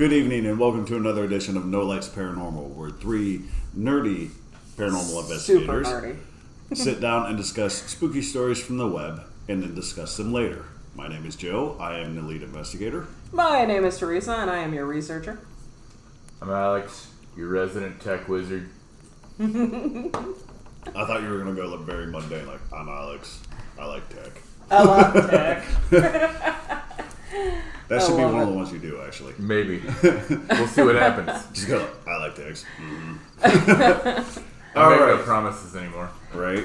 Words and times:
Good 0.00 0.14
evening 0.14 0.46
and 0.46 0.58
welcome 0.58 0.86
to 0.86 0.96
another 0.96 1.24
edition 1.24 1.58
of 1.58 1.66
No 1.66 1.82
Lights 1.82 2.08
Paranormal, 2.08 2.70
where 2.70 2.88
three 2.88 3.42
nerdy 3.76 4.30
paranormal 4.78 5.38
Super 5.38 5.80
investigators 5.80 5.86
nerdy. 5.88 6.16
sit 6.74 7.02
down 7.02 7.26
and 7.26 7.36
discuss 7.36 7.74
spooky 7.86 8.22
stories 8.22 8.58
from 8.58 8.78
the 8.78 8.88
web 8.88 9.24
and 9.46 9.62
then 9.62 9.74
discuss 9.74 10.16
them 10.16 10.32
later. 10.32 10.64
My 10.94 11.06
name 11.06 11.26
is 11.26 11.36
Joe. 11.36 11.76
I 11.78 11.98
am 11.98 12.16
the 12.16 12.22
lead 12.22 12.42
investigator. 12.42 13.08
My 13.30 13.66
name 13.66 13.84
is 13.84 13.98
Teresa, 13.98 14.36
and 14.36 14.50
I 14.50 14.60
am 14.60 14.72
your 14.72 14.86
researcher. 14.86 15.38
I'm 16.40 16.48
Alex, 16.48 17.08
your 17.36 17.48
resident 17.48 18.00
tech 18.00 18.26
wizard. 18.26 18.70
I 19.38 19.44
thought 19.44 21.20
you 21.20 21.28
were 21.28 21.44
going 21.44 21.54
to 21.54 21.60
go 21.60 21.68
look 21.68 21.82
very 21.82 22.06
mundane, 22.06 22.46
like, 22.46 22.60
I'm 22.72 22.88
Alex. 22.88 23.42
I 23.78 23.84
like 23.84 24.08
tech. 24.08 24.40
I 24.70 24.82
love 24.82 25.30
tech. 25.30 26.70
That 27.90 28.02
should 28.02 28.16
be 28.16 28.22
love 28.22 28.32
one 28.34 28.42
of 28.42 28.48
the 28.48 28.54
ones 28.54 28.72
you 28.72 28.78
do, 28.78 29.00
actually. 29.04 29.34
Maybe. 29.36 29.82
we'll 30.02 30.68
see 30.68 30.82
what 30.82 30.94
happens. 30.94 31.44
Just 31.52 31.66
go, 31.66 31.90
I 32.06 32.16
like 32.18 32.36
techs. 32.36 32.64
Mhm. 32.80 33.18
I 34.76 34.84
All 34.84 34.90
make 34.90 35.00
no 35.00 35.18
promises 35.18 35.74
anymore. 35.74 36.08
Right? 36.32 36.64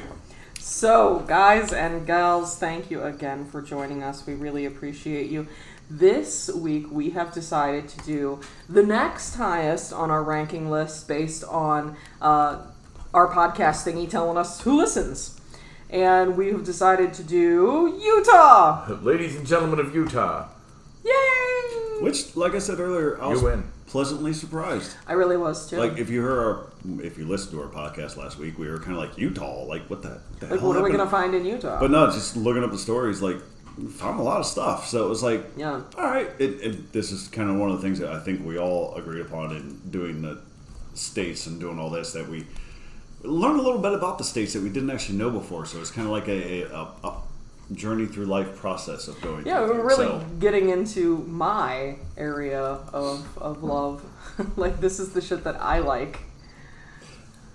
So, 0.60 1.24
guys 1.28 1.74
and 1.74 2.06
gals, 2.06 2.56
thank 2.58 2.92
you 2.92 3.02
again 3.02 3.46
for 3.46 3.64
joining 3.64 4.04
us. 4.04 4.28
We 4.28 4.36
really 4.36 4.66
appreciate 4.66 5.32
you. 5.32 5.48
This 5.90 6.50
week, 6.54 6.92
we 6.92 7.12
have 7.12 7.34
decided 7.34 7.88
to 7.90 8.00
do 8.06 8.40
the 8.70 8.84
next 8.84 9.36
highest 9.36 9.94
on 9.94 10.12
our 10.12 10.22
ranking 10.24 10.70
list 10.70 11.08
based 11.08 11.44
on 11.44 11.96
uh, 12.22 12.62
our 13.14 13.28
podcast 13.34 13.86
thingy 13.92 14.08
telling 14.08 14.38
us 14.38 14.62
who 14.62 14.78
listens. 14.78 15.40
And 15.90 16.38
we've 16.38 16.64
decided 16.64 17.14
to 17.16 17.24
do 17.24 18.00
Utah! 18.04 18.88
Ladies 19.02 19.36
and 19.36 19.46
gentlemen 19.48 19.80
of 19.80 19.94
Utah, 19.96 20.48
Yay! 21.06 22.02
Which, 22.02 22.36
like 22.36 22.56
I 22.56 22.60
said 22.60 22.80
earlier, 22.80 23.22
I 23.22 23.28
was 23.28 23.42
you 23.42 23.48
win. 23.48 23.64
pleasantly 23.88 24.34
surprised. 24.34 24.96
I 25.08 25.14
really 25.14 25.38
was 25.38 25.70
too. 25.70 25.78
Like 25.78 25.98
if 25.98 26.10
you 26.10 26.22
heard 26.22 26.40
our, 26.40 26.68
if 27.04 27.18
you 27.18 27.26
listened 27.26 27.52
to 27.52 27.62
our 27.62 27.70
podcast 27.70 28.18
last 28.18 28.38
week, 28.38 28.58
we 28.58 28.68
were 28.68 28.80
kind 28.80 28.94
of 28.94 28.98
like 28.98 29.18
Utah, 29.18 29.64
like 29.64 29.90
what 29.90 30.02
the, 30.02 30.20
the 30.40 30.48
Like, 30.48 30.60
hell 30.60 30.70
what 30.70 30.78
are 30.78 30.84
we 30.84 30.92
gonna 30.92 31.10
find 31.10 31.34
in 31.36 31.46
Utah? 31.46 31.80
But 31.80 31.92
no, 31.92 32.08
just 32.08 32.36
looking 32.36 32.64
up 32.64 32.72
the 32.72 32.78
stories, 32.78 33.22
like 33.22 33.38
found 33.92 34.20
a 34.20 34.24
lot 34.24 34.40
of 34.40 34.46
stuff. 34.46 34.88
So 34.88 35.06
it 35.06 35.10
was 35.10 35.22
like, 35.24 35.46
yeah. 35.58 35.82
all 35.98 36.04
right, 36.04 36.30
it, 36.40 36.62
it, 36.62 36.92
this 36.94 37.12
is 37.12 37.28
kind 37.28 37.50
of 37.50 37.58
one 37.58 37.70
of 37.70 37.78
the 37.78 37.82
things 37.82 38.00
that 38.00 38.12
I 38.12 38.20
think 38.20 38.46
we 38.46 38.58
all 38.58 38.96
agreed 38.96 39.22
upon 39.22 39.56
in 39.56 39.80
doing 39.92 40.22
the 40.22 40.42
states 40.96 41.46
and 41.46 41.60
doing 41.60 41.78
all 41.78 41.90
this 41.90 42.14
that 42.14 42.28
we 42.28 42.46
learned 43.24 43.60
a 43.60 43.64
little 43.64 43.82
bit 43.82 43.94
about 43.94 44.18
the 44.18 44.24
states 44.24 44.54
that 44.54 44.64
we 44.64 44.70
didn't 44.70 44.90
actually 44.90 45.18
know 45.18 45.30
before. 45.30 45.66
So 45.66 45.80
it's 45.82 45.92
kind 45.92 46.08
of 46.08 46.12
like 46.12 46.28
a, 46.28 46.64
a, 46.64 46.74
a, 46.74 47.08
a 47.08 47.22
journey 47.74 48.06
through 48.06 48.26
life 48.26 48.56
process 48.58 49.08
of 49.08 49.20
going. 49.22 49.46
Yeah, 49.46 49.62
we're 49.62 49.84
really 49.84 50.06
So- 50.06 50.26
getting 50.40 50.70
into 50.70 51.18
my 51.28 51.96
area 52.18 52.62
of, 52.62 53.38
of 53.38 53.64
love. 53.64 54.04
like, 54.58 54.80
this 54.82 55.00
is 55.00 55.14
the 55.14 55.22
shit 55.22 55.44
that 55.46 55.60
I 55.62 55.80
like. 55.80 56.20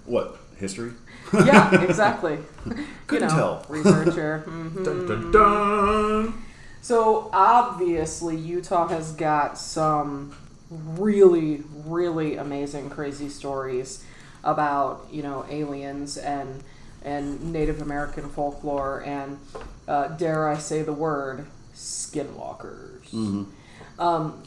what 0.05 0.36
history? 0.56 0.92
Yeah, 1.33 1.83
exactly. 1.84 2.38
you 2.66 2.84
Couldn't 3.06 3.28
know, 3.28 3.34
tell. 3.34 3.66
researcher. 3.69 4.38
hmm 4.41 4.83
Dun, 4.83 5.06
dun, 5.06 5.31
dun. 5.31 6.42
So, 6.83 7.28
obviously, 7.33 8.36
Utah 8.36 8.88
has 8.88 9.12
got 9.12 9.58
some 9.58 10.34
really, 10.70 11.62
really 11.84 12.36
amazing, 12.36 12.88
crazy 12.91 13.28
stories 13.28 14.03
about, 14.42 15.06
you 15.12 15.22
know, 15.22 15.44
aliens 15.50 16.16
and 16.16 16.62
and 17.03 17.53
Native 17.53 17.81
American 17.81 18.28
folklore 18.28 19.03
and, 19.06 19.38
uh, 19.91 20.08
dare 20.08 20.48
I 20.48 20.56
say 20.58 20.83
the 20.83 20.92
word, 20.92 21.46
skinwalkers. 21.74 23.10
Mm-hmm. 23.10 24.00
Um, 24.00 24.42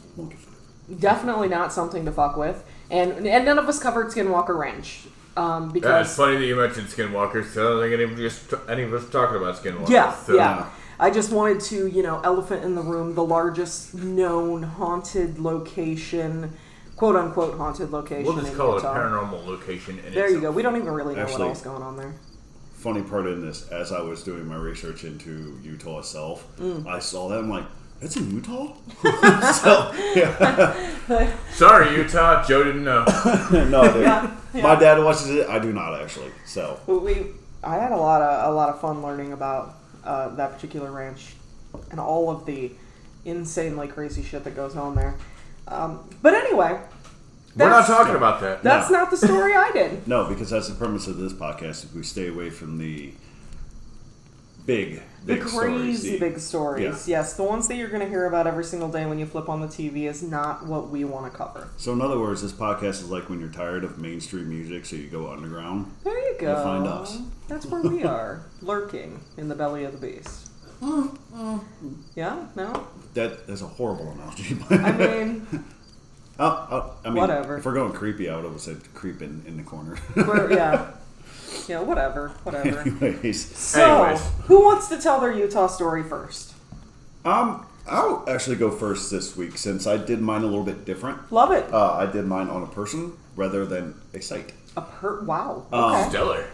definitely 0.98 1.48
not 1.48 1.72
something 1.72 2.04
to 2.04 2.12
fuck 2.12 2.36
with. 2.36 2.64
And 2.90 3.26
and 3.26 3.44
none 3.44 3.58
of 3.58 3.68
us 3.68 3.78
covered 3.78 4.08
Skinwalker 4.08 4.56
Ranch 4.58 5.06
um, 5.36 5.72
Yeah, 5.74 6.00
it's 6.00 6.16
funny 6.16 6.36
that 6.36 6.44
you 6.46 6.56
mentioned 6.56 6.88
skinwalkers. 6.88 7.44
'cause 7.54 7.58
I 7.58 7.62
don't 7.62 7.80
think 7.80 7.94
any 7.94 8.04
of, 8.04 8.18
us, 8.32 8.54
any 8.68 8.82
of 8.82 8.92
us 8.94 9.08
talking 9.10 9.36
about 9.36 9.56
skinwalkers. 9.56 9.88
yeah, 9.90 10.12
so- 10.14 10.34
yeah. 10.34 10.66
I 11.00 11.10
just 11.10 11.32
wanted 11.32 11.60
to, 11.62 11.88
you 11.88 12.04
know, 12.04 12.20
elephant 12.22 12.62
in 12.64 12.76
the 12.76 12.80
room, 12.82 13.14
the 13.16 13.24
largest 13.24 13.94
known 13.94 14.62
haunted 14.62 15.40
location, 15.40 16.52
quote 16.96 17.16
unquote 17.16 17.58
haunted 17.58 17.90
location. 17.90 18.24
We'll 18.24 18.36
just 18.36 18.52
in 18.52 18.56
call 18.56 18.76
it 18.78 18.84
a 18.84 18.86
paranormal 18.86 19.44
location. 19.44 19.98
In 20.06 20.14
There 20.14 20.30
you 20.30 20.40
go. 20.40 20.52
We 20.52 20.62
don't 20.62 20.76
even 20.76 20.92
really 20.92 21.16
know 21.16 21.22
Actually- 21.22 21.40
what 21.42 21.48
else 21.48 21.62
going 21.62 21.82
on 21.82 21.96
there. 21.96 22.14
Funny 22.84 23.00
part 23.02 23.26
in 23.26 23.40
this, 23.40 23.66
as 23.70 23.92
I 23.92 24.02
was 24.02 24.22
doing 24.22 24.46
my 24.46 24.56
research 24.56 25.04
into 25.04 25.58
Utah 25.62 26.00
itself, 26.00 26.46
Mm. 26.58 26.86
I 26.86 26.98
saw 26.98 27.28
that 27.28 27.38
I'm 27.38 27.48
like, 27.48 27.64
that's 28.00 28.16
in 28.16 28.30
Utah. 28.30 28.74
so 29.52 29.92
yeah, 30.14 31.32
Sorry, 31.52 31.96
Utah. 31.96 32.44
Joe 32.44 32.62
didn't 32.64 32.84
know. 32.84 33.04
no, 33.50 33.90
dude. 33.92 34.02
Yeah, 34.02 34.30
my 34.52 34.74
dad 34.74 35.02
watches 35.02 35.30
it. 35.30 35.48
I 35.48 35.58
do 35.58 35.72
not 35.72 35.98
actually. 36.02 36.30
So 36.44 36.78
we, 36.86 37.26
I 37.62 37.76
had 37.76 37.92
a 37.92 37.96
lot 37.96 38.20
of 38.20 38.52
a 38.52 38.54
lot 38.54 38.68
of 38.68 38.80
fun 38.82 39.02
learning 39.02 39.32
about 39.32 39.76
uh, 40.04 40.28
that 40.34 40.52
particular 40.54 40.90
ranch 40.92 41.34
and 41.90 41.98
all 41.98 42.28
of 42.28 42.44
the 42.44 42.72
insanely 43.24 43.88
crazy 43.88 44.22
shit 44.22 44.44
that 44.44 44.54
goes 44.54 44.76
on 44.76 44.94
there. 44.94 45.14
Um, 45.68 46.06
but 46.20 46.34
anyway, 46.34 46.78
We're 47.56 47.70
not 47.70 47.86
talking 47.86 48.16
about 48.16 48.40
that. 48.40 48.62
that's 48.62 48.90
No. 48.90 48.98
not 49.00 49.10
the 49.10 49.16
story 49.16 49.54
I 49.54 49.70
did. 49.72 50.06
no, 50.08 50.28
because 50.28 50.50
that's 50.50 50.68
the 50.68 50.74
premise 50.74 51.06
of 51.06 51.16
this 51.18 51.32
podcast. 51.32 51.84
If 51.84 51.94
we 51.94 52.02
stay 52.02 52.28
away 52.28 52.50
from 52.50 52.78
the 52.78 53.12
big, 54.66 55.02
The 55.24 55.34
big 55.36 55.48
stories, 55.48 55.72
crazy 56.00 56.10
the- 56.12 56.18
big 56.18 56.38
stories. 56.38 57.06
Yeah. 57.08 57.18
Yes, 57.18 57.34
the 57.36 57.42
ones 57.44 57.68
that 57.68 57.76
you're 57.76 57.88
going 57.88 58.00
to 58.02 58.08
hear 58.08 58.26
about 58.26 58.46
every 58.46 58.64
single 58.64 58.88
day 58.88 59.06
when 59.06 59.18
you 59.18 59.26
flip 59.26 59.48
on 59.48 59.60
the 59.60 59.66
TV 59.66 60.08
is 60.08 60.22
not 60.22 60.66
what 60.66 60.88
we 60.90 61.04
want 61.04 61.30
to 61.30 61.36
cover. 61.36 61.68
So 61.76 61.92
in 61.92 62.00
other 62.00 62.18
words, 62.18 62.42
this 62.42 62.52
podcast 62.52 63.02
is 63.02 63.10
like 63.10 63.28
when 63.28 63.40
you're 63.40 63.50
tired 63.50 63.84
of 63.84 63.98
mainstream 63.98 64.48
music, 64.48 64.86
so 64.86 64.96
you 64.96 65.08
go 65.08 65.30
underground. 65.30 65.92
There 66.02 66.18
you 66.32 66.36
go. 66.40 66.54
You'll 66.54 66.62
find 66.64 66.86
us. 66.86 67.18
That's 67.48 67.66
where 67.66 67.82
we 67.82 68.04
are, 68.04 68.46
lurking 68.62 69.20
in 69.36 69.48
the 69.48 69.54
belly 69.54 69.84
of 69.84 69.92
the 70.00 70.06
beast. 70.06 70.50
Mm, 70.82 71.16
mm. 71.32 71.60
yeah? 72.16 72.46
No? 72.56 72.86
That 73.14 73.40
is 73.48 73.62
a 73.62 73.66
horrible 73.66 74.10
analogy. 74.12 74.56
I 74.70 74.92
mean, 74.92 75.46
Oh, 76.38 76.68
oh, 76.70 76.94
I 77.04 77.08
mean, 77.10 77.16
Whatever. 77.20 77.58
If 77.58 77.64
we're 77.64 77.74
going 77.74 77.92
creepy, 77.92 78.28
I 78.28 78.36
would 78.36 78.44
have 78.44 78.60
said 78.60 78.80
creep 78.94 79.22
in 79.22 79.42
in 79.46 79.56
the 79.56 79.62
corner. 79.62 79.96
we're, 80.16 80.52
yeah. 80.52 80.90
Yeah, 81.68 81.80
whatever, 81.80 82.28
whatever. 82.42 82.80
Anyways, 82.80 83.56
So, 83.56 84.02
Anyways. 84.04 84.28
who 84.46 84.64
wants 84.64 84.88
to 84.88 84.98
tell 85.00 85.20
their 85.20 85.32
Utah 85.32 85.68
story 85.68 86.02
first? 86.02 86.52
um, 87.24 87.64
I'll 87.86 88.24
actually 88.28 88.56
go 88.56 88.70
first 88.70 89.10
this 89.10 89.36
week 89.36 89.56
since 89.56 89.86
I 89.86 89.96
did 89.98 90.20
mine 90.20 90.42
a 90.42 90.46
little 90.46 90.64
bit 90.64 90.84
different. 90.84 91.30
Love 91.32 91.52
it. 91.52 91.72
Uh, 91.72 91.92
I 91.92 92.06
did 92.06 92.24
mine 92.26 92.48
on 92.48 92.62
a 92.62 92.66
person 92.66 93.12
rather 93.36 93.64
than 93.64 93.94
a 94.14 94.20
site. 94.20 94.52
A 94.76 94.80
per 94.82 95.20
wow. 95.22 95.64
Um, 95.72 95.84
Okay. 95.94 96.08
Stellar. 96.10 96.44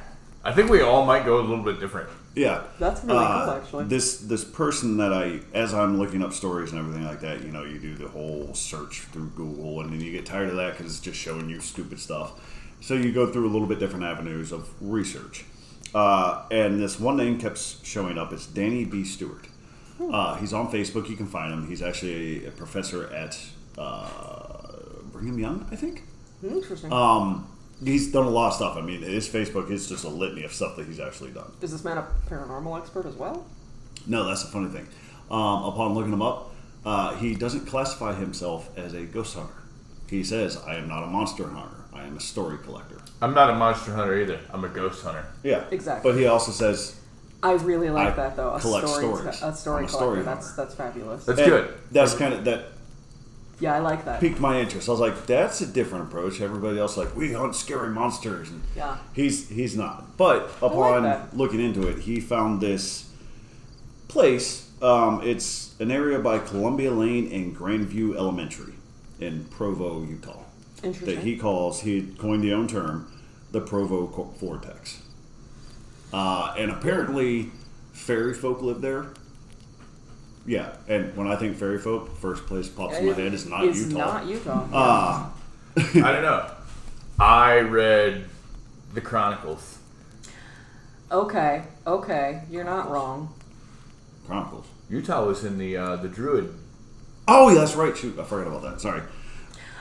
I 0.44 0.52
think 0.52 0.70
we 0.70 0.82
all 0.82 1.06
might 1.06 1.24
go 1.24 1.38
a 1.40 1.42
little 1.42 1.64
bit 1.64 1.80
different. 1.80 2.08
Yeah, 2.34 2.62
That's 2.78 3.02
really 3.04 3.18
Uh, 3.18 3.44
cool, 3.44 3.54
actually. 3.54 3.84
This 3.86 4.18
this 4.18 4.44
person 4.44 4.98
that 4.98 5.12
I, 5.12 5.40
as 5.52 5.74
I'm 5.74 5.98
looking 5.98 6.22
up 6.22 6.32
stories 6.32 6.70
and 6.70 6.78
everything 6.78 7.04
like 7.04 7.20
that, 7.22 7.42
you 7.42 7.50
know, 7.50 7.64
you 7.64 7.78
do 7.80 7.96
the 7.96 8.08
whole 8.08 8.54
search 8.54 9.00
through 9.12 9.30
Google, 9.34 9.80
and 9.80 9.92
then 9.92 10.00
you 10.00 10.12
get 10.12 10.26
tired 10.26 10.48
of 10.48 10.56
that 10.56 10.76
because 10.78 10.92
it's 10.92 11.00
just 11.04 11.18
showing 11.18 11.50
you 11.50 11.58
stupid 11.60 11.98
stuff. 11.98 12.32
So 12.80 12.94
you 12.94 13.12
go 13.12 13.30
through 13.32 13.48
a 13.48 13.52
little 13.52 13.66
bit 13.66 13.78
different 13.80 14.04
avenues 14.04 14.52
of 14.52 14.70
research. 14.80 15.44
Uh, 15.92 16.44
and 16.52 16.80
this 16.80 17.00
one 17.00 17.16
name 17.16 17.36
kept 17.38 17.58
showing 17.84 18.16
up. 18.16 18.32
It's 18.32 18.46
Danny 18.46 18.84
B. 18.84 19.02
Stuart. 19.04 19.46
Hmm. 19.98 20.14
Uh, 20.14 20.36
he's 20.36 20.52
on 20.52 20.70
Facebook. 20.70 21.08
You 21.10 21.16
can 21.16 21.26
find 21.26 21.52
him. 21.52 21.66
He's 21.66 21.82
actually 21.82 22.44
a, 22.44 22.48
a 22.48 22.50
professor 22.52 23.12
at 23.12 23.36
uh, 23.76 24.72
Brigham 25.12 25.38
Young, 25.38 25.66
I 25.72 25.76
think. 25.76 26.04
Interesting. 26.42 26.92
Um, 26.92 27.46
he's 27.84 28.12
done 28.12 28.26
a 28.26 28.30
lot 28.30 28.48
of 28.48 28.54
stuff. 28.54 28.76
I 28.76 28.80
mean, 28.80 29.02
his 29.02 29.28
Facebook 29.28 29.70
is 29.70 29.88
just 29.88 30.04
a 30.04 30.08
litany 30.08 30.44
of 30.44 30.52
stuff 30.52 30.76
that 30.76 30.86
he's 30.86 31.00
actually 31.00 31.30
done. 31.30 31.52
is 31.60 31.72
this 31.72 31.84
man 31.84 31.98
a 31.98 32.06
paranormal 32.28 32.78
expert 32.78 33.06
as 33.06 33.14
well? 33.14 33.46
No, 34.06 34.24
that's 34.24 34.44
the 34.44 34.50
funny 34.50 34.68
thing. 34.68 34.86
Um, 35.30 35.64
upon 35.64 35.94
looking 35.94 36.12
him 36.12 36.22
up, 36.22 36.52
uh, 36.84 37.14
he 37.16 37.34
doesn't 37.34 37.66
classify 37.66 38.14
himself 38.14 38.70
as 38.76 38.94
a 38.94 39.02
ghost 39.02 39.36
hunter. 39.36 39.54
He 40.08 40.24
says, 40.24 40.56
"I 40.66 40.74
am 40.76 40.88
not 40.88 41.04
a 41.04 41.06
monster 41.06 41.46
hunter. 41.46 41.76
I 41.92 42.04
am 42.04 42.16
a 42.16 42.20
story 42.20 42.58
collector." 42.58 43.00
I'm 43.22 43.34
not 43.34 43.50
a 43.50 43.54
monster 43.54 43.94
hunter 43.94 44.18
either. 44.18 44.40
I'm 44.50 44.64
a 44.64 44.68
ghost 44.68 45.04
hunter. 45.04 45.26
Yeah, 45.42 45.64
Exactly. 45.70 46.10
But 46.10 46.18
he 46.18 46.26
also 46.26 46.52
says 46.52 46.96
I 47.42 47.52
really 47.52 47.90
like 47.90 48.14
I 48.14 48.16
that 48.16 48.36
though. 48.36 48.50
A 48.54 48.60
collect 48.60 48.88
story, 48.88 49.04
stories. 49.04 49.42
a 49.42 49.54
story 49.54 49.78
I'm 49.78 49.84
a 49.84 49.88
collector. 49.88 49.88
story 49.88 50.22
that's 50.22 50.52
that's 50.52 50.74
fabulous. 50.74 51.24
That's 51.24 51.40
and 51.40 51.48
good. 51.48 51.74
That's 51.90 52.14
kind 52.14 52.34
of 52.34 52.44
that 52.44 52.66
yeah, 53.60 53.74
I 53.74 53.78
like 53.78 54.04
that. 54.06 54.20
piqued 54.20 54.40
my 54.40 54.58
interest. 54.60 54.88
I 54.88 54.92
was 54.92 55.00
like, 55.00 55.26
"That's 55.26 55.60
a 55.60 55.66
different 55.66 56.04
approach." 56.08 56.40
Everybody 56.40 56.78
else 56.78 56.96
like, 56.96 57.14
"We 57.14 57.32
hunt 57.32 57.54
scary 57.54 57.90
monsters," 57.90 58.48
and 58.50 58.62
Yeah. 58.76 58.96
he's 59.12 59.48
he's 59.48 59.76
not. 59.76 60.16
But 60.16 60.50
upon 60.62 61.04
that. 61.04 61.36
looking 61.36 61.60
into 61.60 61.86
it, 61.88 62.00
he 62.00 62.20
found 62.20 62.60
this 62.60 63.08
place. 64.08 64.68
Um, 64.82 65.20
it's 65.22 65.74
an 65.78 65.90
area 65.90 66.18
by 66.18 66.38
Columbia 66.38 66.90
Lane 66.90 67.30
and 67.32 67.54
Grandview 67.56 68.16
Elementary 68.16 68.72
in 69.20 69.44
Provo, 69.44 70.02
Utah. 70.02 70.38
Interesting. 70.82 71.14
that 71.16 71.24
he 71.24 71.36
calls 71.36 71.82
he 71.82 72.00
coined 72.18 72.42
the 72.42 72.54
own 72.54 72.66
term 72.66 73.06
the 73.52 73.60
provo 73.60 74.06
vortex 74.40 75.02
uh, 76.10 76.54
and 76.56 76.70
apparently 76.70 77.50
fairy 77.92 78.32
folk 78.32 78.62
live 78.62 78.80
there 78.80 79.08
Yeah, 80.46 80.74
and 80.88 81.16
when 81.16 81.26
I 81.28 81.36
think 81.36 81.56
fairy 81.56 81.78
folk, 81.78 82.16
first 82.18 82.46
place 82.46 82.68
pops 82.68 82.96
in 82.96 83.06
my 83.06 83.12
head 83.12 83.32
is 83.34 83.46
not 83.46 83.64
it's 83.64 83.78
Utah. 83.86 83.98
not 83.98 84.26
Utah. 84.26 84.66
Ah, 84.72 85.32
I 85.76 85.82
don't 86.12 86.22
know. 86.22 86.50
I 87.18 87.58
read 87.60 88.24
the 88.94 89.00
Chronicles. 89.00 89.78
okay, 91.10 91.64
okay, 91.86 92.42
you're 92.50 92.64
not 92.64 92.90
wrong. 92.90 93.32
Chronicles. 94.26 94.66
Utah 94.88 95.24
was 95.26 95.44
in 95.44 95.58
the 95.58 95.76
uh, 95.76 95.96
the 95.96 96.08
Druid. 96.08 96.54
Oh, 97.28 97.48
yeah, 97.48 97.60
that's 97.60 97.76
right. 97.76 97.96
Shoot, 97.96 98.18
I 98.18 98.24
forgot 98.24 98.48
about 98.48 98.62
that. 98.62 98.80
Sorry. 98.80 99.02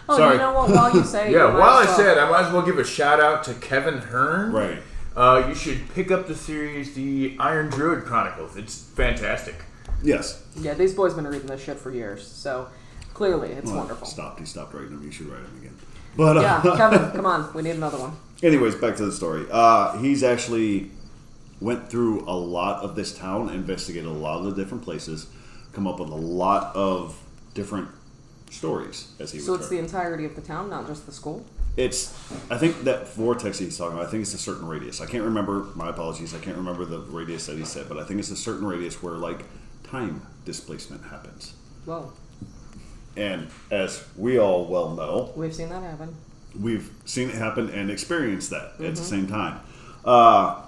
Oh, 0.07 0.17
Sorry. 0.17 0.33
you 0.35 0.39
know 0.39 0.53
what? 0.53 0.69
While 0.69 0.94
you 0.95 1.03
say, 1.03 1.27
it, 1.29 1.33
Yeah, 1.33 1.53
while 1.53 1.77
I 1.77 1.85
said, 1.85 2.17
I 2.17 2.29
might 2.29 2.45
as 2.47 2.53
well 2.53 2.62
give 2.63 2.77
a 2.77 2.83
shout 2.83 3.19
out 3.19 3.44
to 3.45 3.53
Kevin 3.55 4.00
Hearne. 4.00 4.51
Right. 4.51 4.79
Uh, 5.15 5.45
you 5.47 5.55
should 5.55 5.89
pick 5.94 6.12
up 6.12 6.27
the 6.27 6.35
series, 6.35 6.94
the 6.94 7.35
Iron 7.39 7.69
Druid 7.69 8.05
Chronicles. 8.05 8.55
It's 8.55 8.83
fantastic. 8.83 9.55
Yes. 10.04 10.44
yeah, 10.60 10.74
these 10.74 10.94
boys 10.94 11.13
been 11.13 11.28
reading 11.28 11.48
this 11.48 11.63
shit 11.63 11.78
for 11.78 11.92
years, 11.92 12.25
so 12.25 12.68
clearly 13.13 13.50
it's 13.51 13.68
Well, 13.68 13.78
wonderful. 13.80 14.07
Stopped. 14.07 14.40
He 14.40 14.46
stopped 14.46 14.74
writing 14.74 14.92
them. 14.92 15.04
You 15.04 15.12
should 15.12 15.28
write 15.28 15.44
them 15.44 15.57
again. 15.60 15.78
But 16.16 16.38
uh, 16.38 16.42
Yeah, 16.42 16.62
Kevin, 16.78 17.12
come 17.16 17.25
on, 17.25 17.54
we 17.54 17.62
need 17.63 17.72
another 17.75 17.98
one. 18.00 18.13
anyways, 18.42 18.75
back 18.75 18.96
to 18.98 19.06
the 19.06 19.12
story. 19.12 19.46
Uh, 19.51 19.98
he's 20.00 20.24
actually 20.24 20.92
went 21.62 21.90
through 21.90 22.22
a 22.28 22.36
lot 22.36 22.81
of 22.84 22.96
this 22.96 23.18
town, 23.18 23.50
investigated 23.50 24.07
a 24.07 24.13
lot 24.13 24.40
of 24.40 24.46
the 24.46 24.62
different 24.62 24.84
places, 24.84 25.28
come 25.74 25.86
up 25.88 26.00
with 26.00 26.10
a 26.10 26.16
lot 26.16 26.74
of 26.75 27.22
different 27.54 27.90
stories. 28.50 29.12
As 29.19 29.31
he 29.31 29.40
So 29.40 29.54
it's 29.54 29.69
the 29.69 29.78
entirety 29.80 30.25
of 30.25 30.36
the 30.36 30.42
town, 30.42 30.69
not 30.69 30.88
just 30.88 31.06
the 31.06 31.12
school. 31.12 31.46
It's. 31.78 32.13
I 32.50 32.57
think 32.57 32.84
that 32.84 33.07
vortex 33.10 33.60
he's 33.60 33.78
talking 33.78 33.94
about. 33.96 34.07
I 34.07 34.12
think 34.12 34.24
it's 34.24 34.34
a 34.34 34.38
certain 34.40 34.68
radius. 34.68 35.01
I 35.01 35.06
can't 35.06 35.24
remember. 35.24 35.68
My 35.75 35.90
apologies. 35.90 36.34
I 36.34 36.40
can't 36.40 36.57
remember 36.57 36.84
the 36.84 37.00
radius 37.00 37.46
that 37.46 37.57
he 37.57 37.63
said, 37.63 37.88
but 37.88 37.98
I 37.98 38.04
think 38.04 38.19
it's 38.19 38.31
a 38.31 38.36
certain 38.36 38.66
radius 38.66 39.01
where 39.04 39.13
like 39.13 39.46
time 39.89 40.21
displacement 40.45 41.03
happens. 41.06 41.53
Whoa, 41.86 42.12
And 43.18 43.47
as 43.71 44.03
we 44.18 44.38
all 44.39 44.65
well 44.65 44.91
know, 44.95 45.31
we've 45.36 45.53
seen 45.53 45.69
that 45.69 45.81
happen. 45.83 46.15
we've 46.59 46.91
seen 47.06 47.30
it 47.30 47.36
happen 47.36 47.69
and 47.69 47.89
experienced 47.89 48.50
that 48.51 48.74
at 48.80 48.95
the 48.95 49.01
same 49.03 49.27
time. 49.27 49.59
Uh, 50.06 50.62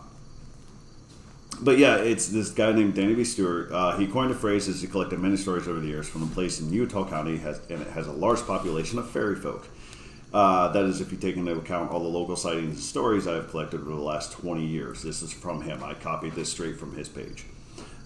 but 1.62 1.78
yeah, 1.78 1.98
it's 1.98 2.28
this 2.30 2.50
guy 2.50 2.72
named 2.72 2.96
Danny 2.96 3.14
B. 3.14 3.24
Stuart. 3.24 3.72
Uh, 3.72 3.98
he 3.98 4.08
coined 4.08 4.32
a 4.32 4.36
phrase 4.36 4.68
as 4.68 4.82
he 4.82 4.88
collected 4.88 5.20
many 5.20 5.38
stories 5.38 5.68
over 5.68 5.80
the 5.80 5.88
years 5.88 6.10
from 6.10 6.24
a 6.24 6.28
place 6.28 6.60
in 6.60 6.72
Utah 6.74 7.08
County, 7.08 7.38
has, 7.38 7.62
and 7.70 7.82
it 7.82 7.88
has 7.90 8.08
a 8.08 8.12
large 8.12 8.42
population 8.48 8.98
of 8.98 9.10
fairy 9.10 9.36
folk. 9.36 9.68
Uh, 10.34 10.70
that 10.70 10.86
is, 10.86 11.02
if 11.02 11.12
you 11.12 11.18
take 11.18 11.36
into 11.36 11.52
account 11.52 11.92
all 11.92 12.00
the 12.00 12.08
local 12.08 12.36
sightings 12.38 12.70
and 12.76 12.80
stories 12.80 13.28
I 13.28 13.34
have 13.34 13.50
collected 13.52 13.82
over 13.82 13.92
the 13.92 14.02
last 14.02 14.32
20 14.32 14.66
years. 14.66 15.04
This 15.04 15.22
is 15.22 15.32
from 15.34 15.62
him. 15.62 15.84
I 15.84 15.94
copied 15.94 16.34
this 16.34 16.50
straight 16.50 16.80
from 16.80 16.96
his 16.96 17.10
page. 17.10 17.44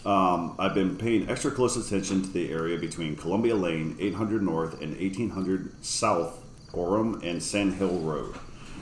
Um, 0.06 0.54
I've 0.60 0.76
been 0.76 0.98
paying 0.98 1.28
extra 1.30 1.50
close 1.50 1.76
attention 1.76 2.22
to 2.22 2.30
the 2.30 2.52
area 2.52 2.78
between 2.78 3.16
Columbia 3.16 3.56
Lane, 3.56 3.98
800 4.00 4.44
North, 4.44 4.80
and 4.80 4.92
1800 4.92 5.84
South, 5.84 6.44
Orem, 6.74 7.24
and 7.24 7.42
Sand 7.42 7.76
Hill 7.76 8.00
Road. 8.00 8.36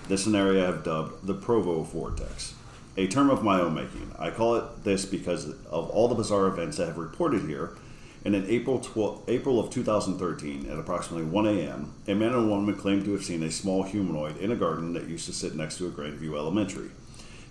This 0.09 0.21
is 0.21 0.27
an 0.27 0.35
area 0.35 0.67
I've 0.67 0.83
dubbed 0.83 1.25
the 1.25 1.33
Provo 1.33 1.83
Vortex, 1.83 2.55
a 2.97 3.07
term 3.07 3.29
of 3.29 3.41
my 3.41 3.61
own 3.61 3.73
making. 3.73 4.11
I 4.19 4.31
call 4.31 4.55
it 4.55 4.83
this 4.83 5.05
because 5.05 5.47
of 5.47 5.89
all 5.89 6.09
the 6.09 6.15
bizarre 6.15 6.47
events 6.47 6.77
I 6.77 6.87
have 6.87 6.97
reported 6.97 7.43
here. 7.43 7.77
And 8.25 8.35
in 8.35 8.45
April, 8.49 8.79
12, 8.79 9.23
April 9.29 9.59
of 9.61 9.69
2013, 9.69 10.69
at 10.69 10.77
approximately 10.77 11.25
1 11.25 11.45
a.m., 11.45 11.93
a 12.05 12.15
man 12.15 12.33
and 12.33 12.45
a 12.45 12.47
woman 12.47 12.75
claimed 12.75 13.05
to 13.05 13.13
have 13.13 13.23
seen 13.23 13.43
a 13.43 13.51
small 13.51 13.83
humanoid 13.83 14.37
in 14.37 14.51
a 14.51 14.55
garden 14.55 14.91
that 14.93 15.07
used 15.07 15.25
to 15.27 15.33
sit 15.33 15.55
next 15.55 15.77
to 15.77 15.87
a 15.87 15.91
Grandview 15.91 16.35
Elementary. 16.35 16.89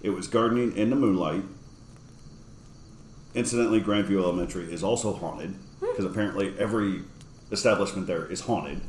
It 0.02 0.10
was 0.10 0.28
gardening 0.28 0.76
in 0.76 0.90
the 0.90 0.96
moonlight, 0.96 1.44
Incidentally, 3.34 3.81
Grandview 3.81 4.19
Elementary 4.19 4.73
is 4.73 4.82
also 4.82 5.12
haunted 5.12 5.55
because 5.81 6.05
apparently 6.05 6.55
every 6.58 7.02
establishment 7.50 8.06
there 8.06 8.26
is 8.26 8.43
haunted. 8.43 8.81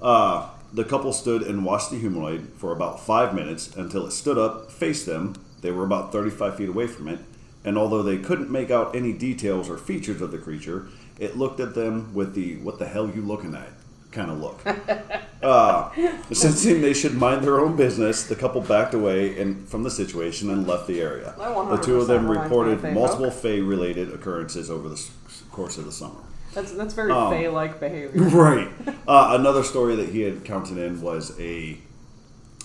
Uh, 0.00 0.48
the 0.72 0.84
couple 0.84 1.12
stood 1.12 1.42
and 1.42 1.64
watched 1.64 1.90
the 1.90 1.98
humanoid 1.98 2.48
for 2.56 2.72
about 2.72 3.00
five 3.00 3.34
minutes 3.34 3.74
until 3.76 4.06
it 4.06 4.12
stood 4.12 4.38
up, 4.38 4.70
faced 4.70 5.06
them. 5.06 5.34
They 5.60 5.70
were 5.70 5.84
about 5.84 6.12
35 6.12 6.56
feet 6.56 6.68
away 6.68 6.86
from 6.86 7.08
it, 7.08 7.18
and 7.64 7.76
although 7.76 8.02
they 8.02 8.18
couldn't 8.18 8.50
make 8.50 8.70
out 8.70 8.94
any 8.94 9.12
details 9.12 9.68
or 9.68 9.76
features 9.76 10.22
of 10.22 10.30
the 10.30 10.38
creature, 10.38 10.86
it 11.18 11.36
looked 11.36 11.60
at 11.60 11.74
them 11.74 12.14
with 12.14 12.34
the 12.34 12.56
"what 12.58 12.78
the 12.78 12.86
hell 12.86 13.10
you 13.10 13.20
looking 13.20 13.54
at" 13.54 13.72
kind 14.12 14.30
of 14.30 14.38
look. 14.38 14.60
uh, 15.42 15.90
sensing 16.32 16.80
they 16.80 16.92
should 16.92 17.14
mind 17.14 17.44
their 17.44 17.60
own 17.60 17.76
business, 17.76 18.24
the 18.24 18.36
couple 18.36 18.60
backed 18.60 18.94
away 18.94 19.40
and 19.40 19.68
from 19.68 19.82
the 19.82 19.90
situation 19.90 20.50
and 20.50 20.66
left 20.66 20.86
the 20.86 21.00
area. 21.00 21.34
The 21.38 21.80
two 21.82 22.00
of 22.00 22.06
them 22.06 22.28
reminds 22.28 22.50
me 22.50 22.56
of 22.56 22.82
reported 22.82 22.94
multiple 22.94 23.30
Fae-related 23.30 24.12
occurrences 24.12 24.70
over 24.70 24.88
the 24.88 25.08
course 25.50 25.78
of 25.78 25.84
the 25.84 25.92
summer. 25.92 26.20
That's 26.52 26.72
that's 26.72 26.94
very 26.94 27.12
Um, 27.12 27.30
Fey-like 27.30 27.78
behavior. 27.78 28.22
Right. 28.30 28.68
Uh, 29.06 29.36
another 29.38 29.62
story 29.62 29.96
that 29.96 30.08
he 30.08 30.22
had 30.22 30.44
counted 30.44 30.78
in 30.78 31.00
was 31.00 31.38
a 31.38 31.78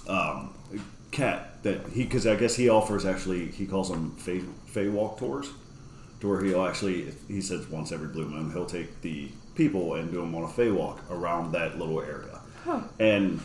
um, 0.07 0.53
cat 1.11 1.63
that 1.63 1.87
he, 1.89 2.03
because 2.03 2.25
I 2.25 2.35
guess 2.35 2.55
he 2.55 2.69
offers 2.69 3.05
actually, 3.05 3.47
he 3.47 3.65
calls 3.65 3.89
them 3.89 4.15
Fey, 4.17 4.41
Fey 4.67 4.87
walk 4.87 5.19
tours, 5.19 5.49
to 6.19 6.27
where 6.27 6.43
he'll 6.43 6.65
actually, 6.65 7.13
he 7.27 7.41
says 7.41 7.67
once 7.67 7.91
every 7.91 8.07
blue 8.07 8.27
moon, 8.27 8.51
he'll 8.51 8.65
take 8.65 9.01
the 9.01 9.29
people 9.55 9.95
and 9.95 10.11
do 10.11 10.19
them 10.19 10.35
on 10.35 10.43
a 10.43 10.47
Fey 10.47 10.69
walk 10.71 11.01
around 11.09 11.51
that 11.53 11.79
little 11.79 12.01
area. 12.01 12.39
And 12.99 13.39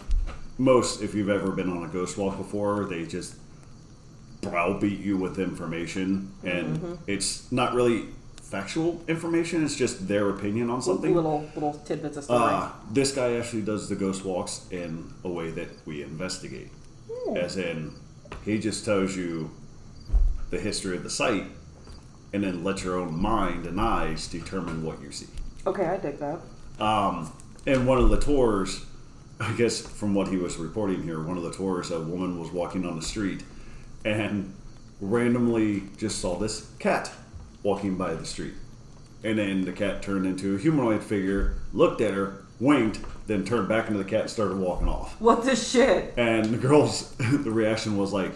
most, 0.58 1.02
if 1.02 1.14
you've 1.14 1.28
ever 1.30 1.50
been 1.52 1.70
on 1.70 1.84
a 1.84 1.88
ghost 1.88 2.18
walk 2.18 2.36
before, 2.36 2.84
they 2.84 3.06
just 3.06 3.34
browbeat 4.40 5.00
you 5.00 5.16
with 5.18 5.38
information, 5.38 6.32
and 6.44 6.98
it's 7.06 7.50
not 7.52 7.74
really 7.74 8.06
factual 8.42 9.02
information. 9.06 9.62
It's 9.64 9.76
just 9.76 10.08
their 10.08 10.30
opinion 10.30 10.70
on 10.70 10.82
something. 10.82 11.14
Little 11.14 11.48
little 11.54 11.74
tidbits 11.84 12.16
of 12.16 12.24
story. 12.24 12.40
Uh, 12.42 12.70
this 12.90 13.12
guy 13.12 13.34
actually 13.36 13.62
does 13.62 13.88
the 13.88 13.94
ghost 13.94 14.24
walks 14.24 14.66
in 14.70 15.12
a 15.24 15.28
way 15.28 15.50
that 15.50 15.68
we 15.86 16.02
investigate. 16.02 16.70
As 17.36 17.56
in, 17.56 17.94
he 18.44 18.58
just 18.58 18.84
tells 18.84 19.16
you 19.16 19.50
the 20.50 20.58
history 20.58 20.96
of 20.96 21.04
the 21.04 21.10
site 21.10 21.44
and 22.32 22.42
then 22.42 22.64
let 22.64 22.82
your 22.82 22.98
own 22.98 23.20
mind 23.20 23.66
and 23.66 23.80
eyes 23.80 24.26
determine 24.26 24.84
what 24.84 25.00
you 25.02 25.12
see. 25.12 25.26
Okay, 25.66 25.86
I 25.86 25.96
dig 25.96 26.18
that. 26.18 26.40
Um, 26.78 27.32
and 27.66 27.86
one 27.86 27.98
of 27.98 28.10
the 28.10 28.20
tours, 28.20 28.84
I 29.40 29.52
guess 29.52 29.80
from 29.80 30.14
what 30.14 30.28
he 30.28 30.36
was 30.36 30.56
reporting 30.56 31.02
here, 31.02 31.22
one 31.22 31.36
of 31.36 31.42
the 31.42 31.52
tours, 31.52 31.90
a 31.90 32.00
woman 32.00 32.38
was 32.38 32.50
walking 32.50 32.86
on 32.86 32.96
the 32.96 33.02
street 33.02 33.42
and 34.04 34.54
randomly 35.00 35.84
just 35.96 36.20
saw 36.20 36.36
this 36.36 36.70
cat 36.78 37.10
walking 37.62 37.96
by 37.96 38.14
the 38.14 38.24
street. 38.24 38.54
And 39.22 39.38
then 39.38 39.64
the 39.64 39.72
cat 39.72 40.02
turned 40.02 40.26
into 40.26 40.56
a 40.56 40.58
humanoid 40.58 41.02
figure, 41.02 41.56
looked 41.72 42.00
at 42.00 42.14
her, 42.14 42.44
winked, 42.58 43.00
then 43.26 43.44
turned 43.44 43.68
back 43.68 43.88
into 43.88 43.98
the 43.98 44.08
cat 44.08 44.22
and 44.22 44.30
started 44.30 44.58
walking 44.58 44.88
off. 44.88 45.20
What 45.20 45.44
the 45.44 45.56
shit? 45.56 46.14
And 46.16 46.46
the 46.46 46.58
girl's 46.58 47.10
the 47.16 47.50
reaction 47.50 47.96
was 47.96 48.12
like, 48.12 48.32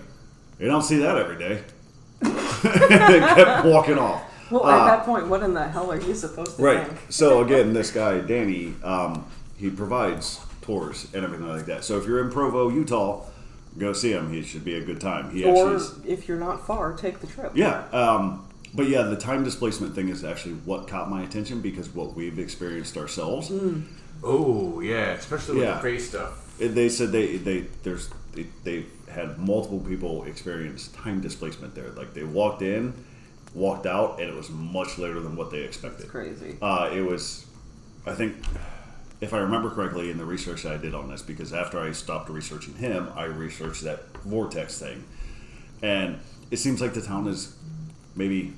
"You 0.58 0.66
don't 0.66 0.82
see 0.82 0.98
that 0.98 1.16
every 1.16 1.38
day," 1.38 1.62
and 2.22 3.24
kept 3.34 3.66
walking 3.66 3.98
off. 3.98 4.22
Well, 4.54 4.66
Uh, 4.66 4.78
at 4.82 4.86
that 4.86 5.04
point, 5.04 5.26
what 5.26 5.42
in 5.42 5.52
the 5.52 5.66
hell 5.66 5.90
are 5.90 6.00
you 6.00 6.14
supposed 6.14 6.52
to 6.52 6.56
do? 6.58 6.62
Right. 6.64 6.86
think? 6.86 7.00
So 7.08 7.42
again, 7.42 7.72
this 7.72 7.90
guy 7.90 8.20
Danny, 8.20 8.74
um, 8.84 9.24
he 9.56 9.68
provides 9.68 10.40
tours 10.62 11.08
and 11.12 11.24
everything 11.24 11.48
like 11.48 11.66
that. 11.66 11.82
So 11.84 11.98
if 11.98 12.06
you're 12.06 12.22
in 12.24 12.30
Provo, 12.30 12.68
Utah, 12.68 13.22
go 13.78 13.92
see 13.92 14.12
him. 14.12 14.32
He 14.32 14.42
should 14.42 14.64
be 14.64 14.76
a 14.76 14.80
good 14.84 15.00
time. 15.00 15.30
He 15.32 15.44
Or 15.44 15.48
actually, 15.50 15.74
is, 15.76 15.94
if 16.20 16.28
you're 16.28 16.38
not 16.38 16.64
far, 16.66 16.92
take 16.92 17.18
the 17.20 17.26
trip. 17.26 17.50
yeah. 17.56 17.82
Um, 17.92 18.46
but 18.72 18.88
yeah, 18.88 19.02
the 19.02 19.16
time 19.16 19.42
displacement 19.44 19.94
thing 19.96 20.08
is 20.08 20.24
actually 20.24 20.54
what 20.64 20.86
caught 20.88 21.10
my 21.10 21.22
attention 21.22 21.60
because 21.60 21.88
what 21.94 22.14
we've 22.14 22.38
experienced 22.38 22.96
ourselves. 22.96 23.50
Oh 24.22 24.80
yeah, 24.80 25.10
especially 25.12 25.56
with 25.56 25.64
Yeah. 25.64 25.74
the 25.74 25.80
face 25.82 26.08
stuff. 26.08 26.40
They 26.58 26.88
said 26.88 27.10
they 27.12 27.36
they 27.36 27.66
there's 27.82 28.08
they, 28.32 28.46
they 28.62 28.86
had 29.10 29.38
multiple 29.38 29.80
people 29.80 30.24
experience 30.24 30.88
time 30.88 31.20
displacement 31.20 31.74
there. 31.74 31.90
Like 31.96 32.14
they 32.14 32.22
walked 32.24 32.62
in, 32.62 32.94
walked 33.54 33.86
out, 33.86 34.20
and 34.20 34.28
it 34.28 34.34
was 34.34 34.50
much 34.50 34.98
later 34.98 35.20
than 35.20 35.36
what 35.36 35.50
they 35.50 35.58
expected. 35.60 36.08
Crazy. 36.08 36.56
Uh, 36.60 36.90
it 36.92 37.00
was, 37.02 37.46
I 38.06 38.12
think, 38.12 38.36
if 39.20 39.32
I 39.32 39.38
remember 39.38 39.70
correctly, 39.70 40.10
in 40.10 40.18
the 40.18 40.24
research 40.24 40.64
that 40.64 40.72
I 40.72 40.76
did 40.76 40.94
on 40.94 41.08
this, 41.08 41.22
because 41.22 41.52
after 41.52 41.78
I 41.78 41.92
stopped 41.92 42.28
researching 42.28 42.74
him, 42.74 43.08
I 43.14 43.24
researched 43.24 43.82
that 43.84 44.08
vortex 44.24 44.78
thing, 44.78 45.04
and 45.82 46.18
it 46.50 46.56
seems 46.58 46.80
like 46.80 46.94
the 46.94 47.02
town 47.02 47.26
has 47.26 47.54
maybe 48.16 48.52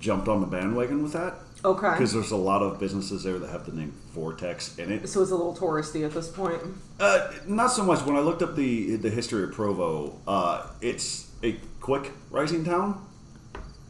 jumped 0.00 0.28
on 0.28 0.40
the 0.40 0.46
bandwagon 0.46 1.02
with 1.02 1.12
that 1.12 1.34
Okay. 1.64 1.92
because 1.92 2.12
there's 2.12 2.30
a 2.30 2.36
lot 2.36 2.60
of 2.62 2.78
businesses 2.78 3.22
there 3.22 3.38
that 3.38 3.48
have 3.48 3.64
the 3.64 3.72
name 3.72 3.92
Vortex 4.12 4.76
in 4.78 4.92
it. 4.92 5.08
So 5.08 5.22
it's 5.22 5.30
a 5.30 5.34
little 5.36 5.56
touristy 5.56 6.04
at 6.04 6.12
this 6.12 6.28
point. 6.28 6.60
Uh, 7.00 7.32
not 7.46 7.68
so 7.68 7.82
much. 7.82 8.04
When 8.04 8.14
I 8.16 8.20
looked 8.20 8.42
up 8.42 8.54
the 8.54 8.96
the 8.96 9.08
history 9.10 9.42
of 9.44 9.52
Provo, 9.52 10.20
uh, 10.26 10.66
it's 10.82 11.30
a 11.42 11.52
quick 11.80 12.12
rising 12.30 12.64
town. 12.64 13.04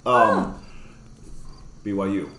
Um, 0.06 0.62
BYU 1.84 2.30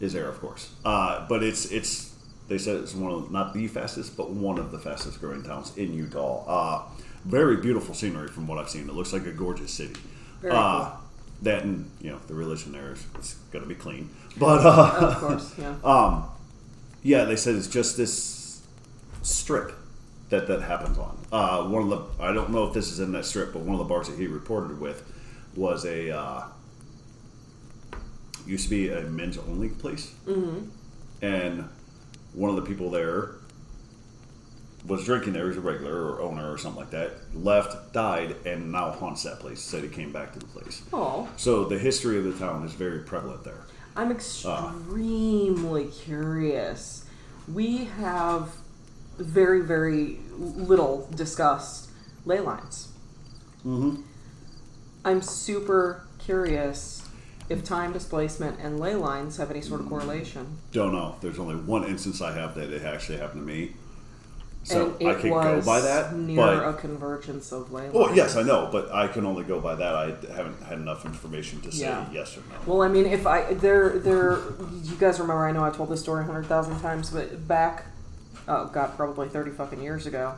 is 0.00 0.12
there, 0.12 0.28
of 0.28 0.40
course, 0.40 0.72
uh, 0.84 1.26
but 1.28 1.42
it's 1.42 1.66
it's. 1.66 2.12
They 2.46 2.58
said 2.58 2.76
it's 2.76 2.94
one 2.94 3.10
of 3.10 3.30
not 3.30 3.54
the 3.54 3.66
fastest, 3.68 4.18
but 4.18 4.30
one 4.30 4.58
of 4.58 4.70
the 4.70 4.78
fastest 4.78 5.18
growing 5.20 5.42
towns 5.42 5.74
in 5.78 5.94
Utah. 5.94 6.44
Uh, 6.46 6.82
very 7.24 7.56
beautiful 7.56 7.94
scenery 7.94 8.28
from 8.28 8.46
what 8.46 8.58
I've 8.58 8.68
seen. 8.68 8.88
It 8.88 8.94
looks 8.94 9.14
like 9.14 9.24
a 9.24 9.32
gorgeous 9.32 9.72
city. 9.72 9.98
Very 10.42 10.52
uh, 10.54 10.90
that 11.42 11.62
and 11.64 11.90
you 12.00 12.10
know 12.10 12.18
the 12.26 12.34
religion 12.34 12.72
there 12.72 12.92
is 12.92 13.04
it's 13.14 13.34
gonna 13.50 13.66
be 13.66 13.74
clean, 13.74 14.10
but 14.36 14.64
uh, 14.64 15.06
Of 15.06 15.16
course, 15.18 15.54
yeah. 15.58 15.74
um, 15.84 16.24
yeah, 17.02 17.24
they 17.24 17.36
said 17.36 17.54
it's 17.54 17.68
just 17.68 17.96
this 17.96 18.62
strip 19.22 19.72
that 20.28 20.46
that 20.48 20.62
happens 20.62 20.98
on. 20.98 21.18
Uh, 21.32 21.64
one 21.64 21.82
of 21.82 21.88
the 21.88 22.22
I 22.22 22.32
don't 22.32 22.50
know 22.50 22.66
if 22.66 22.74
this 22.74 22.90
is 22.90 23.00
in 23.00 23.12
that 23.12 23.24
strip, 23.24 23.52
but 23.52 23.62
one 23.62 23.74
of 23.74 23.78
the 23.78 23.84
bars 23.84 24.08
that 24.08 24.18
he 24.18 24.26
reported 24.26 24.80
with 24.80 25.02
was 25.56 25.84
a 25.84 26.10
uh, 26.16 26.44
used 28.46 28.64
to 28.64 28.70
be 28.70 28.88
a 28.90 29.02
men's 29.02 29.38
only 29.38 29.68
place, 29.68 30.12
mm-hmm. 30.26 30.68
and 31.22 31.68
one 32.32 32.50
of 32.50 32.56
the 32.56 32.62
people 32.62 32.90
there 32.90 33.36
was 34.86 35.04
drinking 35.04 35.32
there 35.32 35.46
was 35.46 35.56
a 35.56 35.60
regular 35.60 36.12
or 36.12 36.20
owner 36.20 36.52
or 36.52 36.58
something 36.58 36.80
like 36.80 36.90
that. 36.90 37.12
Left, 37.34 37.92
died, 37.92 38.36
and 38.44 38.70
now 38.70 38.90
haunts 38.90 39.22
that 39.22 39.40
place. 39.40 39.60
Said 39.60 39.82
he 39.82 39.88
came 39.88 40.12
back 40.12 40.32
to 40.34 40.38
the 40.38 40.46
place. 40.46 40.82
Oh, 40.92 41.28
So 41.36 41.64
the 41.64 41.78
history 41.78 42.18
of 42.18 42.24
the 42.24 42.34
town 42.38 42.64
is 42.64 42.74
very 42.74 43.00
prevalent 43.00 43.44
there. 43.44 43.66
I'm 43.96 44.10
extremely 44.10 45.86
curious. 45.86 47.04
We 47.52 47.84
have 47.84 48.50
very, 49.18 49.60
very 49.60 50.18
little 50.36 51.08
discussed 51.14 51.88
ley 52.26 52.40
lines. 52.40 52.88
Mm-hmm. 53.64 54.02
I'm 55.04 55.22
super 55.22 56.06
curious 56.18 57.03
if 57.48 57.64
time 57.64 57.92
displacement 57.92 58.58
and 58.60 58.80
ley 58.80 58.94
lines 58.94 59.36
have 59.36 59.50
any 59.50 59.60
sort 59.60 59.80
of 59.80 59.88
correlation. 59.88 60.58
Don't 60.72 60.92
know. 60.92 61.16
There's 61.20 61.38
only 61.38 61.56
one 61.56 61.84
instance 61.84 62.20
I 62.22 62.32
have 62.32 62.54
that 62.54 62.70
it 62.70 62.82
actually 62.82 63.18
happened 63.18 63.42
to 63.42 63.46
me. 63.46 63.72
So 64.62 64.96
I 65.06 65.12
could 65.12 65.30
go 65.30 65.60
by 65.60 65.82
that. 65.82 66.14
near 66.14 66.36
But 66.36 66.68
a 66.68 66.72
convergence 66.72 67.52
of 67.52 67.70
ley 67.70 67.82
lines. 67.82 67.94
well, 67.94 68.16
yes, 68.16 68.34
I 68.34 68.42
know, 68.42 68.70
but 68.72 68.90
I 68.90 69.08
can 69.08 69.26
only 69.26 69.44
go 69.44 69.60
by 69.60 69.74
that. 69.74 69.94
I 69.94 70.06
haven't 70.34 70.62
had 70.62 70.78
enough 70.78 71.04
information 71.04 71.60
to 71.62 71.70
say 71.72 71.84
Yeah. 71.84 72.06
yes 72.10 72.38
or 72.38 72.40
no. 72.40 72.56
Well, 72.64 72.80
I 72.82 72.88
mean, 72.88 73.04
if 73.04 73.26
I 73.26 73.52
there 73.52 73.90
there, 73.98 74.38
you 74.82 74.96
guys 74.98 75.20
remember? 75.20 75.44
I 75.46 75.52
know 75.52 75.62
I 75.64 75.68
told 75.70 75.90
this 75.90 76.00
story 76.00 76.22
a 76.22 76.24
hundred 76.26 76.46
thousand 76.46 76.80
times, 76.80 77.10
but 77.10 77.46
back, 77.46 77.84
oh 78.48 78.64
god, 78.72 78.96
probably 78.96 79.28
thirty 79.28 79.50
fucking 79.50 79.82
years 79.82 80.06
ago, 80.06 80.32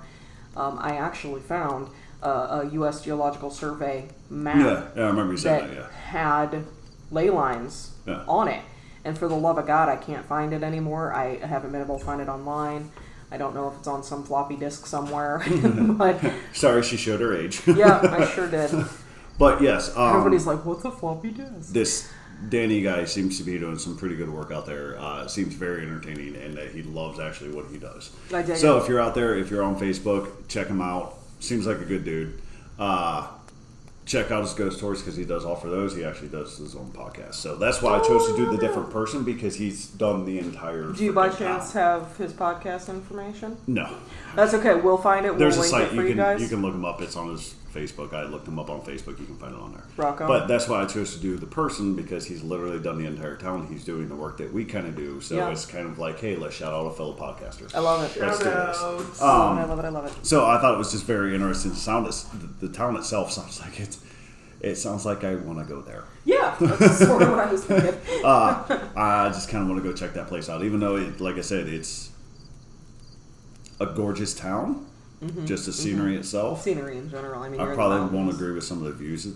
um, 0.57 0.77
I 0.81 0.97
actually 0.97 1.41
found 1.43 1.87
a, 2.21 2.29
a 2.29 2.69
U.S. 2.73 3.03
Geological 3.03 3.51
Survey 3.53 4.09
map 4.29 4.57
yeah, 4.57 4.89
yeah, 4.97 5.05
I 5.05 5.07
remember 5.07 5.35
you 5.35 5.39
saying 5.39 5.69
that 5.69 5.75
that. 5.77 5.81
Yeah. 5.83 5.97
had 6.11 6.65
ley 7.11 7.31
lines 7.31 7.93
Yeah. 8.07 8.23
on 8.29 8.49
it, 8.49 8.63
and 9.05 9.17
for 9.19 9.29
the 9.29 9.37
love 9.37 9.59
of 9.59 9.67
God, 9.67 9.89
I 9.89 9.97
can't 9.97 10.25
find 10.27 10.53
it 10.53 10.63
anymore. 10.63 11.13
I 11.13 11.37
haven't 11.37 11.73
been 11.73 11.83
able 11.83 11.99
to 11.99 12.05
find 12.05 12.21
it 12.21 12.29
online. 12.29 12.91
I 13.31 13.37
don't 13.39 13.55
know 13.55 13.69
if 13.69 13.75
it's 13.79 13.89
on 13.89 14.03
some 14.05 14.23
floppy 14.25 14.57
disk 14.57 14.87
somewhere, 14.87 15.43
but 15.63 16.21
Sorry, 16.53 16.83
she 16.83 16.97
showed 16.97 17.21
her 17.21 17.37
age. 17.37 17.61
yeah, 17.67 18.01
I 18.03 18.25
sure 18.35 18.49
did. 18.49 18.71
but 19.39 19.61
yes, 19.61 19.95
um, 19.97 20.11
Everybody's 20.11 20.47
like, 20.47 20.65
"What's 20.65 20.85
a 20.85 20.91
floppy 20.91 21.31
disk?" 21.31 21.73
this 21.73 22.09
Danny 22.51 22.83
guy 22.83 23.05
seems 23.07 23.39
to 23.39 23.45
be 23.45 23.59
doing 23.59 23.79
some 23.79 23.97
pretty 23.97 24.15
good 24.15 24.29
work 24.29 24.53
out 24.53 24.67
there. 24.67 24.97
Uh, 24.99 25.27
seems 25.27 25.55
very 25.55 25.83
entertaining, 25.83 26.37
and 26.37 26.55
that 26.55 26.71
he 26.71 26.83
loves 26.83 27.19
actually 27.19 27.51
what 27.51 27.65
he 27.71 27.79
does. 27.79 28.11
So 28.61 28.77
if 28.77 28.89
you're 28.89 29.01
out 29.01 29.15
there, 29.15 29.35
if 29.37 29.51
you're 29.51 29.63
on 29.63 29.77
Facebook, 29.81 30.29
check 30.47 30.67
him 30.69 30.81
out. 30.83 31.15
Seems 31.41 31.67
like 31.67 31.79
a 31.81 31.85
good 31.85 32.05
dude. 32.05 32.41
Uh, 32.79 33.27
check 34.07 34.31
out 34.31 34.43
his 34.43 34.55
ghost 34.55 34.79
tours 34.79 35.03
because 35.03 35.17
he 35.17 35.25
does 35.25 35.45
offer 35.45 35.69
those. 35.69 35.95
He 35.95 36.05
actually 36.05 36.29
does 36.29 36.57
his 36.57 36.75
own 36.75 36.91
podcast, 36.93 37.35
so 37.35 37.57
that's 37.57 37.83
why 37.83 37.99
I 37.99 38.03
chose 38.03 38.29
to 38.29 38.37
do 38.37 38.51
the 38.51 38.57
different 38.57 38.91
person 38.91 39.25
because 39.25 39.57
he's 39.57 39.89
done 39.89 40.25
the 40.25 40.39
entire. 40.39 40.93
Do 40.93 41.05
you 41.05 41.13
by 41.13 41.29
chance 41.29 41.73
have 41.73 42.17
his 42.17 42.33
podcast 42.33 42.89
information? 42.89 43.59
No, 43.67 43.95
That's 44.35 44.55
okay. 44.55 44.77
We'll 44.77 44.97
find 44.97 45.27
it. 45.27 45.31
We'll 45.31 45.39
there's 45.41 45.59
a 45.59 45.65
site 45.65 45.89
it 45.89 45.95
you 45.95 46.03
you, 46.03 46.09
can 46.09 46.17
guys. 46.17 46.41
you 46.41 46.49
can 46.49 46.63
look 46.63 46.75
him 46.75 46.85
up. 46.85 47.03
It's 47.03 47.17
on 47.17 47.31
his 47.31 47.55
Facebook. 47.77 48.15
I 48.15 48.25
looked 48.25 48.49
him 48.49 48.59
up 48.59 48.71
on 48.71 48.81
Facebook. 48.81 49.19
You 49.21 49.27
can 49.27 49.37
find 49.37 49.55
it 49.55 49.61
on 49.61 49.73
there. 49.73 49.83
Rock 49.97 50.21
on. 50.23 50.29
But 50.29 50.47
that's 50.47 50.67
why 50.69 50.83
I 50.83 50.87
chose 50.87 51.15
to 51.15 51.21
do 51.21 51.37
the 51.37 51.47
person 51.47 51.95
because 51.95 52.27
he's 52.27 52.43
literally 52.43 52.79
done 52.81 52.99
the 52.99 53.07
entire 53.07 53.37
town. 53.37 53.67
He's 53.67 53.85
doing 53.85 54.09
the 54.09 54.15
work 54.17 54.39
that 54.39 54.53
we 54.53 54.65
kind 54.65 54.87
of 54.87 54.97
do. 54.97 55.21
So 55.21 55.37
Yeah. 55.37 55.51
it's 55.51 55.67
kind 55.67 55.87
of 55.87 55.99
like, 55.99 56.19
hey, 56.19 56.37
let's 56.37 56.55
shout 56.57 56.73
out 56.73 56.87
a 56.87 56.95
fellow 56.95 57.15
podcaster. 57.15 57.73
I 57.75 57.81
love 57.81 58.03
it. 58.03 58.19
Let's 58.21 58.39
do 58.39 58.45
this. 58.45 58.55
Shoutouts. 58.79 59.21
I 59.23 59.27
love 59.27 59.59
it. 59.59 59.61
I 59.61 59.65
love 59.67 59.79
it. 59.79 59.85
I 59.85 59.89
love 59.91 60.07
it. 60.07 60.27
So 60.27 60.47
I 60.47 60.59
thought 60.61 60.75
it 60.75 60.79
was 60.79 60.93
just 60.93 61.05
very 61.05 61.35
interesting. 61.35 61.73
The 61.73 61.77
sound, 61.77 62.07
is, 62.09 62.25
the, 62.25 62.67
the 62.69 62.73
town 62.73 62.97
itself 62.97 63.31
sounds 63.33 63.61
like 63.65 63.79
it's. 63.79 64.01
It 64.59 64.77
sounds 64.77 65.05
like 65.05 65.23
I 65.23 65.35
want 65.35 65.59
to 65.59 65.65
go 65.67 65.83
there. 65.83 66.05
Yeah, 66.25 66.57
that's 66.61 66.99
sort 66.99 67.21
of 67.23 67.29
what 67.29 67.39
I 67.41 67.53
was 67.53 67.63
thinking. 67.65 67.95
Uh, 68.25 68.89
I 68.97 69.29
just 69.29 69.51
kind 69.51 69.63
of 69.63 69.69
want 69.69 69.83
to 69.85 69.89
go 69.89 69.95
check 69.95 70.15
that 70.15 70.29
place 70.29 70.49
out, 70.49 70.65
even 70.65 70.81
though, 70.81 70.97
it, 70.97 71.21
like 71.21 71.37
I 71.37 71.43
said, 71.43 71.69
it's 71.69 72.11
a 73.79 73.85
gorgeous 73.87 74.33
town. 74.35 74.86
Just 75.47 75.67
the 75.67 75.73
scenery 75.73 76.17
itself. 76.17 76.63
Scenery 76.63 76.99
in 76.99 77.09
general. 77.11 77.43
I 77.43 77.49
mean, 77.49 77.61
I 77.61 77.75
probably 77.75 78.15
won't 78.17 78.31
agree 78.35 78.53
with 78.53 78.65
some 78.65 78.79
of 78.79 78.85
the 78.85 78.93
views 78.93 79.25
that 79.25 79.35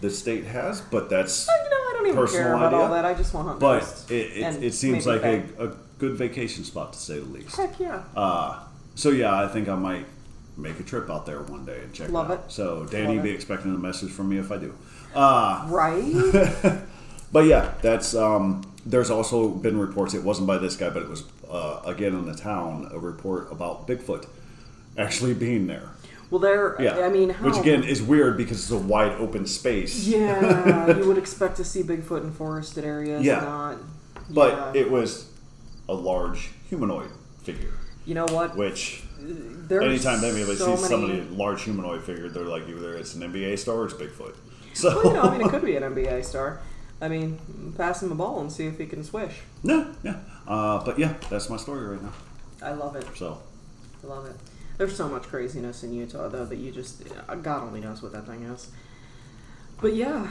the 0.00 0.10
state 0.10 0.44
has, 0.44 0.80
but 0.80 1.08
that's. 1.10 1.46
You 1.46 1.70
know, 1.70 1.76
I 1.76 1.92
don't 1.96 2.06
even 2.06 2.16
Personal 2.18 2.44
care 2.44 2.54
about 2.54 2.74
all 2.74 2.82
idea. 2.84 2.94
that. 2.94 3.04
I 3.04 3.14
just 3.14 3.34
want 3.34 3.48
hunt 3.48 3.60
But 3.60 4.04
it, 4.10 4.14
it, 4.36 4.62
it 4.64 4.74
seems 4.74 5.06
like 5.06 5.22
a, 5.22 5.42
a 5.58 5.68
good 5.98 6.14
vacation 6.14 6.64
spot 6.64 6.92
to 6.94 6.98
say 6.98 7.18
the 7.18 7.24
least. 7.26 7.56
heck 7.56 7.78
yeah. 7.78 8.02
Uh, 8.16 8.60
so 8.94 9.10
yeah, 9.10 9.38
I 9.42 9.48
think 9.48 9.68
I 9.68 9.74
might 9.76 10.06
make 10.56 10.78
a 10.80 10.82
trip 10.82 11.10
out 11.10 11.26
there 11.26 11.42
one 11.42 11.64
day 11.64 11.80
and 11.82 11.92
check 11.92 12.10
Love 12.10 12.30
it 12.30 12.34
out. 12.34 12.44
it. 12.46 12.52
So 12.52 12.86
Danny, 12.86 13.16
Love 13.16 13.24
be 13.24 13.30
expecting 13.30 13.74
a 13.74 13.78
message 13.78 14.10
from 14.10 14.28
me 14.28 14.38
if 14.38 14.50
I 14.52 14.56
do. 14.56 14.74
Uh, 15.14 15.66
Right? 15.68 16.04
but 17.32 17.44
yeah, 17.46 17.74
that's 17.82 18.14
um, 18.14 18.62
there's 18.86 19.10
also 19.10 19.48
been 19.48 19.78
reports. 19.78 20.14
It 20.14 20.22
wasn't 20.22 20.46
by 20.46 20.58
this 20.58 20.76
guy, 20.76 20.90
but 20.90 21.02
it 21.02 21.08
was 21.08 21.24
uh, 21.50 21.80
again 21.84 22.14
in 22.14 22.24
the 22.26 22.34
town 22.34 22.88
a 22.92 22.98
report 22.98 23.50
about 23.52 23.86
Bigfoot 23.88 24.26
actually 24.98 25.34
being 25.34 25.66
there. 25.66 25.90
Well, 26.30 26.40
there. 26.40 26.76
Yeah, 26.80 27.00
I 27.00 27.10
mean, 27.10 27.30
how, 27.30 27.46
which 27.46 27.58
again 27.58 27.84
is 27.84 28.02
weird 28.02 28.36
because 28.36 28.62
it's 28.62 28.70
a 28.70 28.78
wide 28.78 29.12
open 29.12 29.46
space. 29.46 30.06
Yeah, 30.06 30.96
you 30.96 31.06
would 31.06 31.18
expect 31.24 31.56
to 31.58 31.64
see 31.64 31.82
Bigfoot 31.82 32.22
in 32.22 32.32
forested 32.32 32.84
areas. 32.84 33.24
Yeah. 33.24 33.40
Not. 33.40 33.78
But 34.30 34.74
yeah. 34.74 34.82
it 34.82 34.90
was 34.90 35.30
a 35.88 35.94
large 35.94 36.50
humanoid 36.68 37.10
figure, 37.42 37.74
You 38.06 38.14
know 38.14 38.26
what? 38.26 38.56
which 38.56 39.02
There's 39.18 39.84
anytime 39.84 40.24
anybody 40.24 40.56
so 40.56 40.74
sees 40.74 40.90
many, 40.90 41.02
somebody 41.06 41.20
large 41.36 41.62
humanoid 41.62 42.02
figure, 42.04 42.28
they're 42.28 42.44
like 42.44 42.66
either 42.68 42.96
it's 42.96 43.14
an 43.14 43.32
NBA 43.32 43.58
star 43.58 43.76
or 43.76 43.84
it's 43.86 43.94
Bigfoot. 43.94 44.34
So 44.74 44.88
Well, 44.88 45.04
you 45.04 45.12
know, 45.12 45.22
I 45.22 45.38
mean, 45.38 45.46
it 45.46 45.50
could 45.52 45.64
be 45.64 45.76
an 45.76 45.84
NBA 45.84 46.24
star. 46.24 46.60
I 47.00 47.06
mean, 47.06 47.38
pass 47.76 48.02
him 48.02 48.10
a 48.10 48.14
ball 48.16 48.40
and 48.40 48.50
see 48.50 48.66
if 48.66 48.78
he 48.78 48.86
can 48.86 49.04
swish. 49.04 49.42
no, 49.62 49.94
yeah. 50.02 50.16
Uh, 50.48 50.84
but 50.84 50.98
yeah, 50.98 51.14
that's 51.30 51.48
my 51.48 51.56
story 51.56 51.86
right 51.86 52.02
now. 52.02 52.12
I 52.60 52.72
love 52.72 52.96
it. 52.96 53.06
So 53.14 53.40
I 54.02 54.06
love 54.08 54.26
it. 54.26 54.34
There's 54.76 54.96
so 54.96 55.08
much 55.08 55.24
craziness 55.24 55.84
in 55.84 55.92
Utah, 55.92 56.28
though, 56.28 56.44
that 56.44 56.56
you 56.56 56.72
just 56.72 57.02
uh, 57.28 57.34
God 57.36 57.62
only 57.62 57.80
knows 57.80 58.02
what 58.02 58.12
that 58.12 58.26
thing 58.26 58.42
is. 58.42 58.70
But 59.80 59.94
yeah. 59.94 60.28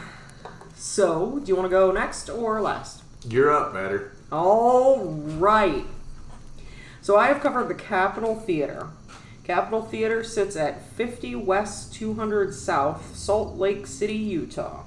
So, 0.76 1.40
do 1.40 1.48
you 1.48 1.56
want 1.56 1.68
to 1.68 1.70
go 1.70 1.92
next 1.92 2.30
or 2.30 2.62
last? 2.62 3.04
You're 3.28 3.54
up, 3.56 3.74
Matter. 3.74 4.12
All 4.32 5.06
right. 5.06 5.86
So 7.02 7.18
I 7.18 7.28
have 7.28 7.42
covered 7.42 7.68
the 7.68 7.76
Capitol 7.76 8.36
Theater. 8.36 8.88
Capitol 9.44 9.82
Theater 9.82 10.24
sits 10.24 10.56
at 10.56 10.82
50 10.92 11.36
West 11.36 11.94
200 11.94 12.54
South, 12.54 13.16
Salt 13.16 13.58
Lake 13.58 13.88
City, 13.88 14.16
Utah. 14.16 14.84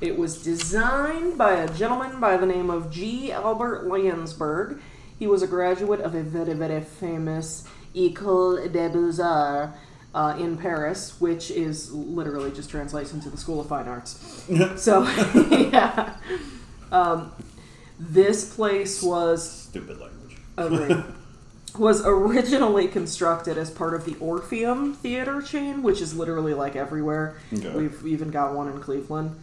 It 0.00 0.18
was 0.18 0.42
designed 0.42 1.38
by 1.38 1.54
a 1.54 1.72
gentleman 1.72 2.20
by 2.20 2.36
the 2.36 2.46
name 2.46 2.68
of 2.68 2.90
G. 2.90 3.32
Albert 3.32 3.86
Lansburgh. 3.86 4.80
He 5.18 5.26
was 5.26 5.42
a 5.42 5.46
graduate 5.46 6.00
of 6.00 6.14
a 6.14 6.22
very, 6.22 6.52
very 6.52 6.82
famous 6.82 7.66
École 7.96 8.70
des 8.72 8.88
Beaux-Arts 8.88 9.72
uh, 10.14 10.36
in 10.38 10.56
Paris, 10.56 11.20
which 11.20 11.50
is 11.50 11.92
literally 11.92 12.50
just 12.50 12.70
translates 12.70 13.12
into 13.12 13.28
the 13.28 13.36
School 13.36 13.60
of 13.60 13.68
Fine 13.68 13.88
Arts. 13.88 14.44
so, 14.76 15.02
yeah. 15.50 16.16
Um, 16.92 17.32
this 17.98 18.54
place 18.54 19.02
was 19.02 19.50
stupid 19.50 19.98
language. 20.00 20.38
Agreed. 20.56 21.04
was 21.78 22.04
originally 22.06 22.88
constructed 22.88 23.58
as 23.58 23.70
part 23.70 23.92
of 23.92 24.06
the 24.06 24.16
Orpheum 24.18 24.94
Theater 24.94 25.42
chain, 25.42 25.82
which 25.82 26.00
is 26.00 26.16
literally 26.16 26.54
like 26.54 26.76
everywhere. 26.76 27.36
Okay. 27.52 27.70
We've 27.70 28.06
even 28.06 28.30
got 28.30 28.54
one 28.54 28.68
in 28.68 28.80
Cleveland. 28.80 29.38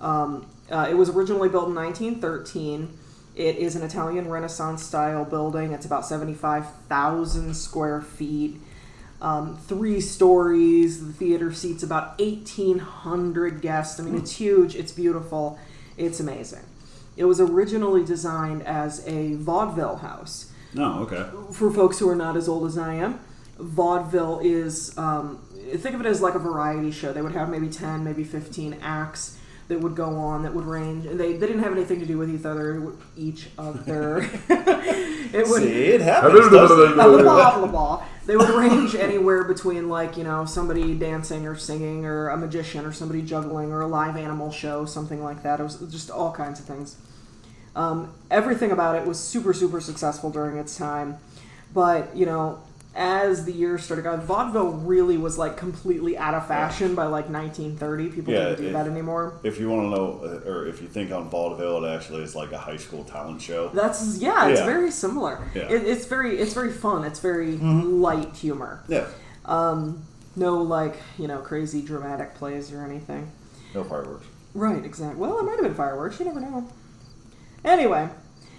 Um, 0.00 0.46
uh, 0.70 0.86
it 0.88 0.94
was 0.94 1.10
originally 1.10 1.48
built 1.48 1.68
in 1.68 1.74
1913. 1.74 2.98
It 3.38 3.56
is 3.56 3.76
an 3.76 3.84
Italian 3.84 4.28
Renaissance 4.28 4.82
style 4.82 5.24
building. 5.24 5.70
It's 5.72 5.86
about 5.86 6.04
75,000 6.04 7.54
square 7.54 8.00
feet, 8.00 8.60
um, 9.22 9.56
three 9.56 10.00
stories. 10.00 11.06
The 11.06 11.12
theater 11.12 11.52
seats 11.52 11.84
about 11.84 12.18
1,800 12.18 13.62
guests. 13.62 14.00
I 14.00 14.02
mean, 14.02 14.16
it's 14.16 14.32
huge, 14.32 14.74
it's 14.74 14.90
beautiful, 14.90 15.56
it's 15.96 16.18
amazing. 16.18 16.64
It 17.16 17.26
was 17.26 17.40
originally 17.40 18.04
designed 18.04 18.64
as 18.64 19.06
a 19.06 19.34
vaudeville 19.34 19.96
house 19.96 20.50
No, 20.74 21.00
okay. 21.08 21.24
for 21.52 21.72
folks 21.72 22.00
who 22.00 22.08
are 22.08 22.16
not 22.16 22.36
as 22.36 22.48
old 22.48 22.66
as 22.66 22.76
I 22.76 22.94
am, 22.94 23.20
vaudeville 23.56 24.40
is 24.42 24.98
um, 24.98 25.38
think 25.76 25.94
of 25.94 26.00
it 26.00 26.06
as 26.06 26.20
like 26.20 26.34
a 26.34 26.38
variety 26.40 26.90
show. 26.90 27.12
They 27.12 27.22
would 27.22 27.32
have 27.32 27.48
maybe 27.48 27.68
ten, 27.68 28.02
maybe 28.02 28.24
fifteen 28.24 28.76
acts 28.82 29.37
that 29.68 29.80
would 29.80 29.94
go 29.94 30.16
on 30.16 30.42
that 30.42 30.54
would 30.54 30.64
range. 30.64 31.04
and 31.04 31.20
They, 31.20 31.34
they 31.34 31.46
didn't 31.46 31.62
have 31.62 31.72
anything 31.72 32.00
to 32.00 32.06
do 32.06 32.16
with 32.18 32.34
each 32.34 32.44
other. 32.44 32.92
Each 33.16 33.48
other. 33.58 34.18
it 34.48 35.46
would 35.46 35.62
See, 35.62 35.84
it 35.84 36.00
happens. 36.00 36.48
doesn't 36.50 36.92
it? 36.92 36.94
blah 36.96 37.58
blah 37.58 37.66
blah. 37.66 38.04
They 38.26 38.36
would 38.36 38.48
range 38.50 38.94
anywhere 38.94 39.44
between 39.44 39.88
like 39.88 40.16
you 40.16 40.24
know 40.24 40.44
somebody 40.46 40.94
dancing 40.94 41.46
or 41.46 41.56
singing 41.56 42.04
or 42.06 42.28
a 42.30 42.36
magician 42.36 42.84
or 42.84 42.92
somebody 42.92 43.22
juggling 43.22 43.70
or 43.70 43.82
a 43.82 43.86
live 43.86 44.16
animal 44.16 44.50
show, 44.50 44.84
something 44.86 45.22
like 45.22 45.42
that. 45.42 45.60
It 45.60 45.62
was 45.62 45.76
just 45.90 46.10
all 46.10 46.32
kinds 46.32 46.60
of 46.60 46.66
things. 46.66 46.96
Um, 47.76 48.12
everything 48.30 48.70
about 48.72 48.96
it 48.96 49.06
was 49.06 49.20
super 49.20 49.52
super 49.52 49.80
successful 49.80 50.30
during 50.30 50.56
its 50.56 50.76
time, 50.76 51.18
but 51.74 52.16
you 52.16 52.26
know 52.26 52.60
as 52.98 53.44
the 53.44 53.52
years 53.52 53.84
started 53.84 54.02
going, 54.02 54.20
vaudeville 54.20 54.72
really 54.72 55.16
was 55.16 55.38
like 55.38 55.56
completely 55.56 56.18
out 56.18 56.34
of 56.34 56.46
fashion 56.48 56.96
by 56.96 57.04
like 57.04 57.30
1930. 57.30 58.08
People 58.08 58.34
Yeah, 58.34 58.40
didn't 58.50 58.60
do 58.60 58.66
it- 58.68 58.72
that 58.72 58.86
anymore. 58.88 59.34
If 59.44 59.60
you 59.60 59.70
want 59.70 59.82
to 59.84 59.90
know, 59.90 60.20
uh, 60.24 60.50
or 60.50 60.66
if 60.66 60.82
you 60.82 60.88
think 60.88 61.12
on 61.12 61.30
vaudeville, 61.30 61.84
it 61.84 61.88
actually 61.94 62.24
is 62.24 62.34
like 62.34 62.50
a 62.50 62.58
high 62.58 62.76
school 62.76 63.04
talent 63.04 63.40
show. 63.40 63.68
That's 63.68 64.18
yeah, 64.18 64.48
it's 64.48 64.60
Yeah. 64.60 64.66
very 64.66 64.90
similar. 64.90 65.38
Yeah. 65.54 65.62
Mm-hmm. 65.62 65.74
It, 65.74 65.82
it's 65.86 66.06
very 66.06 66.38
it's 66.38 66.52
very 66.54 66.72
fun. 66.72 67.04
It's 67.04 67.20
very 67.20 67.56
light 67.56 68.34
humor. 68.34 68.80
Yeah, 68.88 69.06
Um, 69.44 70.02
No 70.34 70.60
like 70.60 70.96
you 71.18 71.28
know 71.28 71.38
crazy 71.38 71.82
dramatic 71.82 72.34
plays 72.34 72.72
or 72.72 72.82
anything. 72.84 73.30
no 73.74 73.84
fireworks. 73.84 74.26
Right, 74.54 74.84
exactly. 74.84 75.20
Well, 75.20 75.38
it 75.38 75.44
might 75.44 75.52
have 75.52 75.62
been 75.62 75.74
fireworks. 75.74 76.18
You 76.18 76.24
never 76.26 76.40
know. 76.40 76.66
Anyway, 77.64 78.08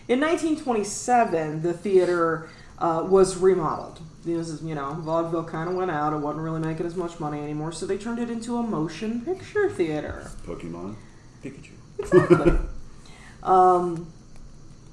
in 0.08 0.20
1927, 0.22 1.62
the 1.62 1.74
theater 1.74 2.48
uh, 2.78 3.06
was 3.10 3.36
remodeled. 3.38 4.00
This 4.26 4.50
is, 4.50 4.62
you 4.62 4.76
know, 4.76 4.94
vaudeville 4.96 5.46
kind 5.46 5.70
of 5.70 5.76
went 5.76 5.92
out. 5.92 6.14
It 6.14 6.18
wasn't 6.18 6.44
really 6.44 6.60
making 6.60 6.86
as 6.86 6.96
much 6.96 7.20
money 7.20 7.40
anymore, 7.40 7.72
so 7.72 7.86
they 7.86 7.98
turned 7.98 8.20
it 8.20 8.30
into 8.30 8.58
a 8.58 8.64
motion 8.64 9.22
picture 9.22 9.70
theater. 9.70 10.30
Pokemon, 10.46 10.96
Pikachu. 11.44 11.72
Exactly. 12.00 12.54
um, 13.44 14.12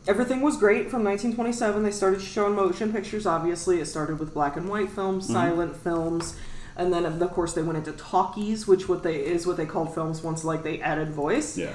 everything 0.06 0.42
was 0.42 0.56
great 0.56 0.90
from 0.90 1.02
1927. 1.02 1.82
They 1.82 1.90
started 1.90 2.20
showing 2.20 2.54
motion 2.54 2.92
pictures. 2.92 3.26
Obviously, 3.26 3.80
it 3.80 3.86
started 3.86 4.20
with 4.20 4.32
black 4.32 4.56
and 4.56 4.68
white 4.68 4.90
films, 4.90 5.26
silent 5.26 5.76
films, 5.76 6.38
and 6.76 6.92
then 6.92 7.04
of 7.04 7.30
course 7.32 7.52
they 7.54 7.62
went 7.62 7.78
into 7.78 7.92
talkies, 7.92 8.68
which 8.68 8.88
what 8.88 9.02
they 9.02 9.16
is 9.16 9.46
what 9.46 9.56
they 9.56 9.66
called 9.66 9.92
films 9.94 10.22
once 10.22 10.44
like 10.44 10.62
they 10.62 10.80
added 10.80 11.10
voice. 11.10 11.58
Yeah. 11.58 11.72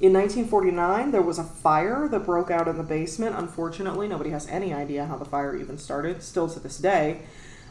In 0.00 0.12
1949, 0.12 1.10
there 1.10 1.22
was 1.22 1.40
a 1.40 1.44
fire 1.44 2.06
that 2.06 2.20
broke 2.20 2.52
out 2.52 2.68
in 2.68 2.76
the 2.76 2.84
basement. 2.84 3.34
Unfortunately, 3.36 4.06
nobody 4.06 4.30
has 4.30 4.46
any 4.46 4.72
idea 4.72 5.06
how 5.06 5.16
the 5.16 5.24
fire 5.24 5.56
even 5.56 5.76
started, 5.76 6.22
still 6.22 6.48
to 6.48 6.60
this 6.60 6.78
day. 6.78 7.22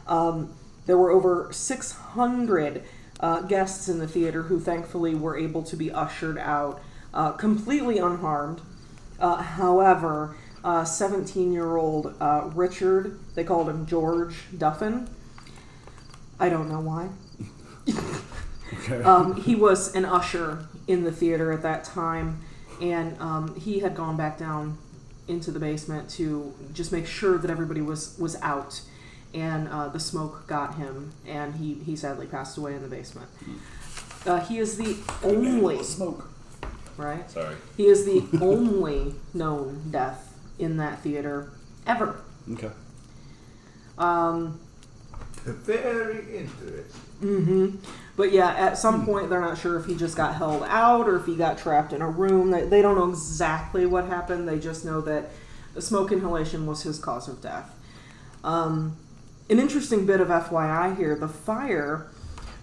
Um, 0.06 0.52
there 0.84 0.98
were 0.98 1.10
over 1.10 1.48
600 1.50 2.82
uh, 3.20 3.40
guests 3.42 3.88
in 3.88 3.98
the 3.98 4.06
theater 4.06 4.42
who 4.42 4.60
thankfully 4.60 5.14
were 5.14 5.38
able 5.38 5.62
to 5.62 5.74
be 5.74 5.90
ushered 5.90 6.36
out 6.36 6.82
uh, 7.14 7.32
completely 7.32 7.96
unharmed. 7.96 8.60
Uh, 9.18 9.36
however, 9.42 10.36
17 10.84 11.50
year 11.50 11.78
old 11.78 12.14
uh, 12.20 12.50
Richard, 12.54 13.18
they 13.36 13.44
called 13.44 13.70
him 13.70 13.86
George 13.86 14.34
Duffin. 14.54 15.08
I 16.38 16.50
don't 16.50 16.68
know 16.68 16.80
why. 16.80 17.08
Okay. 18.72 19.02
Um, 19.02 19.40
he 19.40 19.54
was 19.54 19.94
an 19.94 20.04
usher 20.04 20.66
in 20.86 21.04
the 21.04 21.12
theater 21.12 21.52
at 21.52 21.62
that 21.62 21.84
time, 21.84 22.40
and 22.80 23.18
um, 23.20 23.58
he 23.58 23.80
had 23.80 23.94
gone 23.94 24.16
back 24.16 24.38
down 24.38 24.78
into 25.26 25.50
the 25.50 25.58
basement 25.58 26.08
to 26.10 26.54
just 26.72 26.90
make 26.92 27.06
sure 27.06 27.38
that 27.38 27.50
everybody 27.50 27.80
was 27.80 28.16
was 28.18 28.40
out, 28.42 28.80
and 29.34 29.68
uh, 29.68 29.88
the 29.88 30.00
smoke 30.00 30.46
got 30.46 30.74
him, 30.76 31.12
and 31.26 31.56
he 31.56 31.74
he 31.74 31.96
sadly 31.96 32.26
passed 32.26 32.56
away 32.58 32.74
in 32.74 32.82
the 32.82 32.88
basement. 32.88 33.28
Uh, 34.26 34.40
he 34.40 34.58
is 34.58 34.76
the 34.76 34.96
only 35.22 35.82
smoke. 35.82 36.28
right. 36.96 37.30
Sorry. 37.30 37.56
He 37.76 37.86
is 37.86 38.04
the 38.04 38.26
only 38.42 39.14
known 39.32 39.84
death 39.90 40.34
in 40.58 40.76
that 40.78 41.00
theater 41.02 41.50
ever. 41.86 42.20
Okay. 42.52 42.70
Um, 43.96 44.60
Very 45.44 46.38
interesting. 46.38 47.02
Mm-hmm. 47.22 47.76
But 48.16 48.32
yeah, 48.32 48.50
at 48.50 48.78
some 48.78 49.04
point 49.04 49.30
they're 49.30 49.40
not 49.40 49.58
sure 49.58 49.78
if 49.78 49.86
he 49.86 49.96
just 49.96 50.16
got 50.16 50.34
held 50.34 50.62
out 50.64 51.08
or 51.08 51.16
if 51.16 51.26
he 51.26 51.36
got 51.36 51.58
trapped 51.58 51.92
in 51.92 52.02
a 52.02 52.08
room. 52.08 52.50
They, 52.50 52.64
they 52.64 52.82
don't 52.82 52.96
know 52.96 53.08
exactly 53.08 53.86
what 53.86 54.06
happened. 54.06 54.48
They 54.48 54.58
just 54.58 54.84
know 54.84 55.00
that 55.02 55.30
smoke 55.78 56.12
inhalation 56.12 56.66
was 56.66 56.82
his 56.82 56.98
cause 56.98 57.28
of 57.28 57.40
death. 57.40 57.70
Um, 58.44 58.96
an 59.50 59.58
interesting 59.58 60.06
bit 60.06 60.20
of 60.20 60.28
FYI 60.28 60.96
here: 60.96 61.16
the 61.16 61.28
fire 61.28 62.08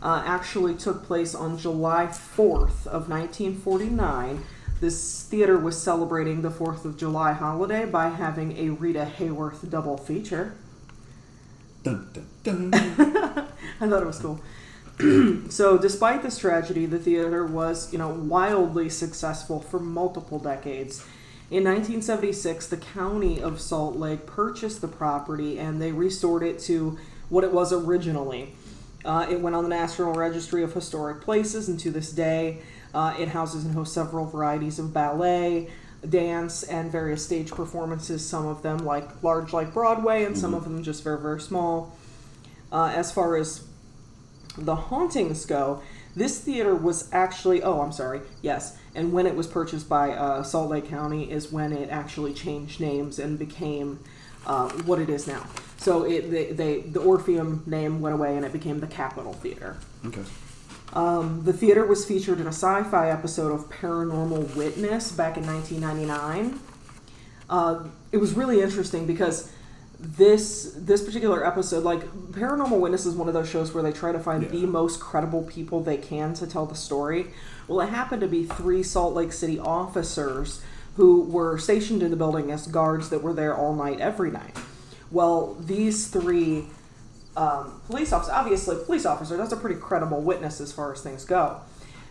uh, 0.02 0.24
actually 0.26 0.76
took 0.76 1.04
place 1.04 1.34
on 1.34 1.58
July 1.58 2.08
4th 2.08 2.86
of 2.86 3.10
1949. 3.10 4.44
This 4.82 5.24
theater 5.24 5.58
was 5.58 5.82
celebrating 5.82 6.42
the 6.42 6.52
4th 6.52 6.86
of 6.86 6.98
July 6.98 7.32
holiday 7.34 7.86
by 7.86 8.10
having 8.10 8.58
a 8.58 8.70
Rita 8.70 9.10
Hayworth 9.18 9.70
double 9.70 9.98
feature. 9.98 10.56
Dun, 11.86 12.10
dun, 12.14 12.28
dun. 12.42 12.74
I 13.80 13.88
thought 13.88 14.02
it 14.02 14.08
was 14.08 14.18
cool. 14.18 14.42
so, 15.52 15.78
despite 15.78 16.24
this 16.24 16.40
tragedy, 16.40 16.88
the 16.88 16.98
theater 16.98 17.46
was, 17.46 17.94
you 17.94 18.00
know, 18.00 18.10
wildly 18.10 18.90
successful 18.90 19.60
for 19.60 19.80
multiple 19.80 20.40
decades. 20.40 21.06
In 21.52 21.64
1976, 21.64 22.68
the 22.70 22.78
county 22.78 23.40
of 23.40 23.62
Salt 23.62 23.98
Lake 23.98 24.26
purchased 24.26 24.82
the 24.82 24.88
property 24.88 25.60
and 25.60 25.80
they 25.80 25.92
restored 25.92 26.42
it 26.42 26.58
to 26.62 26.98
what 27.30 27.44
it 27.44 27.54
was 27.54 27.72
originally. 27.72 28.56
Uh, 29.06 29.28
it 29.30 29.40
went 29.40 29.56
on 29.56 29.62
the 29.62 29.70
National 29.70 30.12
Registry 30.12 30.64
of 30.64 30.74
Historic 30.74 31.22
Places, 31.22 31.70
and 31.70 31.80
to 31.82 31.92
this 31.92 32.12
day, 32.12 32.64
uh, 32.96 33.14
it 33.20 33.28
houses 33.28 33.64
and 33.64 33.76
hosts 33.76 33.94
several 33.94 34.26
varieties 34.26 34.80
of 34.80 34.92
ballet, 34.92 35.70
dance, 36.10 36.64
and 36.64 36.92
various 36.92 37.26
stage 37.26 37.52
performances. 37.52 38.28
Some 38.28 38.48
of 38.48 38.62
them 38.62 38.80
like 38.80 39.24
large, 39.24 39.54
like 39.54 39.74
Broadway, 39.74 40.24
and 40.24 40.38
some 40.38 40.54
of 40.54 40.64
them 40.64 40.84
just 40.84 41.04
very, 41.04 41.20
very 41.20 41.42
small. 41.42 41.96
Uh, 42.72 42.92
as 42.96 43.12
far 43.12 43.38
as 43.38 43.66
the 44.58 44.76
hauntings 44.76 45.46
go, 45.46 45.82
this 46.16 46.40
theater 46.40 46.74
was 46.74 47.10
actually 47.12 47.62
oh 47.62 47.82
I'm 47.82 47.92
sorry 47.92 48.22
yes, 48.42 48.78
and 48.94 49.12
when 49.12 49.28
it 49.28 49.36
was 49.36 49.48
purchased 49.48 49.90
by 49.90 50.12
uh, 50.12 50.44
Salt 50.44 50.70
Lake 50.70 50.88
County 50.88 51.30
is 51.30 51.52
when 51.52 51.74
it 51.74 51.90
actually 51.90 52.34
changed 52.34 52.80
names 52.80 53.20
and 53.20 53.38
became 53.38 54.00
uh, 54.46 54.70
what 54.84 55.00
it 55.00 55.10
is 55.10 55.28
now. 55.28 55.46
So 55.78 56.04
it 56.04 56.32
they, 56.32 56.52
they 56.52 56.82
the 56.82 57.02
Orpheum 57.02 57.64
name 57.66 58.02
went 58.02 58.16
away 58.16 58.36
and 58.36 58.46
it 58.46 58.54
became 58.54 58.80
the 58.80 58.88
Capitol 58.88 59.34
Theater. 59.34 59.78
Okay. 60.06 60.24
Um, 60.96 61.44
the 61.44 61.52
theater 61.54 61.86
was 61.86 62.06
featured 62.06 62.40
in 62.40 62.46
a 62.46 62.54
sci-fi 62.54 63.10
episode 63.10 63.52
of 63.52 63.70
Paranormal 63.70 64.56
Witness 64.56 65.12
back 65.12 65.36
in 65.38 65.46
1999. 65.46 66.60
Uh, 67.50 67.84
it 68.12 68.18
was 68.18 68.34
really 68.34 68.62
interesting 68.62 69.06
because 69.06 69.52
this 70.00 70.74
this 70.78 71.02
particular 71.04 71.46
episode, 71.46 71.84
like 71.84 72.02
Paranormal 72.32 72.80
Witness, 72.80 73.06
is 73.06 73.16
one 73.16 73.28
of 73.28 73.34
those 73.34 73.50
shows 73.50 73.74
where 73.74 73.84
they 73.84 73.92
try 73.92 74.12
to 74.12 74.20
find 74.20 74.44
Yeah. 74.44 74.50
the 74.50 74.66
most 74.68 75.00
credible 75.00 75.44
people 75.44 75.82
they 75.82 75.98
can 75.98 76.34
to 76.36 76.48
tell 76.48 76.66
the 76.66 76.76
story. 76.76 77.28
Well, 77.68 77.82
it 77.82 77.90
happened 77.90 78.22
to 78.22 78.28
be 78.28 78.46
three 78.46 78.84
Salt 78.84 79.14
Lake 79.14 79.34
City 79.34 79.60
officers 79.60 80.62
who 80.96 81.22
were 81.24 81.58
stationed 81.58 82.04
in 82.04 82.12
the 82.12 82.18
building 82.18 82.52
as 82.52 82.68
guards 82.68 83.10
that 83.10 83.22
were 83.22 83.34
there 83.34 83.56
all 83.56 83.74
night, 83.76 84.00
every 84.00 84.32
night. 84.32 84.56
Well, 85.12 85.56
these 85.60 86.08
three 86.08 86.68
um, 87.38 87.82
police 87.88 88.14
officer. 88.14 88.32
obviously, 88.34 88.78
police 88.86 89.06
officer, 89.06 89.38
that's 89.38 89.52
a 89.52 89.58
pretty 89.58 89.80
credible 89.80 90.22
witness 90.22 90.62
as 90.62 90.72
far 90.72 90.94
as 90.94 91.02
things 91.02 91.26
go. 91.26 91.60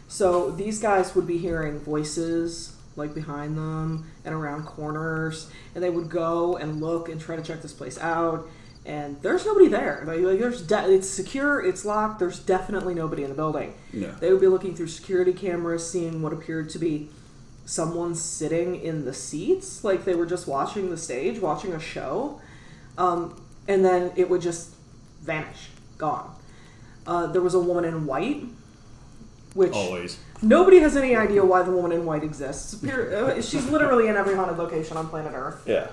So 0.08 0.50
these 0.50 0.78
guys 0.80 1.14
would 1.14 1.26
be 1.26 1.38
hearing 1.38 1.80
voices 1.80 2.76
like 2.96 3.14
behind 3.14 3.56
them 3.56 4.10
and 4.24 4.34
around 4.34 4.64
corners, 4.64 5.50
and 5.74 5.82
they 5.82 5.90
would 5.90 6.08
go 6.08 6.56
and 6.56 6.80
look 6.80 7.08
and 7.08 7.20
try 7.20 7.36
to 7.36 7.42
check 7.42 7.62
this 7.62 7.72
place 7.72 7.98
out. 7.98 8.48
And 8.86 9.20
there's 9.22 9.46
nobody 9.46 9.68
there. 9.68 10.04
Like, 10.06 10.20
like 10.20 10.38
there's 10.38 10.60
de- 10.60 10.92
it's 10.92 11.08
secure, 11.08 11.64
it's 11.64 11.84
locked. 11.84 12.18
There's 12.18 12.38
definitely 12.38 12.94
nobody 12.94 13.24
in 13.24 13.30
the 13.30 13.34
building. 13.34 13.74
Yeah. 13.92 14.14
They 14.20 14.30
would 14.30 14.42
be 14.42 14.46
looking 14.46 14.74
through 14.74 14.88
security 14.88 15.32
cameras, 15.32 15.88
seeing 15.90 16.20
what 16.20 16.32
appeared 16.32 16.68
to 16.70 16.78
be 16.78 17.08
someone 17.64 18.14
sitting 18.14 18.76
in 18.76 19.06
the 19.06 19.14
seats, 19.14 19.84
like 19.84 20.04
they 20.04 20.14
were 20.14 20.26
just 20.26 20.46
watching 20.46 20.90
the 20.90 20.98
stage, 20.98 21.40
watching 21.40 21.72
a 21.72 21.80
show. 21.80 22.40
Um, 22.98 23.42
and 23.66 23.82
then 23.82 24.12
it 24.16 24.28
would 24.28 24.42
just 24.42 24.74
vanish, 25.24 25.68
gone. 25.98 26.34
Uh, 27.06 27.26
there 27.26 27.42
was 27.42 27.54
a 27.54 27.60
woman 27.60 27.84
in 27.84 28.06
white, 28.06 28.44
which 29.54 29.72
Always. 29.72 30.18
nobody 30.42 30.78
has 30.80 30.96
any 30.96 31.14
idea 31.14 31.44
why 31.44 31.62
the 31.62 31.70
woman 31.70 31.92
in 31.92 32.04
white 32.06 32.24
exists. 32.24 32.82
Uh, 32.82 33.40
She's 33.42 33.68
literally 33.68 34.08
in 34.08 34.16
every 34.16 34.34
haunted 34.34 34.58
location 34.58 34.96
on 34.96 35.08
planet 35.08 35.32
Earth. 35.34 35.62
Yeah. 35.66 35.88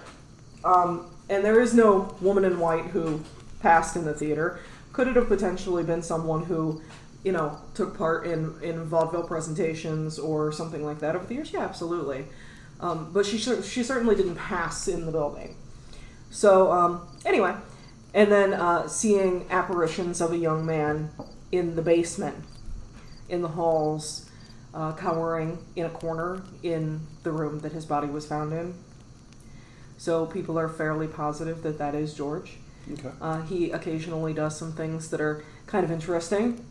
Um, 0.63 1.11
and 1.29 1.43
there 1.43 1.61
is 1.61 1.73
no 1.73 2.15
woman 2.21 2.45
in 2.45 2.59
white 2.59 2.85
who 2.85 3.21
passed 3.61 3.95
in 3.95 4.05
the 4.05 4.13
theater. 4.13 4.59
Could 4.93 5.07
it 5.07 5.15
have 5.15 5.27
potentially 5.27 5.83
been 5.83 6.01
someone 6.01 6.43
who, 6.43 6.81
you 7.23 7.31
know, 7.31 7.57
took 7.73 7.97
part 7.97 8.25
in, 8.25 8.53
in 8.61 8.83
vaudeville 8.83 9.23
presentations 9.23 10.19
or 10.19 10.51
something 10.51 10.85
like 10.85 10.99
that 10.99 11.15
over 11.15 11.25
the 11.25 11.35
years? 11.35 11.53
Yeah, 11.53 11.61
absolutely. 11.61 12.25
Um, 12.79 13.11
but 13.13 13.25
she 13.25 13.37
she 13.37 13.83
certainly 13.83 14.15
didn't 14.15 14.35
pass 14.35 14.87
in 14.87 15.05
the 15.05 15.11
building. 15.11 15.55
So 16.31 16.71
um, 16.71 17.07
anyway, 17.25 17.53
and 18.13 18.32
then 18.32 18.54
uh, 18.54 18.88
seeing 18.88 19.45
apparitions 19.50 20.21
of 20.21 20.32
a 20.32 20.38
young 20.38 20.65
man 20.65 21.12
in 21.52 21.76
the 21.76 21.82
basement, 21.82 22.36
in 23.30 23.41
the 23.41 23.50
halls, 23.50 24.30
uh, 24.74 24.93
cowering 24.93 25.58
in 25.76 25.86
a 25.86 25.89
corner 25.89 26.43
in 26.63 27.02
the 27.24 27.32
room 27.32 27.60
that 27.60 27.71
his 27.71 27.86
body 27.86 28.08
was 28.08 28.26
found 28.26 28.54
in. 28.54 28.74
So 29.97 30.26
people 30.26 30.58
are 30.58 30.67
fairly 30.69 31.08
positive 31.08 31.62
that 31.63 31.78
that 31.78 31.93
is 31.93 32.13
George. 32.13 32.54
Okay. 32.91 33.10
Uh, 33.21 33.41
he 33.43 33.71
occasionally 33.71 34.34
does 34.34 34.58
some 34.58 34.71
things 34.71 35.10
that 35.12 35.21
are 35.21 35.43
kind 35.67 35.84
of 35.86 35.91
interesting. 35.91 36.65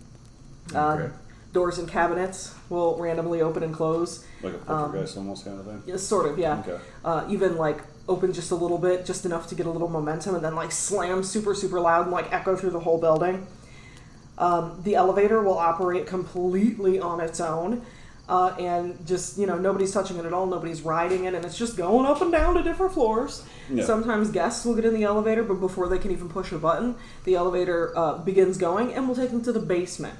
Uh, 0.75 0.97
Okay. 0.99 1.13
Doors 1.53 1.79
and 1.79 1.89
cabinets 1.89 2.55
will 2.69 2.97
randomly 2.97 3.43
open 3.43 3.65
and 3.65 3.75
close. 3.75 4.25
Like 4.41 4.55
a 4.55 4.59
poltergeist 4.59 5.17
almost 5.17 5.45
kind 5.45 5.59
of 5.59 5.67
thing. 5.85 5.99
Sort 5.99 6.29
of, 6.31 6.39
yeah. 6.39 6.61
Okay. 6.61 6.79
Uh, 7.05 7.27
even 7.29 7.57
like 7.57 7.81
open 8.11 8.33
just 8.33 8.51
a 8.51 8.55
little 8.55 8.79
bit, 8.79 9.07
just 9.07 9.25
enough 9.25 9.49
to 9.49 9.55
get 9.55 9.67
a 9.67 9.71
little 9.71 9.89
momentum, 9.89 10.35
and 10.35 10.45
then 10.45 10.55
like 10.55 10.73
slam 10.73 11.23
super, 11.23 11.55
super 11.55 11.81
loud 11.81 12.03
and 12.03 12.13
like 12.13 12.31
echo 12.33 12.57
through 12.57 12.71
the 12.71 12.81
whole 12.81 13.01
building. 13.01 13.47
Um, 14.37 14.81
the 14.83 14.95
elevator 14.97 15.43
will 15.43 15.59
operate 15.59 16.07
completely 16.07 16.99
on 16.99 17.21
its 17.21 17.41
own. 17.41 17.85
Uh, 18.29 18.55
and 18.61 19.05
just, 19.05 19.39
you 19.39 19.45
know, 19.45 19.59
nobody's 19.59 19.93
touching 19.93 20.17
it 20.17 20.25
at 20.25 20.33
all, 20.33 20.47
nobody's 20.47 20.83
riding 20.83 21.25
it, 21.25 21.35
and 21.35 21.45
it's 21.45 21.59
just 21.59 21.77
going 21.77 22.07
up 22.07 22.23
and 22.23 22.31
down 22.31 22.55
to 22.55 22.63
different 22.63 22.93
floors. 22.93 23.45
Yeah. 23.69 23.85
Sometimes 23.85 24.31
guests 24.31 24.65
will 24.65 24.77
get 24.77 24.85
in 24.85 24.95
the 24.95 25.03
elevator, 25.03 25.43
but 25.43 25.55
before 25.55 25.89
they 25.89 25.99
can 25.99 26.13
even 26.13 26.29
push 26.29 26.53
a 26.53 26.59
button, 26.59 26.95
the 27.25 27.35
elevator 27.35 27.93
uh, 27.99 28.19
begins 28.19 28.57
going 28.57 28.95
and 28.95 29.09
will 29.09 29.17
take 29.17 29.31
them 29.31 29.43
to 29.43 29.51
the 29.51 29.59
basement, 29.59 30.15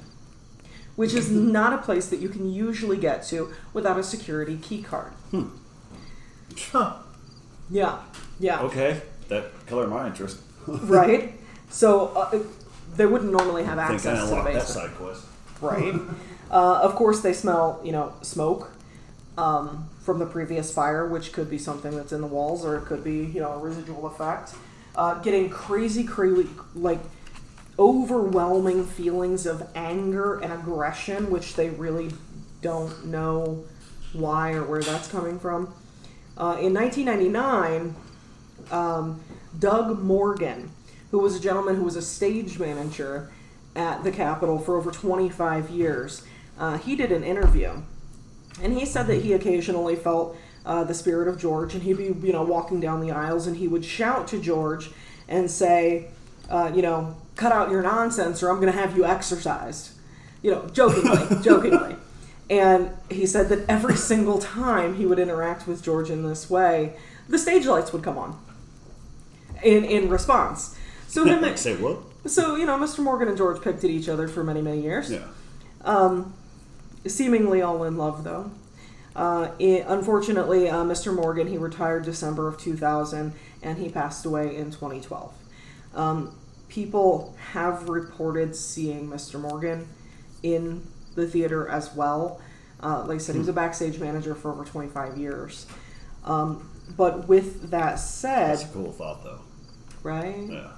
which 0.97 1.13
is 1.13 1.31
not 1.57 1.71
a 1.71 1.77
place 1.77 2.09
that 2.09 2.19
you 2.19 2.27
can 2.27 2.51
usually 2.51 2.97
get 2.97 3.23
to 3.27 3.53
without 3.71 3.97
a 3.97 4.03
security 4.03 4.57
key 4.57 4.83
card. 4.83 5.13
hmm. 5.31 5.47
Huh. 6.73 6.97
Yeah, 7.71 7.99
yeah, 8.39 8.61
Okay. 8.63 9.01
That 9.29 9.65
color 9.65 9.87
my 9.87 10.07
interest. 10.07 10.39
right. 10.67 11.33
So 11.69 12.07
uh, 12.09 12.39
they 12.95 13.05
wouldn't 13.05 13.31
normally 13.31 13.63
have 13.63 13.79
I 13.79 13.87
think 13.87 14.05
I 14.05 14.11
access 14.11 14.19
to 14.19 14.25
the 14.25 14.31
unlocked 14.31 14.53
that 14.53 14.65
basement, 14.65 14.89
side 14.89 14.97
quest. 14.97 15.25
right? 15.61 15.95
uh, 16.51 16.81
of 16.81 16.95
course, 16.95 17.21
they 17.21 17.31
smell, 17.33 17.79
you 17.83 17.93
know, 17.93 18.13
smoke 18.21 18.71
um, 19.37 19.89
from 20.01 20.19
the 20.19 20.25
previous 20.25 20.73
fire, 20.73 21.07
which 21.07 21.31
could 21.31 21.49
be 21.49 21.57
something 21.57 21.95
that's 21.95 22.11
in 22.11 22.19
the 22.19 22.27
walls, 22.27 22.65
or 22.65 22.75
it 22.77 22.81
could 22.85 23.03
be, 23.03 23.23
you 23.25 23.39
know, 23.39 23.53
a 23.53 23.57
residual 23.59 24.05
effect. 24.07 24.53
Uh, 24.95 25.15
getting 25.21 25.49
crazy, 25.49 26.03
crazy, 26.03 26.49
like 26.75 26.99
overwhelming 27.79 28.85
feelings 28.85 29.45
of 29.45 29.65
anger 29.75 30.39
and 30.41 30.51
aggression, 30.51 31.29
which 31.31 31.55
they 31.55 31.69
really 31.69 32.11
don't 32.61 33.05
know 33.05 33.63
why 34.11 34.51
or 34.51 34.63
where 34.65 34.81
that's 34.81 35.07
coming 35.07 35.39
from. 35.39 35.73
Uh, 36.41 36.57
in 36.59 36.73
1999, 36.73 37.95
um, 38.71 39.21
Doug 39.59 40.01
Morgan, 40.01 40.71
who 41.11 41.19
was 41.19 41.35
a 41.35 41.39
gentleman 41.39 41.75
who 41.75 41.83
was 41.83 41.95
a 41.95 42.01
stage 42.01 42.57
manager 42.57 43.31
at 43.75 44.03
the 44.03 44.11
Capitol 44.11 44.57
for 44.57 44.75
over 44.75 44.89
25 44.89 45.69
years, 45.69 46.23
uh, 46.57 46.79
he 46.79 46.95
did 46.95 47.11
an 47.11 47.23
interview, 47.23 47.83
and 48.59 48.73
he 48.73 48.87
said 48.87 49.05
that 49.05 49.21
he 49.21 49.33
occasionally 49.33 49.95
felt 49.95 50.35
uh, 50.65 50.83
the 50.83 50.95
spirit 50.95 51.27
of 51.27 51.37
George, 51.37 51.75
and 51.75 51.83
he'd 51.83 51.97
be, 51.97 52.05
you 52.05 52.33
know, 52.33 52.41
walking 52.41 52.79
down 52.79 53.01
the 53.01 53.11
aisles, 53.11 53.45
and 53.45 53.57
he 53.57 53.67
would 53.67 53.85
shout 53.85 54.27
to 54.27 54.41
George 54.41 54.89
and 55.27 55.49
say, 55.51 56.07
uh, 56.49 56.71
you 56.73 56.81
know, 56.81 57.15
cut 57.35 57.51
out 57.51 57.69
your 57.69 57.83
nonsense, 57.83 58.41
or 58.41 58.49
I'm 58.49 58.59
going 58.59 58.73
to 58.73 58.79
have 58.79 58.97
you 58.97 59.05
exorcised, 59.05 59.91
you 60.41 60.49
know, 60.49 60.67
jokingly, 60.69 61.39
jokingly. 61.43 61.97
And 62.51 62.91
he 63.09 63.25
said 63.25 63.47
that 63.49 63.67
every 63.69 63.95
single 64.11 64.37
time 64.37 64.95
he 64.95 65.05
would 65.07 65.17
interact 65.17 65.65
with 65.67 65.81
George 65.81 66.11
in 66.11 66.27
this 66.27 66.49
way, 66.49 66.97
the 67.27 67.39
stage 67.39 67.65
lights 67.65 67.93
would 67.93 68.03
come 68.03 68.17
on 68.17 68.37
in 69.63 69.85
in 69.85 70.09
response. 70.09 70.77
So 71.07 71.23
him, 71.25 71.57
Say 71.57 71.75
what? 71.75 71.99
so 72.25 72.55
you 72.55 72.65
know, 72.65 72.77
Mr. 72.77 72.99
Morgan 72.99 73.29
and 73.29 73.37
George 73.37 73.61
picked 73.61 73.83
at 73.83 73.89
each 73.89 74.09
other 74.09 74.27
for 74.27 74.43
many 74.43 74.61
many 74.61 74.81
years. 74.81 75.11
Yeah. 75.11 75.27
Um, 75.83 76.33
seemingly 77.07 77.61
all 77.61 77.83
in 77.85 77.97
love 77.97 78.23
though. 78.23 78.51
Uh, 79.15 79.51
i 79.59 79.85
unfortunately, 79.87 80.69
uh, 80.69 80.83
Mr. 80.83 81.13
Morgan 81.13 81.47
he 81.47 81.57
retired 81.57 82.03
December 82.03 82.47
of 82.47 82.57
2000 82.57 83.33
and 83.63 83.77
he 83.77 83.89
passed 83.89 84.25
away 84.25 84.55
in 84.55 84.71
2012. 84.71 85.33
Um, 85.95 86.35
people 86.69 87.35
have 87.51 87.89
reported 87.89 88.55
seeing 88.55 89.09
Mr. 89.09 89.39
Morgan 89.39 89.87
in 90.43 90.87
the 91.15 91.27
theater 91.27 91.67
as 91.67 91.93
well. 91.95 92.41
Uh, 92.81 93.05
like 93.05 93.15
I 93.15 93.17
said, 93.19 93.35
he 93.35 93.39
was 93.39 93.47
a 93.47 93.53
backstage 93.53 93.99
manager 93.99 94.33
for 94.33 94.51
over 94.51 94.65
25 94.65 95.17
years. 95.17 95.65
Um, 96.25 96.69
but 96.97 97.27
with 97.27 97.69
that 97.71 97.95
said, 97.95 98.57
That's 98.57 98.63
a 98.69 98.73
cool 98.73 98.91
thought, 98.91 99.23
though. 99.23 99.39
right? 100.03 100.47
Yeah. 100.49 100.71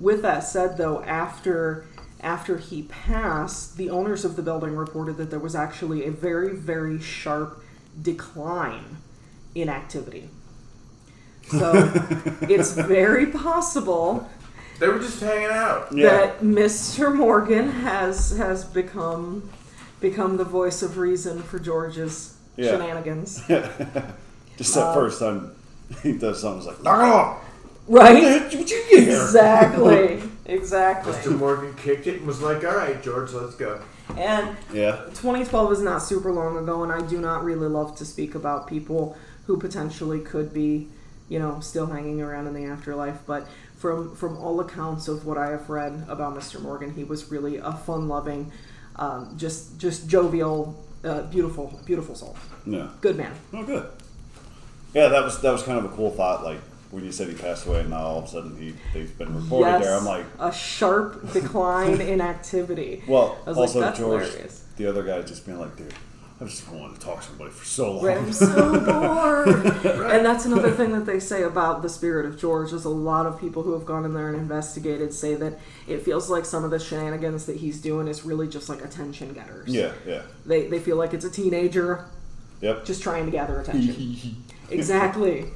With 0.00 0.22
that 0.22 0.40
said, 0.40 0.76
though, 0.76 1.02
after 1.02 1.86
after 2.20 2.58
he 2.58 2.82
passed, 2.82 3.76
the 3.76 3.90
owners 3.90 4.24
of 4.24 4.34
the 4.36 4.42
building 4.42 4.74
reported 4.74 5.16
that 5.18 5.30
there 5.30 5.38
was 5.38 5.54
actually 5.54 6.04
a 6.04 6.10
very, 6.10 6.54
very 6.54 7.00
sharp 7.00 7.62
decline 8.00 8.96
in 9.54 9.68
activity. 9.68 10.28
So 11.48 11.72
it's 12.42 12.72
very 12.72 13.26
possible 13.26 14.28
They 14.78 14.88
were 14.88 14.98
just 14.98 15.20
hanging 15.20 15.50
out. 15.50 15.88
Yeah. 15.92 16.08
that 16.08 16.40
Mr. 16.40 17.14
Morgan 17.14 17.70
has 17.70 18.36
has 18.38 18.64
become 18.64 19.48
become 20.00 20.36
the 20.36 20.44
voice 20.44 20.82
of 20.82 20.98
reason 20.98 21.42
for 21.42 21.58
George's 21.58 22.36
Yeah. 22.56 22.72
shenanigans. 22.72 23.42
Just 24.56 24.76
Uh, 24.76 24.88
at 24.88 24.94
first 24.94 25.20
time 25.20 25.52
he 26.02 26.12
does 26.12 26.40
something, 26.40 26.58
it's 26.58 26.66
like, 26.66 26.82
knock 26.82 26.98
it 26.98 27.12
off! 27.12 27.44
Right? 27.88 28.42
What 28.42 28.52
you 28.52 28.64
get? 28.64 29.08
Exactly. 29.08 30.22
Exactly. 30.48 31.12
Mr. 31.12 31.36
Morgan 31.38 31.74
kicked 31.74 32.06
it 32.06 32.16
and 32.20 32.26
was 32.26 32.40
like, 32.40 32.64
"All 32.64 32.74
right, 32.74 33.02
George, 33.02 33.32
let's 33.34 33.54
go." 33.54 33.80
And 34.16 34.56
Yeah. 34.72 35.02
2012 35.12 35.72
is 35.72 35.82
not 35.82 35.98
super 36.02 36.32
long 36.32 36.56
ago, 36.56 36.82
and 36.82 36.90
I 36.90 37.02
do 37.02 37.20
not 37.20 37.44
really 37.44 37.68
love 37.68 37.94
to 37.96 38.06
speak 38.06 38.34
about 38.34 38.66
people 38.66 39.14
who 39.46 39.58
potentially 39.58 40.20
could 40.20 40.54
be, 40.54 40.88
you 41.28 41.38
know, 41.38 41.60
still 41.60 41.84
hanging 41.88 42.22
around 42.22 42.46
in 42.46 42.54
the 42.54 42.64
afterlife. 42.64 43.18
But 43.26 43.46
from 43.78 44.14
from 44.14 44.36
all 44.36 44.60
accounts 44.60 45.08
of 45.08 45.24
what 45.24 45.38
I 45.38 45.50
have 45.50 45.70
read 45.70 46.04
about 46.08 46.36
Mr. 46.36 46.60
Morgan, 46.60 46.94
he 46.94 47.04
was 47.04 47.30
really 47.30 47.56
a 47.56 47.72
fun-loving, 47.72 48.52
um, 48.96 49.34
just 49.36 49.78
just 49.78 50.08
jovial, 50.08 50.76
uh, 51.04 51.22
beautiful, 51.22 51.80
beautiful 51.86 52.14
soul. 52.14 52.36
Yeah. 52.66 52.88
Good 53.00 53.16
man. 53.16 53.34
Oh, 53.54 53.64
good. 53.64 53.88
Yeah, 54.94 55.08
that 55.08 55.24
was 55.24 55.40
that 55.42 55.52
was 55.52 55.62
kind 55.62 55.78
of 55.78 55.84
a 55.90 55.94
cool 55.96 56.10
thought. 56.10 56.42
Like 56.44 56.58
when 56.90 57.04
you 57.04 57.12
said 57.12 57.28
he 57.28 57.34
passed 57.34 57.66
away, 57.66 57.80
and 57.80 57.90
now 57.90 57.98
all 57.98 58.18
of 58.18 58.24
a 58.24 58.28
sudden 58.28 58.56
he 58.58 58.74
they've 58.92 59.16
been 59.16 59.34
reported 59.34 59.70
yes, 59.70 59.84
there. 59.84 59.96
I'm 59.96 60.04
like, 60.04 60.26
a 60.40 60.52
sharp 60.52 61.32
decline 61.32 62.00
in 62.00 62.20
activity. 62.20 63.04
well, 63.06 63.38
I 63.46 63.50
was 63.50 63.58
also 63.58 63.80
like, 63.80 63.96
George, 63.96 64.24
hilarious. 64.24 64.64
the 64.76 64.86
other 64.86 65.04
guy, 65.04 65.22
just 65.22 65.46
being 65.46 65.60
like, 65.60 65.76
dude, 65.76 65.94
I've 66.40 66.48
just 66.48 66.70
been 66.70 66.78
wanting 66.78 66.96
to 66.96 67.00
talk 67.04 67.20
to 67.20 67.26
somebody 67.26 67.50
for 67.50 67.64
so 67.64 67.96
long. 67.96 68.08
I'm 68.08 68.32
so 68.32 68.80
bored. 68.86 69.66
And 70.12 70.24
that's 70.24 70.44
another 70.44 70.70
thing 70.70 70.92
that 70.92 71.04
they 71.04 71.18
say 71.18 71.42
about 71.42 71.82
the 71.82 71.88
spirit 71.88 72.26
of 72.26 72.38
George 72.38 72.72
is 72.72 72.84
a 72.84 72.90
lot 72.90 73.26
of 73.26 73.40
people 73.40 73.64
who 73.64 73.72
have 73.72 73.84
gone 73.84 74.04
in 74.04 74.14
there 74.14 74.28
and 74.28 74.38
investigated 74.38 75.12
say 75.12 75.34
that 75.34 75.58
it 75.88 76.02
feels 76.02 76.30
like 76.30 76.44
some 76.44 76.62
of 76.62 76.70
the 76.70 76.78
shenanigans 76.78 77.46
that 77.46 77.56
he's 77.56 77.80
doing 77.80 78.06
is 78.06 78.24
really 78.24 78.46
just 78.46 78.68
like 78.68 78.84
attention 78.84 79.32
getters. 79.32 79.68
yeah, 79.68 79.92
yeah, 80.06 80.22
They, 80.46 80.68
they 80.68 80.78
feel 80.78 80.96
like 80.96 81.12
it's 81.12 81.24
a 81.24 81.30
teenager 81.30 82.06
yep. 82.60 82.84
just 82.84 83.02
trying 83.02 83.24
to 83.26 83.32
gather 83.32 83.60
attention. 83.60 84.44
exactly. 84.70 85.46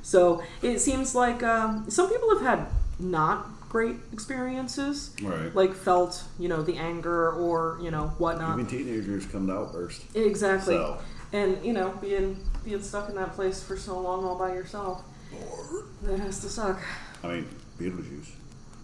So 0.00 0.42
it 0.62 0.78
seems 0.78 1.14
like 1.14 1.42
um, 1.42 1.90
some 1.90 2.08
people 2.08 2.30
have 2.38 2.42
had 2.42 2.66
not 2.98 3.46
great 3.70 3.96
experiences, 4.12 5.14
right. 5.22 5.54
like 5.54 5.72
felt, 5.74 6.24
you 6.38 6.48
know, 6.48 6.60
the 6.62 6.76
anger 6.76 7.30
or, 7.32 7.78
you 7.80 7.90
know, 7.90 8.08
whatnot. 8.18 8.58
Even 8.58 8.66
teenagers 8.66 9.24
come 9.26 9.46
to 9.46 9.54
outburst. 9.54 10.02
Exactly. 10.14 10.74
So 10.74 10.98
And 11.32 11.64
you 11.64 11.72
know, 11.72 11.90
being 12.02 12.36
being 12.64 12.82
stuck 12.82 13.08
in 13.08 13.14
that 13.14 13.32
place 13.34 13.62
for 13.62 13.76
so 13.78 13.98
long 13.98 14.24
all 14.24 14.36
by 14.36 14.52
yourself, 14.52 15.02
that 16.02 16.18
has 16.20 16.40
to 16.40 16.48
suck. 16.48 16.80
I 17.22 17.28
mean, 17.28 17.48
Beetlejuice. 17.78 18.30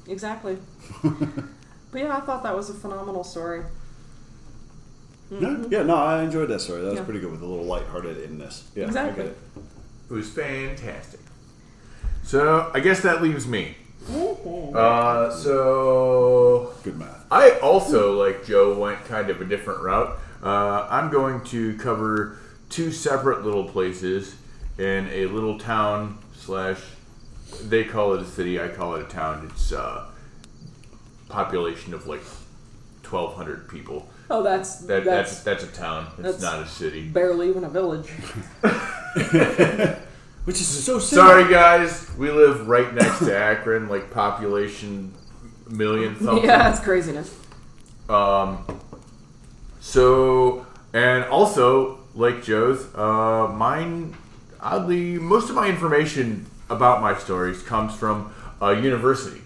Exactly. 0.09 0.57
but 1.03 2.01
yeah, 2.01 2.17
I 2.17 2.21
thought 2.21 2.43
that 2.45 2.57
was 2.57 2.71
a 2.71 2.75
phenomenal 2.75 3.25
story. 3.25 3.65
Yeah, 5.31 5.65
yeah, 5.69 5.83
no, 5.83 5.97
I 5.97 6.23
enjoyed 6.23 6.49
that 6.51 6.61
story. 6.61 6.83
That 6.83 6.91
was 6.91 7.01
Mm-hmm. 7.01 7.03
Yeah. 7.03 7.05
pretty 7.05 7.21
good 7.21 7.33
with 7.33 7.43
a 7.43 7.47
little 7.47 7.65
lighthearted 7.65 8.19
in 8.23 8.39
this. 8.39 8.63
Yeah, 8.77 8.85
Exactly. 8.85 9.25
I 9.25 9.27
get 9.27 9.33
it. 9.35 9.39
It 10.09 10.13
was 10.13 10.31
fantastic. 10.31 11.19
So 12.23 12.71
I 12.73 12.79
guess 12.79 13.01
that 13.01 13.23
leaves 13.23 13.47
me. 13.49 13.75
Mm-hmm. 14.07 14.77
Uh, 14.77 15.31
so 15.31 16.73
Good 16.83 16.99
math. 16.99 17.25
I 17.31 17.59
also, 17.61 18.13
like 18.23 18.45
Joe, 18.47 18.79
went 18.79 19.05
kind 19.07 19.31
of 19.31 19.41
a 19.41 19.45
different 19.45 19.83
route. 19.83 20.17
Uh, 20.43 20.87
I'm 20.89 21.11
going 21.11 21.43
to 21.47 21.77
cover 21.79 22.39
two 22.71 22.93
separate 22.93 23.45
little 23.45 23.65
places 23.65 24.37
in 24.79 25.09
a 25.09 25.27
little 25.27 25.59
town 25.59 26.19
slash. 26.35 26.81
They 27.63 27.85
call 27.85 28.15
it 28.15 28.23
a 28.23 28.27
city. 28.27 28.61
I 28.61 28.69
call 28.69 28.95
it 28.97 29.03
a 29.03 29.09
town. 29.09 29.49
It's 29.51 29.73
uh, 29.73 30.07
population 31.29 31.95
of 31.95 32.07
like 32.07 32.23
1,200 33.05 33.69
people. 33.69 34.09
Oh, 34.29 34.43
that's 34.43 34.79
That, 34.81 35.05
that's, 35.05 35.43
that's 35.43 35.63
that's 35.63 35.77
a 35.77 35.81
town. 35.81 36.07
It's 36.19 36.23
that's- 36.39 36.43
not 36.43 36.61
a 36.61 36.67
city. 36.69 37.09
barely 37.09 37.49
even 37.49 37.65
a 37.65 37.69
village. 37.71 38.11
Which 40.47 40.61
is 40.61 40.69
so 40.85 41.01
simple. 41.01 41.29
Sorry, 41.29 41.51
guys. 41.51 42.09
We 42.17 42.31
live 42.31 42.69
right 42.69 42.95
next 42.95 43.19
to 43.19 43.37
Akron, 43.37 43.89
like 43.89 44.13
population 44.13 45.13
million 45.69 46.17
something. 46.25 46.45
yeah, 46.45 46.59
that's 46.71 46.79
craziness. 46.79 47.37
Um, 48.09 48.65
so, 49.81 50.65
and 50.93 51.25
also, 51.25 51.99
like 52.15 52.45
Joe's, 52.45 52.95
uh, 52.95 53.49
mine, 53.49 54.17
oddly, 54.61 55.19
most 55.19 55.51
of 55.51 55.57
my 55.57 55.69
information 55.69 56.47
about 56.71 57.03
my 57.03 57.19
stories 57.19 57.63
comes 57.65 57.95
from 57.97 58.33
uh, 58.63 58.71
university. 58.71 59.41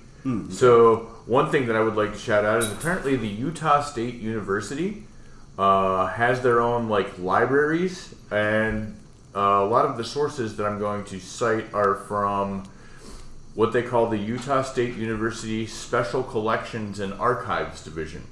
So 0.51 1.09
one 1.25 1.51
thing 1.51 1.67
that 1.69 1.77
I 1.77 1.81
would 1.81 1.97
like 1.97 2.13
to 2.13 2.19
shout 2.19 2.45
out 2.45 2.59
is 2.59 2.71
apparently 2.71 3.17
the 3.17 3.27
Utah 3.27 3.81
State 3.81 4.17
University 4.17 5.05
uh, 5.59 6.09
has 6.09 6.43
their 6.43 6.61
own 6.61 6.91
like 6.91 7.19
libraries, 7.19 8.15
and 8.31 9.00
a 9.35 9.65
lot 9.65 9.85
of 9.87 9.97
the 9.97 10.05
sources 10.05 10.57
that 10.57 10.67
I'm 10.67 10.79
going 10.79 11.05
to 11.07 11.21
cite 11.21 11.73
are 11.73 11.95
from 11.97 12.65
what 13.55 13.73
they 13.73 13.83
call 13.83 14.09
the 14.09 14.19
Utah 14.19 14.63
State 14.63 14.97
University 14.97 15.67
Special 15.67 16.23
Collections 16.23 17.01
and 17.01 17.13
Archives 17.15 17.83
Division. 17.85 18.25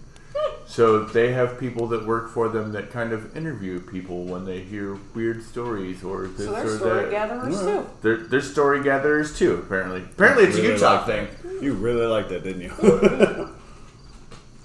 So 0.66 1.00
they 1.04 1.32
have 1.32 1.58
people 1.58 1.86
that 1.88 2.06
work 2.06 2.28
for 2.30 2.48
them 2.50 2.72
that 2.72 2.90
kind 2.92 3.12
of 3.12 3.34
interview 3.36 3.80
people 3.80 4.24
when 4.24 4.44
they 4.44 4.60
hear 4.60 4.98
weird 5.14 5.42
stories 5.42 6.04
or 6.04 6.26
this 6.28 6.46
So 6.46 6.54
or 6.54 6.62
they're 6.62 6.76
story 6.78 7.02
that. 7.04 7.10
gatherers 7.10 7.54
Yeah. 7.54 7.60
too. 7.72 7.86
They're, 8.02 8.16
they're 8.18 8.40
story 8.42 8.82
gatherers 8.82 9.36
too, 9.36 9.54
apparently. 9.54 10.02
Apparently, 10.02 10.44
it's 10.44 10.58
a 10.58 10.62
Utah 10.62 10.92
like 10.96 11.06
thing. 11.06 11.28
that. 11.42 11.62
You 11.62 11.72
really 11.72 12.06
liked 12.06 12.28
that, 12.28 12.44
didn't 12.44 12.60
you? 12.62 12.68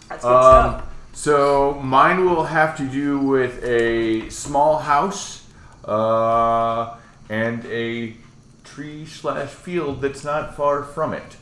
That's 0.10 0.24
good 0.24 0.30
Um, 0.30 0.72
stuff. 0.74 0.84
so 1.14 1.80
mine 1.82 2.26
will 2.26 2.44
have 2.46 2.76
to 2.78 2.84
do 2.86 3.20
with 3.20 3.64
a 3.64 4.30
small 4.30 4.80
house 4.80 5.43
uh, 5.86 6.96
and 7.30 7.66
a 7.66 8.16
tree 8.64 9.06
slash 9.06 9.50
field 9.50 10.02
that's 10.02 10.24
not 10.24 10.56
far 10.56 10.84
from 10.84 11.14
it. 11.14 11.38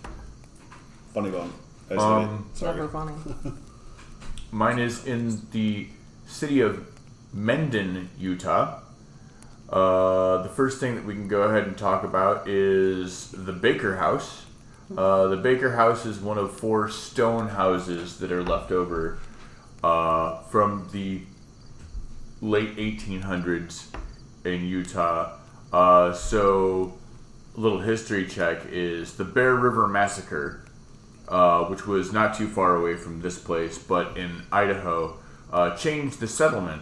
Funny 1.14 1.30
bone. 1.30 1.52
I 1.90 1.96
said 1.96 2.00
Um, 2.00 2.50
it. 2.54 2.58
Sorry. 2.58 2.76
Never 2.76 2.88
funny. 2.88 3.14
Mine 4.52 4.80
is 4.80 5.06
in 5.06 5.42
the 5.52 5.88
city 6.26 6.60
of 6.62 6.86
Mendon, 7.34 8.10
Utah. 8.18 8.80
Uh, 9.70 10.42
the 10.44 10.50
first 10.50 10.80
thing 10.80 10.96
that 10.96 11.06
we 11.06 11.14
can 11.14 11.28
go 11.30 11.44
ahead 11.44 11.64
and 11.66 11.78
talk 11.78 12.04
about 12.04 12.48
is 12.50 13.32
the 13.32 13.54
Baker 13.54 13.96
House. 13.98 14.46
Uh, 14.98 15.28
the 15.28 15.38
Baker 15.38 15.74
House 15.78 16.06
is 16.06 16.20
one 16.20 16.38
of 16.38 16.52
four 16.52 16.90
stone 16.90 17.48
houses 17.50 18.20
that 18.20 18.32
are 18.34 18.44
left 18.44 18.72
over 18.72 19.20
uh, 19.82 20.40
from 20.44 20.90
the 20.92 21.22
late 22.42 22.76
1800s 22.76 23.86
in 24.46 24.66
Utah. 24.66 25.38
Uh, 25.72 26.14
so, 26.14 26.98
a 27.56 27.60
little 27.60 27.80
history 27.80 28.28
check 28.28 28.66
is 28.70 29.16
the 29.16 29.26
Bear 29.26 29.56
River 29.56 29.88
Massacre 29.88 30.62
uh, 31.32 31.64
which 31.66 31.88
was 31.88 32.12
not 32.12 32.36
too 32.38 32.48
far 32.48 32.76
away 32.76 32.96
from 32.96 33.22
this 33.22 33.40
place, 33.40 33.78
but 33.78 34.18
in 34.18 34.44
Idaho, 34.52 35.18
uh, 35.52 35.76
changed 35.78 36.20
the 36.20 36.28
settlement 36.28 36.82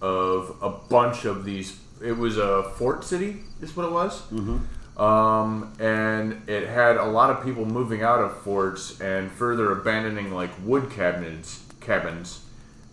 of 0.00 0.56
a 0.62 0.70
bunch 0.70 1.26
of 1.26 1.44
these. 1.44 1.78
It 2.02 2.12
was 2.12 2.38
a 2.38 2.62
fort 2.62 3.04
city, 3.04 3.42
is 3.60 3.76
what 3.76 3.86
it 3.86 3.92
was. 3.92 4.22
Mm-hmm. 4.30 5.00
Um, 5.00 5.74
and 5.78 6.48
it 6.48 6.66
had 6.66 6.96
a 6.96 7.04
lot 7.04 7.30
of 7.30 7.44
people 7.44 7.66
moving 7.66 8.02
out 8.02 8.20
of 8.20 8.40
forts 8.42 9.00
and 9.00 9.30
further 9.30 9.70
abandoning 9.72 10.32
like 10.32 10.50
wood 10.64 10.90
cabins, 10.90 11.62
cabins, 11.80 12.46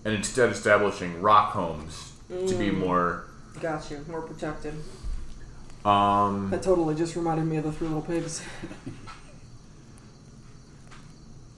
and 0.03 0.13
instead 0.13 0.49
establishing 0.49 1.21
rock 1.21 1.51
homes 1.51 2.13
to 2.29 2.55
be 2.55 2.69
more. 2.69 3.27
Got 3.61 3.91
you. 3.91 4.03
More 4.09 4.21
protected. 4.21 4.73
Um, 5.85 6.49
That 6.51 6.61
totally 6.63 6.95
just 6.95 7.15
reminded 7.15 7.45
me 7.45 7.57
of 7.57 7.63
the 7.63 7.71
Three 7.71 7.87
Little 7.87 8.01
Pigs. 8.03 8.41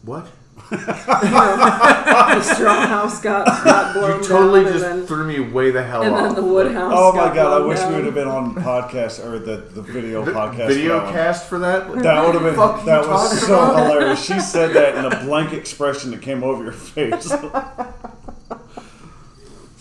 what? 0.03 0.27
the 0.69 2.41
straw 2.43 2.85
house 2.85 3.19
got, 3.21 3.45
got 3.65 3.93
blown 3.95 4.21
You 4.21 4.27
totally 4.27 4.63
down, 4.63 4.73
just 4.73 4.85
and 4.85 4.99
then, 4.99 5.07
threw 5.07 5.25
me 5.25 5.39
way 5.39 5.71
the 5.71 5.83
hell 5.83 6.03
and 6.03 6.13
off. 6.13 6.21
then 6.21 6.35
the 6.35 6.43
wood 6.43 6.71
house. 6.71 6.93
Oh 6.95 7.11
my 7.11 7.25
got 7.25 7.35
god! 7.35 7.53
I 7.53 7.57
blown 7.57 7.69
wish 7.69 7.79
down. 7.79 7.89
we 7.89 7.95
would 7.95 8.05
have 8.05 8.13
been 8.13 8.27
on 8.27 8.53
podcast 8.55 9.25
or 9.25 9.39
the, 9.39 9.57
the 9.57 9.81
video 9.81 10.23
podcast. 10.23 10.67
Video 10.67 10.99
for 10.99 10.99
that 10.99 11.03
one. 11.05 11.13
cast 11.13 11.45
for 11.49 11.59
that? 11.59 12.03
That 12.03 12.25
would 12.25 12.35
have 12.35 12.43
been 12.43 12.55
fuck 12.55 12.79
you 12.81 12.85
that 12.85 13.07
was 13.07 13.31
talking 13.31 13.47
so 13.47 13.55
about? 13.63 13.91
hilarious. 13.91 14.23
She 14.23 14.39
said 14.39 14.73
that 14.73 14.95
in 14.95 15.05
a 15.11 15.25
blank 15.25 15.53
expression 15.53 16.11
that 16.11 16.21
came 16.21 16.43
over 16.43 16.63
your 16.63 16.71
face. 16.73 17.33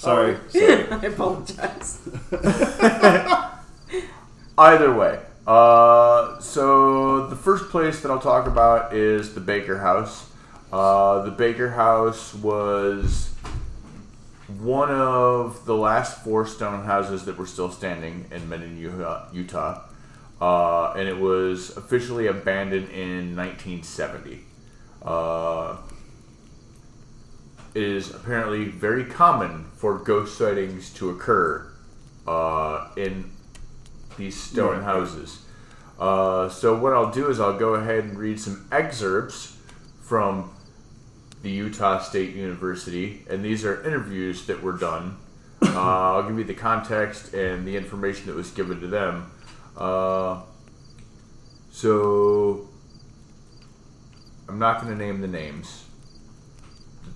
Sorry, 0.03 0.37
sorry. 0.49 0.89
I 0.91 1.07
apologize. 1.07 2.01
Either 4.59 4.93
way, 4.93 5.21
uh, 5.47 6.41
so 6.41 7.29
the 7.29 7.37
first 7.37 7.71
place 7.71 8.01
that 8.01 8.11
I'll 8.11 8.19
talk 8.19 8.49
about 8.49 8.95
is 8.95 9.35
the 9.35 9.41
Baker 9.41 9.79
House. 9.79 10.29
Uh, 10.73 11.23
the 11.23 11.31
Baker 11.31 11.71
House 11.71 12.35
was 12.35 13.33
one 14.59 14.91
of 14.91 15.65
the 15.67 15.77
last 15.77 16.25
four 16.25 16.49
stone 16.49 16.85
houses 16.85 17.25
that 17.27 17.39
were 17.39 17.47
still 17.47 17.71
standing 17.71 18.25
in 18.33 18.49
Mendon, 18.49 18.79
Utah. 19.33 19.85
Uh, 20.41 20.95
and 20.95 21.09
it 21.09 21.17
was 21.17 21.77
officially 21.77 22.27
abandoned 22.27 22.91
in 22.91 23.37
1970. 23.37 24.41
Uh, 25.01 25.77
is 27.75 28.11
apparently 28.15 28.67
very 28.67 29.05
common 29.05 29.65
for 29.77 29.99
ghost 29.99 30.37
sightings 30.37 30.91
to 30.95 31.11
occur 31.11 31.67
uh, 32.27 32.89
in 32.97 33.31
these 34.17 34.39
stone 34.41 34.77
Right. 34.77 34.85
houses. 34.85 35.39
Uh, 35.99 36.49
so 36.49 36.77
what 36.79 36.93
I'll 36.93 37.11
do 37.11 37.29
is 37.31 37.41
I'll 37.41 37.59
go 37.59 37.75
ahead 37.75 38.05
and 38.05 38.19
read 38.19 38.39
some 38.41 38.67
excerpts 38.73 39.57
from 40.03 40.51
the 41.43 41.51
Utah 41.51 41.99
State 42.01 42.35
University, 42.35 43.25
and 43.31 43.45
these 43.45 43.65
are 43.65 43.83
interviews 43.85 44.47
that 44.47 44.63
were 44.63 44.73
done. 44.77 45.17
Uh, 45.65 45.79
I'll 46.15 46.25
give 46.29 46.37
you 46.39 46.45
the 46.45 46.55
context 46.55 47.33
and 47.35 47.65
the 47.67 47.77
information 47.77 48.27
that 48.27 48.35
was 48.35 48.51
given 48.51 48.81
to 48.81 48.89
them. 48.89 49.31
Uh, 49.77 50.41
so 51.71 52.69
I'm 54.49 54.59
not 54.59 54.83
going 54.83 54.97
to 54.97 55.03
name 55.03 55.21
the 55.21 55.29
names 55.29 55.85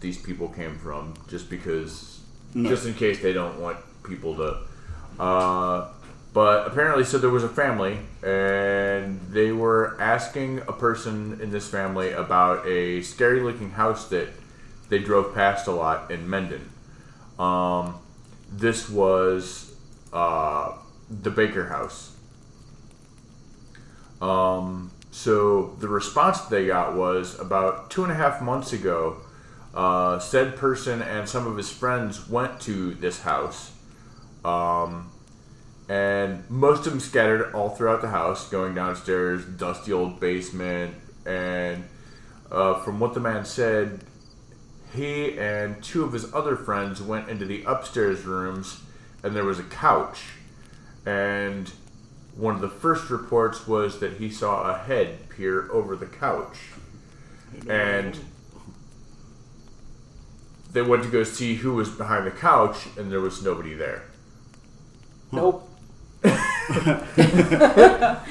these 0.07 0.17
people 0.17 0.49
came 0.49 0.79
from, 0.79 1.15
just 1.29 1.51
because, 1.51 2.21
No. 2.55 2.69
just 2.71 2.87
in 2.87 2.95
case 2.95 3.21
they 3.21 3.33
don't 3.33 3.59
want 3.59 3.77
people 4.05 4.37
to. 4.37 4.59
Uh, 5.21 5.89
but 6.33 6.69
apparently, 6.69 7.03
so 7.03 7.19
there 7.19 7.31
was 7.31 7.43
a 7.43 7.49
family, 7.49 7.99
and 8.23 9.21
they 9.31 9.51
were 9.51 9.97
asking 10.01 10.61
a 10.69 10.73
person 10.73 11.41
in 11.43 11.51
this 11.51 11.67
family 11.69 12.13
about 12.13 12.65
a 12.67 13.03
scary 13.03 13.41
looking 13.41 13.71
house 13.73 14.07
that 14.11 14.29
they 14.91 15.01
drove 15.01 15.35
past 15.35 15.67
a 15.67 15.73
lot 15.73 16.09
in 16.13 16.31
Mendon. 16.31 16.71
Um, 17.37 17.97
this 18.53 18.89
was 18.89 19.75
uh, 20.13 20.73
the 21.11 21.31
Baker 21.31 21.67
House. 21.67 22.13
Um, 24.23 24.93
so 25.11 25.75
the 25.81 25.89
response 25.89 26.43
they 26.43 26.67
got 26.69 26.95
was 26.95 27.39
about 27.41 27.91
two 27.91 28.05
and 28.05 28.13
a 28.13 28.15
half 28.15 28.41
months 28.41 28.73
ago. 28.73 29.17
Uh, 29.77 30.19
said 30.19 30.57
person 30.57 31.03
and 31.03 31.29
some 31.29 31.47
of 31.47 31.55
his 31.59 31.71
friends 31.71 32.31
went 32.31 32.59
to 32.63 32.95
this 32.95 33.21
house. 33.21 33.73
Um, 34.43 35.11
and 35.87 36.49
most 36.49 36.87
of 36.87 36.93
them 36.93 37.01
scattered 37.01 37.53
all 37.53 37.69
throughout 37.69 38.01
the 38.01 38.09
house, 38.09 38.49
going 38.49 38.75
downstairs, 38.75 39.45
dusty 39.45 39.93
old 39.93 40.19
basement, 40.19 40.95
and 41.27 41.85
uh, 42.51 42.81
from 42.81 42.99
what 42.99 43.13
the 43.13 43.21
man 43.21 43.45
said, 43.45 44.01
he 44.95 45.39
and 45.39 45.83
two 45.83 46.05
of 46.05 46.13
his 46.13 46.33
other 46.33 46.57
friends 46.57 47.03
went 47.03 47.29
into 47.29 47.45
the 47.45 47.63
upstairs 47.65 48.25
rooms, 48.25 48.81
and 49.23 49.37
there 49.37 49.45
was 49.45 49.59
a 49.59 49.65
couch, 49.65 50.23
and 51.05 51.71
one 52.35 52.55
of 52.55 52.61
the 52.61 52.69
first 52.69 53.11
reports 53.11 53.67
was 53.67 54.01
that 54.01 54.15
he 54.15 54.31
saw 54.31 54.71
a 54.71 54.79
head 54.79 55.29
peer 55.29 55.71
over 55.71 55.97
the 55.97 56.07
couch, 56.07 56.57
and 57.69 58.19
they 60.77 60.83
went 60.83 61.03
to 61.03 61.09
go 61.09 61.25
see 61.25 61.55
who 61.55 61.73
was 61.73 61.89
behind 61.89 62.27
the 62.27 62.31
couch, 62.31 62.87
and 62.99 63.11
there 63.11 63.21
was 63.21 63.43
nobody 63.43 63.73
there. 63.73 64.03
Nope. 65.33 65.67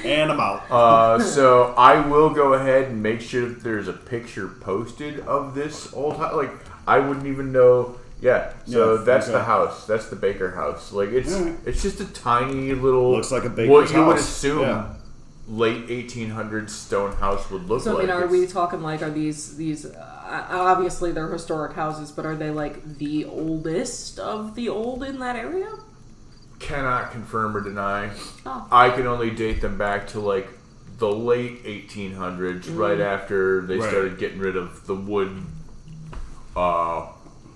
And 0.06 0.30
I'm 0.30 0.38
out. 0.40 0.70
Uh, 0.70 1.18
so 1.20 1.74
I 1.76 2.06
will 2.06 2.30
go 2.30 2.52
ahead 2.54 2.84
and 2.90 3.02
make 3.02 3.20
sure 3.20 3.48
that 3.48 3.64
there's 3.64 3.88
a 3.88 3.92
picture 3.92 4.46
posted 4.48 5.20
of 5.20 5.54
this 5.56 5.92
old 5.92 6.16
house. 6.18 6.34
Like 6.34 6.52
I 6.86 7.00
wouldn't 7.00 7.26
even 7.26 7.50
know. 7.50 7.96
Yeah. 8.20 8.52
So 8.66 8.94
Yeah, 8.98 9.02
that's 9.04 9.26
okay. 9.26 9.38
the 9.38 9.44
house. 9.44 9.86
That's 9.86 10.08
the 10.08 10.16
Baker 10.16 10.52
house. 10.52 10.92
Like 10.92 11.08
it's 11.10 11.34
Alright. 11.34 11.56
it's 11.66 11.82
just 11.82 12.00
a 12.00 12.06
tiny 12.12 12.72
little. 12.74 13.12
Looks 13.12 13.32
like 13.32 13.44
a 13.44 13.50
baker's 13.50 13.70
What 13.70 13.92
you 13.92 14.04
would 14.04 14.16
assume 14.18 14.60
Yeah. 14.60 14.92
late 15.48 15.88
1800s 15.88 16.70
stone 16.70 17.12
house 17.16 17.50
would 17.50 17.62
look 17.62 17.84
like. 17.84 17.94
So 17.94 17.98
I 17.98 18.02
mean, 18.02 18.10
are 18.10 18.18
It's- 18.24 18.30
we 18.30 18.46
talking 18.46 18.82
like 18.82 19.02
are 19.02 19.10
these 19.10 19.56
these? 19.56 19.86
Uh, 19.86 20.15
obviously, 20.28 21.12
they're 21.12 21.30
historic 21.32 21.72
houses, 21.74 22.10
but 22.12 22.26
are 22.26 22.34
they 22.36 22.50
like 22.50 22.98
the 22.98 23.24
oldest 23.24 24.18
of 24.18 24.54
the 24.54 24.68
old 24.68 25.02
in 25.04 25.18
that 25.20 25.36
area? 25.36 25.68
cannot 26.58 27.12
confirm 27.12 27.54
or 27.54 27.60
deny. 27.60 28.10
Oh. 28.46 28.66
I 28.72 28.88
can 28.88 29.06
only 29.06 29.30
date 29.30 29.60
them 29.60 29.76
back 29.76 30.06
to 30.08 30.20
like 30.20 30.48
the 30.98 31.06
late 31.12 31.62
1800s, 31.66 32.64
Mm. 32.66 32.78
right 32.78 32.98
after 33.00 33.60
they 33.60 33.76
Right. 33.76 33.88
started 33.90 34.16
getting 34.18 34.38
rid 34.38 34.56
of 34.56 34.86
the 34.86 34.94
wood, 34.94 35.42
uh, 36.56 37.02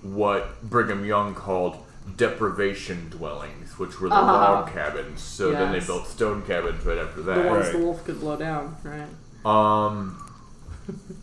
what 0.03 0.61
Brigham 0.61 1.03
Young 1.03 1.33
called 1.33 1.77
deprivation 2.15 3.09
dwellings, 3.09 3.79
which 3.79 3.99
were 3.99 4.09
the 4.09 4.15
Uh-huh. 4.15 4.33
log 4.33 4.67
cabins. 4.71 5.21
So 5.21 5.51
then 5.51 5.71
they 5.71 5.79
built 5.79 6.05
stone 6.07 6.43
cabins 6.43 6.85
right 6.85 6.99
after 6.99 7.23
that. 7.23 7.41
The 7.43 7.49
ones 7.49 7.65
Right. 7.65 7.71
the 7.73 7.79
wolf 7.79 8.05
could 8.05 8.19
blow 8.19 8.35
down, 8.35 8.75
right? 8.83 9.07
Um, 9.43 10.17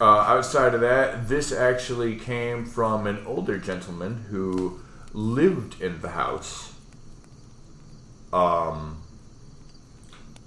uh, 0.00 0.04
outside 0.04 0.74
of 0.74 0.80
that, 0.80 1.28
this 1.28 1.52
actually 1.52 2.16
came 2.16 2.64
from 2.64 3.06
an 3.06 3.24
older 3.26 3.58
gentleman 3.58 4.24
who 4.30 4.80
lived 5.12 5.80
in 5.82 6.00
the 6.00 6.10
house 6.10 6.72
um, 8.32 9.02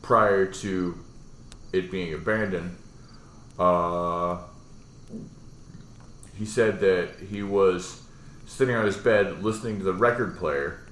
prior 0.01 0.47
to 0.47 0.97
it 1.71 1.91
being 1.91 2.13
abandoned. 2.13 2.77
Uh, 3.59 4.39
he 6.35 6.45
said 6.45 6.79
that 6.79 7.09
he 7.29 7.43
was 7.43 8.01
sitting 8.47 8.75
on 8.75 8.85
his 8.85 8.97
bed 8.97 9.43
listening 9.43 9.77
to 9.77 9.83
the 9.83 9.93
record 9.93 10.35
player 10.37 10.87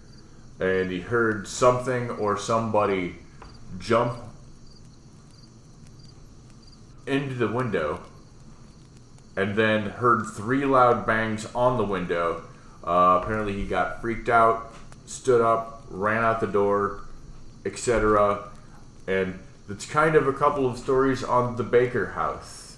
and 0.60 0.92
he 0.92 1.00
heard 1.00 1.48
something 1.48 2.12
or 2.12 2.38
somebody 2.38 3.16
jump 3.80 4.20
into 7.08 7.34
the 7.34 7.48
window 7.48 8.00
and 9.42 9.56
then 9.56 9.90
heard 9.90 10.28
three 10.28 10.66
loud 10.66 11.04
bangs 11.08 11.48
on 11.56 11.78
the 11.78 11.84
window. 11.84 12.44
Uh, 12.84 13.20
apparently, 13.22 13.54
he 13.54 13.66
got 13.66 14.00
freaked 14.00 14.30
out, 14.30 14.72
stood 15.08 15.42
up, 15.42 15.84
ran 15.90 16.24
out 16.24 16.40
the 16.40 16.48
door, 16.48 17.02
etc. 17.66 18.50
And 19.08 19.40
it's 19.68 19.88
kind 19.88 20.16
of 20.16 20.28
a 20.28 20.34
couple 20.34 20.68
of 20.68 20.78
stories 20.78 21.24
on 21.24 21.56
the 21.56 21.64
Baker 21.64 22.12
house. 22.12 22.78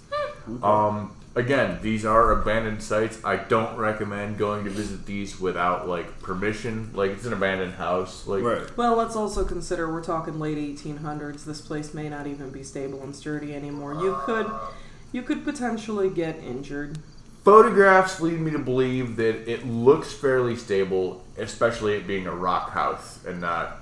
Um, 0.62 1.16
again, 1.36 1.80
these 1.82 2.06
are 2.06 2.32
abandoned 2.32 2.82
sites. 2.82 3.20
I 3.26 3.36
don't 3.36 3.76
recommend 3.78 4.38
going 4.38 4.64
to 4.64 4.70
visit 4.70 5.06
these 5.06 5.40
without 5.40 5.88
like 5.88 6.22
permission. 6.22 6.92
Like 6.94 7.12
it's 7.12 7.26
an 7.26 7.34
abandoned 7.34 7.74
house. 7.74 8.26
Like 8.26 8.44
Right. 8.44 8.78
Well, 8.78 8.96
let's 8.96 9.16
also 9.18 9.44
consider 9.44 9.92
we're 9.92 10.04
talking 10.04 10.40
late 10.40 10.58
1800s. 10.58 11.44
This 11.44 11.60
place 11.60 11.94
may 11.94 12.08
not 12.08 12.26
even 12.26 12.52
be 12.52 12.64
stable 12.64 13.02
and 13.04 13.14
sturdy 13.14 13.54
anymore. 13.54 13.96
You 13.96 14.18
could, 14.26 14.50
you 15.14 15.22
could 15.22 15.46
potentially 15.46 16.10
get 16.10 16.38
injured. 16.44 16.98
photographs 17.46 18.20
lead 18.20 18.40
me 18.42 18.52
to 18.52 18.60
believe 18.60 19.16
that 19.16 19.50
it 19.50 19.66
looks 19.66 20.12
fairly 20.12 20.56
stable, 20.58 21.24
especially 21.38 21.94
it 21.94 22.06
being 22.06 22.28
a 22.28 22.36
rock 22.36 22.72
house 22.72 23.24
and 23.26 23.40
not. 23.40 23.80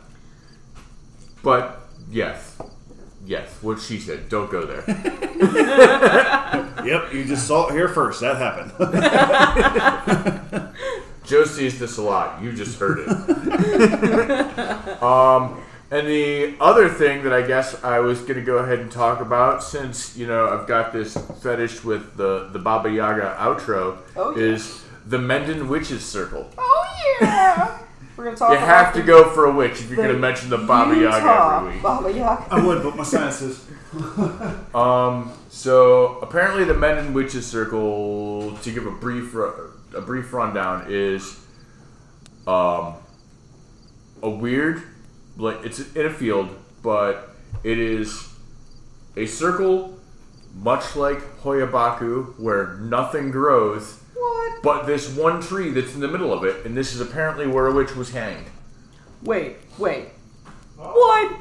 But 1.42 1.82
yes, 2.12 2.58
yes, 3.26 3.50
what 3.62 3.80
she 3.80 4.00
said. 4.00 4.30
Don't 4.30 4.52
go 4.52 4.66
there. 4.66 4.84
Yep, 6.86 7.14
you 7.14 7.26
just 7.26 7.48
saw 7.48 7.68
it 7.68 7.74
here 7.74 7.88
first. 7.88 8.22
That 8.22 8.38
happened. 8.38 8.72
Joe 11.26 11.46
sees 11.46 11.80
this 11.80 11.98
a 11.98 12.02
lot. 12.02 12.42
You 12.42 12.52
just 12.54 12.80
heard 12.80 13.00
it. 13.00 13.08
um, 15.04 15.62
and 15.92 16.08
the 16.08 16.56
other 16.60 16.88
thing 16.90 17.24
that 17.24 17.34
I 17.34 17.42
guess 17.42 17.84
I 17.84 18.00
was 18.00 18.22
going 18.22 18.36
to 18.36 18.42
go 18.42 18.58
ahead 18.58 18.80
and 18.80 18.92
talk 18.92 19.20
about, 19.20 19.62
since 19.64 20.16
you 20.18 20.26
know 20.28 20.48
I've 20.50 20.68
got 20.68 20.94
this 20.94 21.16
fetish 21.44 21.84
with 21.84 22.16
the 22.18 22.50
the 22.52 22.60
Baba 22.60 22.90
Yaga 22.90 23.36
outro, 23.40 23.98
Oh, 24.16 24.36
yeah. 24.36 24.44
is 24.44 24.84
the 25.06 25.18
Mendon 25.20 25.68
Witches 25.68 26.04
Circle. 26.06 26.50
Oh 26.58 26.86
yeah. 27.22 27.78
We're 28.18 28.26
gonna 28.26 28.38
talk. 28.38 28.52
You 28.52 28.58
about 28.58 28.68
have 28.68 28.94
to 28.96 29.02
go 29.04 29.30
for 29.32 29.46
a 29.46 29.52
witch 29.52 29.80
if 29.82 29.88
you're 29.88 29.96
going 29.98 30.10
to 30.14 30.20
mention 30.20 30.50
the 30.50 30.58
Baba 30.60 30.94
Yaga 30.96 31.58
every 31.62 31.74
week. 31.74 31.82
Baba 31.82 32.12
Yaga. 32.12 32.46
I 32.54 32.64
would, 32.66 32.84
but 32.84 32.96
my 32.96 33.04
sinuses. 33.04 33.66
Um, 34.76 35.34
so 35.50 36.18
apparently 36.20 36.64
the 36.64 36.74
Mendon 36.74 37.14
Witches 37.14 37.46
Circle, 37.46 38.56
to 38.58 38.72
give 38.72 38.86
a 38.86 38.92
brief 38.92 39.34
a 39.36 40.02
brief 40.02 40.32
rundown, 40.32 40.86
is 40.88 41.38
um 42.48 42.94
a 44.24 44.30
weird 44.30 44.82
like 45.38 45.64
it's 45.64 45.94
in 45.96 46.06
a 46.06 46.10
field, 46.14 46.50
but 46.84 47.30
it 47.64 47.78
is 47.80 48.28
a 49.16 49.26
circle 49.26 49.98
much 50.56 50.96
like 50.96 51.20
Hoia 51.42 51.70
Baciu 51.70 52.38
where 52.40 52.76
nothing 52.78 53.32
grows 53.32 54.00
What? 54.14 54.62
but 54.64 54.86
this 54.86 55.16
one 55.16 55.42
tree 55.42 55.70
that's 55.72 55.94
in 55.94 56.02
the 56.02 56.08
middle 56.08 56.34
of 56.34 56.44
it, 56.44 56.66
and 56.66 56.76
this 56.76 56.94
is 56.94 57.00
apparently 57.02 57.48
where 57.48 57.68
a 57.68 57.74
witch 57.74 57.96
was 57.96 58.12
hanged. 58.12 58.46
Wait, 59.24 59.58
wait. 59.78 60.08
What? 60.78 61.34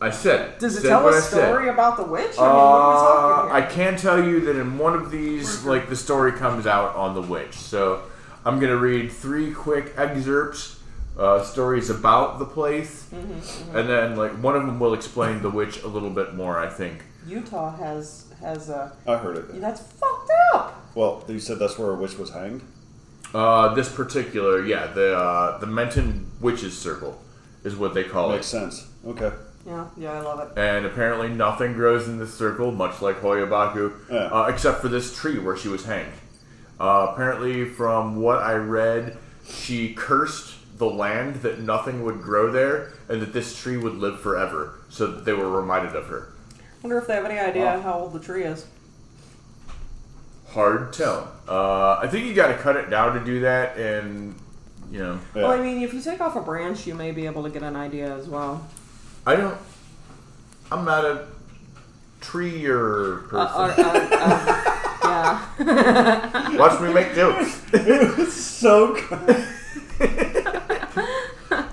I 0.00 0.10
said. 0.10 0.58
Does 0.58 0.76
it 0.76 0.82
Said 0.82 0.88
tell 0.88 1.04
what 1.04 1.14
a 1.14 1.16
I 1.16 1.20
said. 1.20 1.46
story 1.48 1.68
about 1.68 1.96
the 1.96 2.02
witch? 2.04 2.36
I 2.38 2.42
mean, 2.42 2.54
what 2.54 2.62
are 2.62 2.90
we 2.90 2.96
Uh, 2.96 3.52
talking 3.52 3.52
I 3.52 3.62
can 3.62 3.96
tell 3.96 4.22
you 4.22 4.40
that 4.40 4.56
in 4.56 4.76
one 4.78 4.94
of 4.94 5.10
these, 5.10 5.64
like 5.64 5.88
the 5.88 5.96
story 5.96 6.32
comes 6.32 6.66
out 6.66 6.94
on 6.96 7.14
the 7.14 7.22
witch. 7.22 7.54
So 7.54 8.02
I'm 8.44 8.60
gonna 8.60 8.76
read 8.76 9.10
three 9.10 9.52
quick 9.52 9.94
excerpts, 9.96 10.80
uh, 11.18 11.42
stories 11.42 11.90
about 11.90 12.38
the 12.38 12.44
place, 12.44 13.06
Mm-hmm, 13.14 13.76
and 13.76 13.88
then 13.88 14.16
like 14.16 14.32
one 14.42 14.56
of 14.56 14.66
them 14.66 14.78
will 14.80 14.94
explain 14.94 15.42
the 15.42 15.50
witch 15.50 15.82
a 15.82 15.86
little 15.88 16.10
bit 16.10 16.34
more. 16.34 16.58
I 16.58 16.68
think. 16.68 17.02
Utah 17.26 17.74
has 17.76 18.26
has 18.40 18.68
a. 18.68 18.92
I 19.06 19.16
heard 19.16 19.38
it. 19.38 19.60
That's 19.60 19.80
fucked 19.80 20.30
up. 20.54 20.80
Well, 20.94 21.24
you 21.28 21.40
said 21.40 21.58
that's 21.58 21.78
where 21.78 21.90
a 21.90 21.94
witch 21.94 22.18
was 22.18 22.30
hanged? 22.30 22.62
Uh, 23.32 23.74
this 23.74 23.88
particular, 23.88 24.64
yeah, 24.64 24.86
the 24.88 25.16
uh, 25.16 25.58
the 25.58 25.66
Mendon 25.66 26.30
Witches 26.40 26.76
Circle 26.78 27.20
is 27.64 27.74
what 27.74 27.94
they 27.94 28.04
call 28.04 28.30
Makes 28.30 28.52
it. 28.52 28.60
Makes 28.60 28.76
sense. 28.76 28.90
Okay. 29.06 29.32
Yeah, 29.66 29.86
yeah, 29.96 30.12
I 30.12 30.20
love 30.20 30.40
it. 30.40 30.58
And 30.58 30.84
apparently 30.84 31.28
nothing 31.30 31.72
grows 31.72 32.06
in 32.06 32.18
this 32.18 32.34
circle, 32.34 32.70
much 32.70 33.00
like 33.00 33.22
Hoia 33.22 33.48
Baciu, 33.48 33.94
Yeah. 34.10 34.26
uh, 34.26 34.44
except 34.48 34.82
for 34.82 34.88
this 34.88 35.16
tree 35.18 35.38
where 35.38 35.56
she 35.56 35.68
was 35.68 35.86
hanged. 35.86 36.12
Uh, 36.80 37.08
apparently, 37.12 37.64
from 37.64 38.16
what 38.16 38.38
I 38.38 38.54
read, 38.54 39.16
she 39.46 39.94
cursed 39.94 40.54
the 40.78 40.86
land 40.86 41.36
that 41.36 41.60
nothing 41.60 42.04
would 42.04 42.20
grow 42.20 42.50
there 42.50 42.92
and 43.08 43.22
that 43.22 43.32
this 43.32 43.56
tree 43.60 43.76
would 43.76 43.94
live 43.94 44.20
forever, 44.20 44.80
so 44.88 45.06
that 45.06 45.24
they 45.24 45.32
were 45.32 45.48
reminded 45.50 45.94
of 45.94 46.06
her. 46.06 46.32
Wonder 46.82 46.98
if 46.98 47.06
they 47.06 47.14
have 47.14 47.24
any 47.24 47.38
idea 47.38 47.64
Wow. 47.64 47.80
how 47.80 47.92
old 48.00 48.12
the 48.12 48.18
tree 48.20 48.42
is. 48.42 48.66
Hard 50.48 50.92
tell. 50.92 51.32
Uh, 51.48 51.98
I 52.02 52.06
think 52.08 52.26
you 52.26 52.34
got 52.34 52.48
to 52.48 52.54
cut 52.54 52.76
it 52.76 52.90
down 52.90 53.18
to 53.18 53.24
do 53.24 53.40
that, 53.40 53.76
and 53.76 54.34
you 54.90 54.98
know, 54.98 55.18
Yeah. 55.34 55.42
Well, 55.42 55.52
I 55.52 55.60
mean, 55.60 55.82
if 55.82 55.92
you 55.94 56.00
take 56.00 56.20
off 56.20 56.36
a 56.36 56.40
branch, 56.40 56.86
you 56.86 56.94
may 56.94 57.10
be 57.12 57.26
able 57.26 57.42
to 57.44 57.50
get 57.50 57.62
an 57.62 57.74
idea 57.76 58.14
as 58.16 58.28
well. 58.28 58.66
I 59.26 59.36
don't. 59.36 59.56
I'm 60.70 60.84
not 60.84 61.04
a 61.04 61.26
tree 62.20 62.66
or 62.66 63.18
person. 63.28 63.38
Uh, 63.38 63.74
uh, 63.78 64.08
uh, 64.12 64.70
yeah. 65.04 66.56
Watch 66.56 66.80
me 66.80 66.92
make 66.92 67.14
jokes. 67.14 67.62
It 67.72 68.16
was 68.16 68.32
so 68.32 68.94
good. 68.94 69.46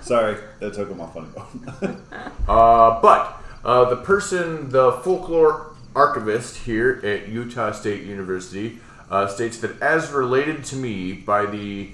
Sorry, 0.01 0.37
that 0.59 0.73
took 0.73 0.89
him 0.89 0.99
off 1.01 1.13
funny 1.13 1.29
bone. 1.29 2.01
Uh, 2.47 2.99
but 3.01 3.41
uh, 3.63 3.89
the 3.89 3.95
person, 3.97 4.69
the 4.71 4.91
folklore 5.03 5.73
archivist 5.95 6.57
here 6.57 6.99
at 7.03 7.29
Utah 7.29 7.71
State 7.71 8.03
University, 8.03 8.79
uh, 9.09 9.27
states 9.27 9.59
that 9.59 9.79
as 9.81 10.11
related 10.11 10.65
to 10.65 10.75
me 10.75 11.13
by 11.13 11.45
the 11.45 11.91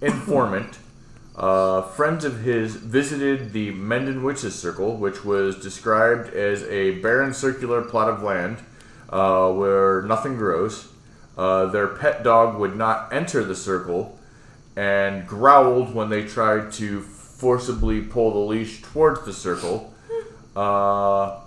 informant, 0.00 0.78
uh, 1.36 1.82
friends 1.82 2.24
of 2.24 2.40
his 2.40 2.74
visited 2.74 3.52
the 3.52 3.70
Mendon 3.72 4.22
Witches 4.24 4.54
Circle, 4.54 4.96
which 4.96 5.24
was 5.24 5.62
described 5.62 6.34
as 6.34 6.64
a 6.64 6.98
barren 7.00 7.32
circular 7.32 7.82
plot 7.82 8.08
of 8.08 8.22
land 8.22 8.58
uh, 9.10 9.52
where 9.52 10.02
nothing 10.02 10.36
grows. 10.36 10.88
Uh, 11.36 11.66
their 11.66 11.88
pet 11.88 12.22
dog 12.22 12.58
would 12.58 12.76
not 12.76 13.12
enter 13.12 13.44
the 13.44 13.56
circle 13.56 14.18
and 14.76 15.26
growled 15.26 15.94
when 15.94 16.08
they 16.08 16.24
tried 16.24 16.72
to 16.72 17.00
forcibly 17.02 18.00
pull 18.00 18.32
the 18.32 18.38
leash 18.38 18.82
towards 18.82 19.24
the 19.24 19.32
circle. 19.32 19.92
Uh, 20.54 21.40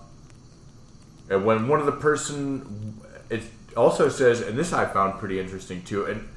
and 1.30 1.46
when 1.46 1.68
one 1.68 1.80
of 1.80 1.86
the 1.86 1.92
person, 1.92 3.00
it 3.30 3.44
also 3.78 4.10
says, 4.10 4.42
and 4.42 4.58
this 4.58 4.74
I 4.74 4.86
found 4.86 5.20
pretty 5.20 5.40
interesting 5.40 5.84
too, 5.84 6.06
and 6.06 6.28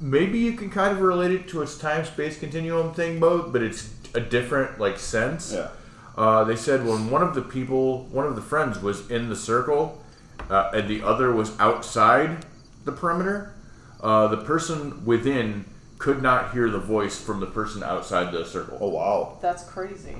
maybe 0.00 0.38
you 0.38 0.52
can 0.52 0.70
kind 0.70 0.92
of 0.92 1.00
relate 1.00 1.32
it 1.32 1.48
to 1.48 1.62
its 1.62 1.78
time 1.78 2.04
space 2.04 2.38
continuum 2.38 2.94
thing, 2.94 3.20
Bo, 3.20 3.48
but 3.50 3.62
it's 3.62 3.92
a 4.14 4.20
different 4.20 4.78
like 4.78 4.98
sense. 4.98 5.52
Yeah. 5.52 5.68
Uh, 6.16 6.42
they 6.44 6.56
said 6.56 6.84
when 6.84 7.10
one 7.10 7.22
of 7.22 7.34
the 7.34 7.42
people, 7.42 8.04
one 8.06 8.26
of 8.26 8.34
the 8.34 8.42
friends 8.42 8.80
was 8.80 9.08
in 9.10 9.28
the 9.28 9.36
circle, 9.36 10.02
uh, 10.50 10.70
and 10.74 10.88
the 10.88 11.02
other 11.02 11.32
was 11.32 11.58
outside 11.60 12.44
the 12.84 12.92
perimeter, 12.92 13.54
uh, 14.02 14.28
the 14.28 14.38
person 14.38 15.04
within 15.04 15.64
could 15.98 16.22
not 16.22 16.52
hear 16.52 16.70
the 16.70 16.78
voice 16.78 17.20
from 17.20 17.40
the 17.40 17.46
person 17.46 17.82
outside 17.82 18.32
the 18.32 18.44
circle. 18.44 18.78
Oh, 18.80 18.88
wow. 18.88 19.38
That's 19.42 19.64
crazy, 19.64 20.16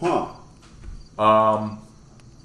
Huh. 0.00 0.28
Um, 1.18 1.82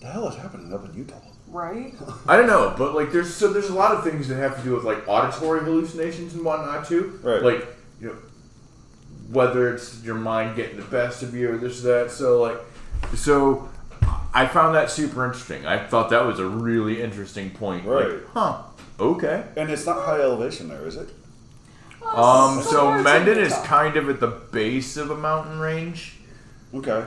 The 0.01 0.07
hell 0.07 0.27
is 0.27 0.35
happening 0.35 0.73
up 0.73 0.85
in 0.85 0.93
Utah? 0.93 1.15
right? 1.47 1.93
I 2.27 2.37
don't 2.37 2.47
know, 2.47 2.75
but 2.77 2.93
like 2.93 3.11
there's 3.11 3.33
so 3.33 3.51
there's 3.51 3.69
a 3.69 3.73
lot 3.73 3.91
of 3.95 4.03
things 4.03 4.27
that 4.27 4.35
have 4.35 4.55
to 4.57 4.63
do 4.63 4.75
with 4.75 4.83
like 4.83 5.07
auditory 5.07 5.61
hallucinations 5.61 6.35
and 6.35 6.45
whatnot 6.45 6.87
too. 6.87 7.19
Right. 7.23 7.41
Like 7.41 7.65
you 7.99 8.09
know, 8.09 8.15
whether 9.31 9.73
it's 9.73 10.03
your 10.03 10.15
mind 10.15 10.55
getting 10.55 10.77
the 10.77 10.85
best 10.85 11.23
of 11.23 11.33
you 11.33 11.51
or 11.51 11.57
this 11.57 11.83
or 11.83 12.03
that. 12.03 12.11
So 12.11 12.39
like, 12.41 12.57
so 13.15 13.67
I 14.33 14.45
found 14.45 14.75
that 14.75 14.91
super 14.91 15.25
interesting. 15.25 15.65
I 15.65 15.85
thought 15.85 16.09
that 16.11 16.25
was 16.25 16.39
a 16.39 16.45
really 16.47 17.01
interesting 17.01 17.49
point. 17.49 17.85
Right. 17.85 18.09
Like, 18.09 18.27
huh. 18.33 18.61
Okay. 18.99 19.45
And 19.55 19.69
it's 19.69 19.85
not 19.85 20.05
high 20.05 20.21
elevation 20.21 20.69
there, 20.69 20.85
is 20.85 20.95
it? 20.97 21.09
Um. 22.03 22.61
Some 22.61 22.63
So 22.63 22.81
parts 22.81 22.99
of 22.99 23.03
Mendon 23.03 23.37
is 23.39 23.53
kind 23.63 23.97
of 23.97 24.09
at 24.09 24.19
the 24.19 24.27
base 24.27 24.97
of 24.97 25.11
a 25.11 25.15
mountain 25.17 25.59
range. 25.59 26.17
Okay. 26.73 27.05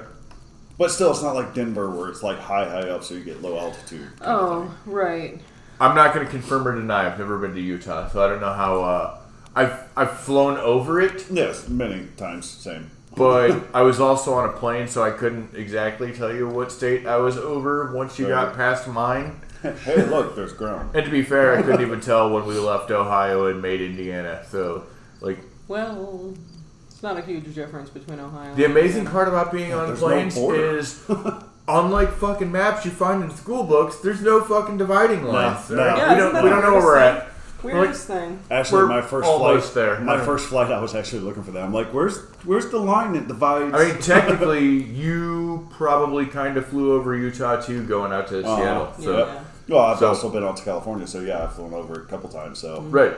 But 0.78 0.90
still, 0.90 1.10
it's 1.12 1.22
not 1.22 1.34
like 1.34 1.54
Denver 1.54 1.90
where 1.90 2.08
it's 2.08 2.22
like 2.22 2.38
high, 2.38 2.68
high 2.68 2.88
up, 2.88 3.04
so 3.04 3.14
you 3.14 3.22
get 3.22 3.42
low 3.42 3.58
altitude. 3.58 4.08
Oh, 4.20 4.74
right. 4.86 5.38
I'm 5.78 5.94
not 5.94 6.14
going 6.14 6.24
to 6.26 6.30
confirm 6.30 6.66
or 6.66 6.74
deny. 6.74 7.06
I've 7.06 7.18
never 7.18 7.38
been 7.38 7.54
to 7.54 7.60
Utah, 7.60 8.08
so 8.08 8.24
I 8.24 8.28
don't 8.28 8.40
know 8.40 8.52
how. 8.52 8.82
Uh, 8.82 9.18
I've 9.54 9.88
I've 9.96 10.18
flown 10.20 10.56
over 10.58 11.00
it, 11.00 11.26
Yes, 11.30 11.68
many 11.68 12.06
times, 12.16 12.48
same. 12.48 12.90
But 13.16 13.62
I 13.74 13.82
was 13.82 14.00
also 14.00 14.34
on 14.34 14.48
a 14.48 14.52
plane, 14.52 14.88
so 14.88 15.02
I 15.02 15.10
couldn't 15.10 15.54
exactly 15.54 16.12
tell 16.12 16.34
you 16.34 16.48
what 16.48 16.72
state 16.72 17.06
I 17.06 17.16
was 17.16 17.36
over 17.36 17.92
once 17.92 18.18
you 18.18 18.28
got 18.28 18.54
past 18.54 18.88
mine. 18.88 19.40
hey, 19.62 20.04
look, 20.06 20.34
there's 20.34 20.52
ground. 20.52 20.94
And 20.94 21.04
to 21.04 21.10
be 21.10 21.22
fair, 21.22 21.56
I 21.56 21.62
couldn't 21.62 21.82
even 21.82 22.00
tell 22.00 22.30
when 22.30 22.46
we 22.46 22.54
left 22.58 22.90
Ohio 22.90 23.46
and 23.46 23.62
made 23.62 23.80
Indiana. 23.80 24.44
So, 24.50 24.84
like, 25.20 25.38
Well, 25.68 26.34
it's 26.88 27.02
not 27.02 27.16
a 27.16 27.22
huge 27.22 27.54
difference 27.54 27.88
between 27.90 28.18
Ohio. 28.18 28.54
the 28.54 28.64
and 28.64 28.72
amazing 28.72 28.98
Indiana. 29.06 29.10
part 29.10 29.28
about 29.28 29.52
being 29.52 29.72
on 29.72 29.86
there's 29.88 30.00
no 30.00 30.06
planes 30.08 30.34
border. 30.34 30.78
is, 30.78 31.00
unlike 31.68 32.12
fucking 32.14 32.50
maps 32.50 32.84
you 32.84 32.90
find 32.90 33.22
in 33.22 33.30
school 33.30 33.62
books, 33.64 33.98
there's 34.00 34.20
no 34.22 34.40
fucking 34.42 34.78
dividing 34.78 35.22
lines. 35.24 35.70
no. 35.70 35.78
alright? 35.80 35.96
Yeah, 35.98 36.12
we 36.12 36.18
don't 36.18 36.42
we 36.44 36.50
don't 36.50 36.62
know 36.62 36.72
where 36.72 36.82
we're 36.82 36.98
at. 36.98 37.31
Weirdest 37.62 38.06
thing. 38.08 38.38
Actually, 38.50 38.82
We're 38.84 38.88
my 38.88 39.02
first 39.02 39.28
flight, 39.30 39.74
there. 39.74 40.00
my 40.00 40.24
first 40.24 40.48
flight, 40.48 40.72
I 40.72 40.80
was 40.80 40.94
actually 40.94 41.20
looking 41.22 41.42
for 41.44 41.52
that. 41.52 41.62
I'm 41.62 41.72
like, 41.72 41.92
where's 41.94 42.18
where's 42.44 42.68
the 42.70 42.78
line 42.78 43.12
that 43.12 43.28
divides? 43.28 43.74
I 43.74 43.92
mean, 43.92 43.98
technically, 44.02 44.66
you 44.82 45.68
probably 45.72 46.26
kind 46.26 46.56
of 46.56 46.66
flew 46.66 46.92
over 46.94 47.16
Utah 47.16 47.60
too, 47.60 47.84
going 47.86 48.12
out 48.12 48.26
to 48.28 48.40
Uh-huh. 48.44 48.56
Seattle. 48.56 48.92
So, 49.00 49.18
Yeah. 49.18 49.40
well, 49.68 49.84
I've 49.84 49.98
So- 49.98 50.08
also 50.08 50.28
been 50.30 50.42
out 50.42 50.56
to 50.56 50.64
California, 50.64 51.06
so 51.06 51.20
yeah, 51.20 51.44
I've 51.44 51.52
flown 51.54 51.72
over 51.72 51.94
a 52.02 52.06
couple 52.06 52.28
times. 52.28 52.58
So 52.58 52.80
right. 52.82 53.14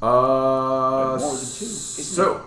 Uh, 0.00 1.16
more 1.18 1.18
than 1.18 1.28
two. 1.30 1.36
so 1.36 2.40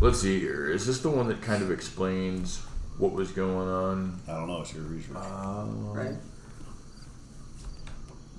let's 0.00 0.20
see 0.20 0.40
here. 0.40 0.70
Is 0.70 0.86
this 0.86 1.00
the 1.00 1.10
one 1.10 1.28
that 1.28 1.42
kind 1.42 1.62
of 1.62 1.70
explains 1.70 2.58
what 2.98 3.12
was 3.12 3.30
going 3.32 3.68
on? 3.68 4.20
I 4.28 4.32
don't 4.32 4.46
know. 4.48 4.60
It's 4.62 4.72
your 4.74 4.84
research. 4.84 5.16
Right. 5.16 6.14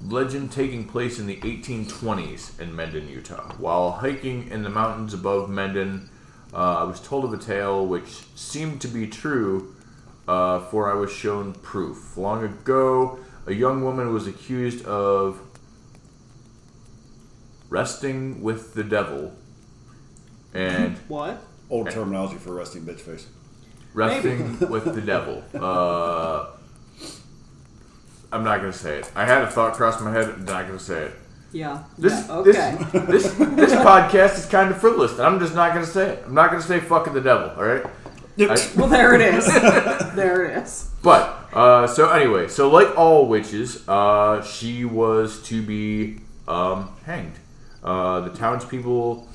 Legend 0.06 0.52
taking 0.52 0.86
place 0.86 1.18
in 1.20 1.28
the 1.28 1.38
1820s 1.38 2.60
in 2.60 2.76
Mendon, 2.76 3.08
Utah. 3.08 3.54
While 3.58 3.92
hiking 3.92 4.50
in 4.50 4.64
the 4.64 4.70
mountains 4.70 5.14
above 5.14 5.50
Mendon, 5.50 6.10
uh, 6.54 6.80
I 6.80 6.84
was 6.84 7.00
told 7.00 7.24
of 7.26 7.34
a 7.34 7.38
tale 7.38 7.86
which 7.86 8.24
seemed 8.36 8.82
to 8.82 8.88
be 8.88 9.08
true, 9.08 9.76
uh, 10.28 10.60
for 10.60 10.92
I 10.92 10.96
was 10.96 11.12
shown 11.12 11.54
proof. 11.54 12.18
Long 12.18 12.44
ago, 12.44 13.20
a 13.46 13.54
young 13.54 13.84
woman 13.84 14.14
was 14.14 14.28
accused 14.28 14.86
of 14.86 15.40
resting 17.70 18.42
with 18.44 18.74
the 18.74 18.84
devil 18.84 19.34
and 20.54 20.98
What? 21.08 21.42
Old 21.70 21.90
terminology 21.90 22.36
for 22.36 22.54
resting 22.54 22.84
bitch 22.84 23.00
face. 23.00 23.28
resting 23.94 24.60
with 24.70 24.94
the 24.94 25.02
devil. 25.02 25.44
Uh, 25.54 26.48
I'm 28.34 28.44
not 28.44 28.60
gonna 28.60 28.74
say 28.74 29.00
it. 29.00 29.12
I 29.16 29.26
had 29.26 29.42
a 29.44 29.50
thought 29.50 29.74
cross 29.74 30.02
my 30.02 30.12
head. 30.12 30.30
I'm 30.30 30.46
not 30.46 30.68
gonna 30.68 30.80
say 30.80 31.04
it. 31.04 31.14
Yeah. 31.54 31.84
This, 31.98 32.28
yeah. 32.28 32.36
Okay. 32.38 32.78
this, 32.92 33.24
this, 33.34 33.34
this 33.36 33.74
podcast 33.74 34.40
is 34.40 34.46
kind 34.48 34.72
of 34.72 34.78
frivolous, 34.82 35.14
and 35.14 35.22
I'm 35.22 35.40
just 35.40 35.54
not 35.54 35.74
going 35.74 35.86
to 35.86 35.92
say 35.92 36.10
it. 36.14 36.24
I'm 36.26 36.34
not 36.34 36.50
going 36.50 36.62
to 36.62 36.68
say 36.68 36.80
fucking 36.80 37.14
the 37.14 37.22
devil, 37.22 37.52
all 37.52 37.64
right? 37.64 37.86
I- 38.40 38.72
well, 38.76 38.88
there 38.88 39.14
it 39.14 39.22
is. 39.22 39.46
there 40.16 40.46
it 40.46 40.64
is. 40.64 40.90
but, 41.04 41.48
uh, 41.54 41.86
so 41.86 42.10
anyway, 42.10 42.48
so 42.48 42.70
like 42.70 42.98
all 42.98 43.28
witches, 43.28 43.88
uh, 43.88 44.44
she 44.44 44.84
was 44.84 45.44
to 45.44 45.62
be 45.62 46.22
um, 46.48 46.90
hanged. 47.06 47.36
Uh, 47.84 48.22
the 48.22 48.32
townspeople 48.32 49.28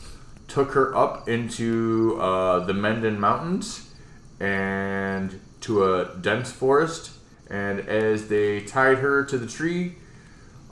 took 0.49 0.73
her 0.73 0.97
up 0.97 1.29
into 1.29 2.19
uh, 2.21 2.65
the 2.65 2.75
Mendon 2.75 3.21
Mountains 3.21 3.95
and 4.41 5.39
to 5.61 5.85
a 5.85 6.17
dense 6.21 6.51
forest, 6.51 7.13
and 7.51 7.81
as 7.81 8.29
they 8.29 8.61
tied 8.61 8.99
her 8.99 9.25
to 9.25 9.39
the 9.39 9.47
tree, 9.47 9.95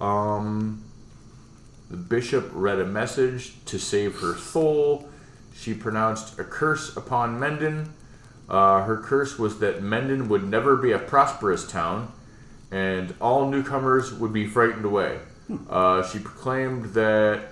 um, 0.01 0.85
the 1.91 1.97
bishop 1.97 2.51
read 2.53 2.79
a 2.79 2.85
message 2.85 3.65
to 3.67 3.79
save 3.79 4.21
her 4.21 4.37
soul. 4.37 5.09
She 5.55 5.73
pronounced 5.73 6.39
a 6.39 6.45
curse 6.45 6.97
upon 6.97 7.39
Mendon. 7.39 7.93
Uh, 8.49 8.83
her 8.83 8.97
curse 8.97 9.39
was 9.39 9.59
that 9.61 9.83
Mendon 9.83 10.29
would 10.29 10.45
never 10.45 10.77
be 10.77 10.93
a 10.93 10.99
prosperous 10.99 11.67
town, 11.67 12.13
and 12.71 13.15
all 13.21 13.49
newcomers 13.49 14.13
would 14.13 14.33
be 14.33 14.47
frightened 14.47 14.85
away. 14.85 15.21
Uh, 15.71 16.03
she 16.03 16.19
proclaimed 16.19 16.95
that 16.95 17.49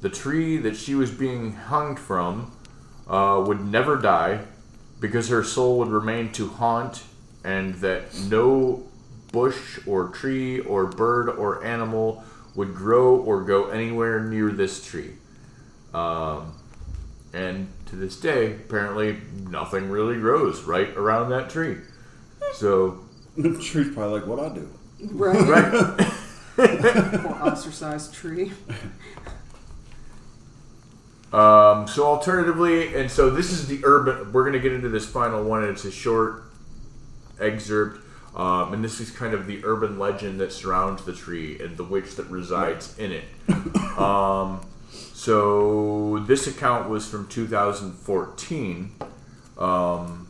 the 0.00 0.08
tree 0.08 0.56
that 0.56 0.76
she 0.76 0.94
was 0.94 1.10
being 1.10 1.52
hung 1.52 1.96
from 1.96 2.52
uh, 3.08 3.42
would 3.46 3.60
never 3.64 3.96
die 3.96 4.40
because 5.00 5.28
her 5.28 5.44
soul 5.44 5.78
would 5.78 5.88
remain 5.88 6.32
to 6.32 6.48
haunt, 6.48 7.02
and 7.46 7.74
that 7.76 8.02
no 8.28 8.82
bush 9.30 9.78
or 9.86 10.08
tree 10.08 10.58
or 10.60 10.84
bird 10.86 11.30
or 11.30 11.64
animal 11.64 12.24
would 12.56 12.74
grow 12.74 13.16
or 13.16 13.42
go 13.42 13.68
anywhere 13.68 14.20
near 14.20 14.50
this 14.50 14.84
tree. 14.84 15.12
Um, 15.94 16.54
and 17.32 17.68
to 17.86 17.96
this 17.96 18.18
day, 18.18 18.56
apparently, 18.56 19.18
nothing 19.48 19.90
really 19.90 20.18
grows 20.18 20.64
right 20.64 20.88
around 20.96 21.30
that 21.30 21.48
tree. 21.48 21.76
So, 22.54 22.98
the 23.36 23.56
tree's 23.58 23.94
probably 23.94 24.20
like 24.20 24.28
what 24.28 24.40
I 24.40 24.54
do. 24.54 24.68
Right. 25.12 25.48
right. 25.48 26.12
Poor 26.56 27.38
ostracized 27.42 28.14
tree. 28.14 28.50
Um, 31.32 31.86
so 31.86 32.06
alternatively, 32.06 32.96
and 32.96 33.10
so 33.10 33.28
this 33.28 33.52
is 33.52 33.68
the 33.68 33.80
urban. 33.84 34.32
We're 34.32 34.46
gonna 34.46 34.58
get 34.58 34.72
into 34.72 34.88
this 34.88 35.06
final 35.06 35.44
one, 35.44 35.62
and 35.62 35.72
it's 35.72 35.84
a 35.84 35.90
short 35.90 36.45
excerpt. 37.40 38.00
Um, 38.34 38.74
and 38.74 38.84
this 38.84 39.00
is 39.00 39.10
kind 39.10 39.32
of 39.32 39.46
the 39.46 39.64
urban 39.64 39.98
legend 39.98 40.40
that 40.40 40.52
surrounds 40.52 41.04
the 41.04 41.14
tree 41.14 41.58
and 41.58 41.76
the 41.76 41.84
witch 41.84 42.16
that 42.16 42.26
resides 42.26 42.98
in 42.98 43.12
it. 43.12 43.24
Um, 43.98 44.60
so 45.14 46.22
this 46.26 46.46
account 46.46 46.90
was 46.90 47.08
from 47.08 47.26
2014. 47.28 48.92
Um, 49.56 50.28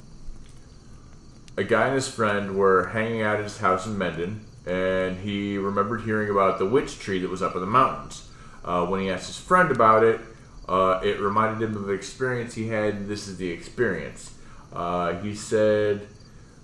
a 1.57 1.65
guy 1.65 1.87
and 1.87 1.95
his 1.95 2.07
friend 2.07 2.57
were 2.57 2.89
hanging 2.89 3.23
out 3.23 3.39
at 3.39 3.45
his 3.45 3.59
house 3.59 3.87
in 3.87 3.99
Mendon, 3.99 4.45
and 4.67 5.19
he 5.19 5.59
remembered 5.59 6.03
hearing 6.03 6.31
about 6.31 6.59
the 6.59 6.67
witch 6.67 6.99
tree 6.99 7.19
that 7.19 7.29
was 7.29 7.43
up 7.43 7.55
in 7.55 7.61
the 7.61 7.67
mountains. 7.67 8.29
Uh, 8.65 8.87
when 8.87 9.01
he 9.01 9.11
asked 9.11 9.27
his 9.27 9.39
friend 9.39 9.71
about 9.71 10.05
it, 10.05 10.21
uh, 10.69 11.01
it 11.03 11.21
reminded 11.21 11.69
him 11.69 11.77
of 11.77 11.89
an 11.89 11.95
experience 11.95 12.55
he 12.55 12.69
had, 12.69 12.95
and 12.95 13.09
this 13.09 13.27
is 13.27 13.37
the 13.37 13.51
experience. 13.51 14.35
Uh, 14.73 15.15
he 15.21 15.35
said, 15.35 16.07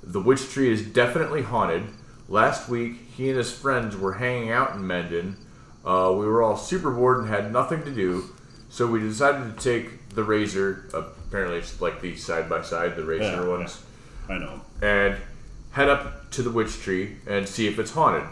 The 0.02 0.20
witch 0.20 0.48
tree 0.50 0.70
is 0.72 0.82
definitely 0.82 1.42
haunted. 1.42 1.84
Last 2.28 2.68
week, 2.68 2.94
he 3.16 3.28
and 3.28 3.38
his 3.38 3.52
friends 3.52 3.96
were 3.96 4.14
hanging 4.14 4.50
out 4.50 4.74
in 4.74 4.86
Mendon. 4.86 5.36
Uh, 5.84 6.12
we 6.16 6.26
were 6.26 6.42
all 6.42 6.56
super 6.56 6.90
bored 6.90 7.18
and 7.20 7.28
had 7.28 7.52
nothing 7.52 7.82
to 7.84 7.90
do, 7.90 8.24
so 8.68 8.86
we 8.86 9.00
decided 9.00 9.56
to 9.56 9.62
take 9.62 10.08
the 10.10 10.22
razor. 10.24 10.88
Apparently, 10.94 11.58
it's 11.58 11.80
like 11.80 12.00
the 12.00 12.16
side 12.16 12.48
by 12.48 12.62
side, 12.62 12.96
the 12.96 13.04
razor 13.04 13.24
Yeah, 13.24 13.46
ones 13.48 13.82
I 14.28 14.38
know. 14.38 14.60
and 14.80 15.16
head 15.72 15.88
up 15.88 16.30
to 16.32 16.42
the 16.42 16.50
witch 16.50 16.78
tree 16.80 17.16
and 17.26 17.48
see 17.48 17.66
if 17.66 17.78
it's 17.78 17.90
haunted. 17.92 18.28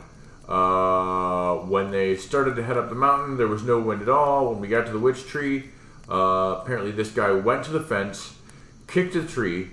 Uh, 0.48 1.56
when 1.66 1.90
they 1.90 2.16
started 2.16 2.56
to 2.56 2.62
head 2.62 2.76
up 2.76 2.88
the 2.88 2.94
mountain, 2.94 3.36
there 3.36 3.46
was 3.48 3.62
no 3.62 3.78
wind 3.78 4.02
at 4.02 4.08
all. 4.08 4.50
When 4.50 4.60
we 4.60 4.68
got 4.68 4.86
to 4.86 4.92
the 4.92 4.98
witch 4.98 5.26
tree, 5.26 5.64
uh, 6.10 6.58
apparently 6.62 6.90
this 6.90 7.10
guy 7.10 7.30
went 7.32 7.64
to 7.64 7.70
the 7.70 7.80
fence, 7.80 8.34
kicked 8.86 9.14
the 9.14 9.24
tree, 9.24 9.68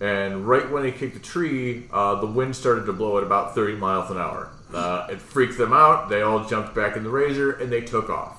and 0.00 0.46
right 0.46 0.70
when 0.70 0.84
he 0.84 0.92
kicked 0.92 1.14
the 1.14 1.20
tree, 1.20 1.84
uh, 1.92 2.16
the 2.16 2.26
wind 2.26 2.54
started 2.54 2.84
to 2.86 2.92
blow 2.92 3.16
at 3.18 3.24
about 3.24 3.54
30 3.54 3.76
miles 3.76 4.10
an 4.10 4.18
hour. 4.18 4.50
Uh, 4.74 5.06
it 5.10 5.20
freaked 5.20 5.56
them 5.56 5.72
out. 5.72 6.08
They 6.08 6.22
all 6.22 6.44
jumped 6.44 6.74
back 6.74 6.96
in 6.96 7.04
the 7.04 7.10
razor 7.10 7.52
and 7.52 7.72
they 7.72 7.80
took 7.80 8.10
off. 8.10 8.36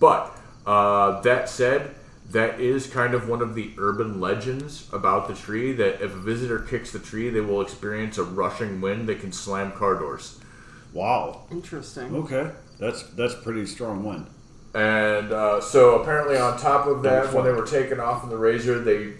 But 0.00 0.36
uh, 0.66 1.20
that 1.20 1.48
said, 1.48 1.94
that 2.30 2.60
is 2.60 2.86
kind 2.86 3.14
of 3.14 3.28
one 3.28 3.40
of 3.40 3.54
the 3.54 3.72
urban 3.78 4.20
legends 4.20 4.88
about 4.92 5.28
the 5.28 5.34
tree 5.34 5.72
that 5.72 6.02
if 6.02 6.12
a 6.12 6.18
visitor 6.18 6.58
kicks 6.58 6.90
the 6.90 6.98
tree, 6.98 7.30
they 7.30 7.40
will 7.40 7.60
experience 7.60 8.18
a 8.18 8.24
rushing 8.24 8.80
wind 8.80 9.08
that 9.08 9.20
can 9.20 9.32
slam 9.32 9.72
car 9.72 9.94
doors. 9.94 10.40
Wow. 10.92 11.46
Interesting. 11.50 12.14
Okay, 12.14 12.50
that's 12.78 13.02
that's 13.10 13.34
pretty 13.34 13.66
strong 13.66 14.04
wind. 14.04 14.26
And 14.74 15.32
uh, 15.32 15.60
so 15.60 16.00
apparently, 16.00 16.36
on 16.36 16.58
top 16.58 16.86
of 16.86 17.02
that, 17.02 17.32
when 17.32 17.44
they 17.44 17.52
were 17.52 17.66
taken 17.66 17.98
off 17.98 18.22
in 18.24 18.28
the 18.28 18.36
razor, 18.36 18.78
they 18.78 19.14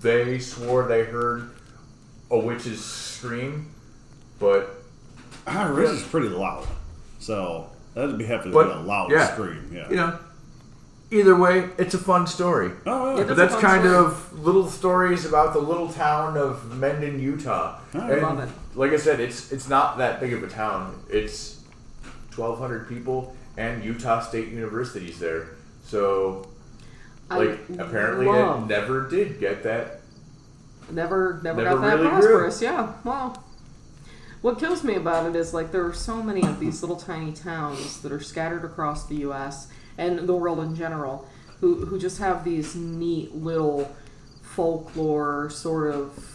they 0.00 0.38
swore 0.38 0.86
they 0.88 1.04
heard 1.04 1.50
a 2.30 2.38
witch's 2.38 2.84
scream, 2.84 3.70
but 4.38 4.82
Riz 5.46 5.90
is 5.90 6.02
pretty 6.02 6.28
loud, 6.28 6.66
so 7.18 7.68
that'd 7.94 8.16
be 8.18 8.24
have 8.26 8.44
to 8.44 8.50
But, 8.52 8.64
be 8.66 8.70
a 8.72 8.76
loud 8.76 9.10
yeah. 9.10 9.32
scream. 9.32 9.70
Yeah. 9.72 9.88
you 9.90 9.96
know, 9.96 10.18
either 11.10 11.34
way, 11.36 11.68
it's 11.76 11.94
a 11.94 11.98
fun 11.98 12.26
story. 12.26 12.70
oh, 12.86 13.14
Yeah, 13.14 13.20
yeah. 13.22 13.24
But 13.26 13.36
That's 13.36 13.52
a 13.52 13.56
that's 13.56 13.60
kind 13.60 13.82
story. 13.82 13.96
of 13.96 14.32
little 14.44 14.68
stories 14.68 15.24
about 15.26 15.52
the 15.54 15.58
little 15.60 15.88
town 15.92 16.36
of 16.36 16.76
Mendon, 16.78 17.18
Utah. 17.20 17.78
I 17.94 18.12
And 18.12 18.22
love 18.22 18.38
it. 18.40 18.48
Like 18.76 18.92
I 18.92 18.96
said, 18.96 19.18
it's 19.20 19.50
it's 19.52 19.68
not 19.68 19.98
that 19.98 20.20
big 20.20 20.32
of 20.32 20.42
a 20.44 20.48
town. 20.48 21.02
It's 21.10 21.60
twelve 22.30 22.58
hundred 22.60 22.88
people, 22.88 23.34
and 23.56 23.84
Utah 23.84 24.20
State 24.20 24.48
University's 24.48 25.18
there. 25.18 25.48
So 25.84 26.46
apparently 27.30 28.26
love. 28.26 28.64
it 28.64 28.66
never 28.66 29.08
did 29.08 29.38
get 29.40 29.62
that. 29.62 30.00
Never, 30.90 31.40
never, 31.44 31.62
Never 31.62 31.76
got 31.76 31.82
that 31.82 31.94
really 31.96 32.08
grew. 32.10 32.18
prosperous. 32.18 32.62
Yeah. 32.62 32.92
Well, 33.04 33.42
what 34.42 34.58
kills 34.58 34.82
me 34.82 34.94
about 34.96 35.26
it 35.26 35.36
is 35.36 35.54
like 35.54 35.70
there 35.70 35.86
are 35.86 35.94
so 35.94 36.22
many 36.22 36.42
of 36.42 36.58
these 36.58 36.82
little 36.82 36.96
tiny 36.96 37.32
towns 37.32 38.00
that 38.00 38.10
are 38.10 38.20
scattered 38.20 38.64
across 38.64 39.06
the 39.06 39.16
U.S. 39.16 39.68
and 39.98 40.18
the 40.28 40.34
world 40.34 40.58
in 40.60 40.74
general, 40.74 41.28
who 41.60 41.86
who 41.86 41.98
just 41.98 42.18
have 42.18 42.42
these 42.42 42.74
neat 42.74 43.34
little 43.36 43.94
folklore 44.42 45.48
sort 45.50 45.94
of 45.94 46.26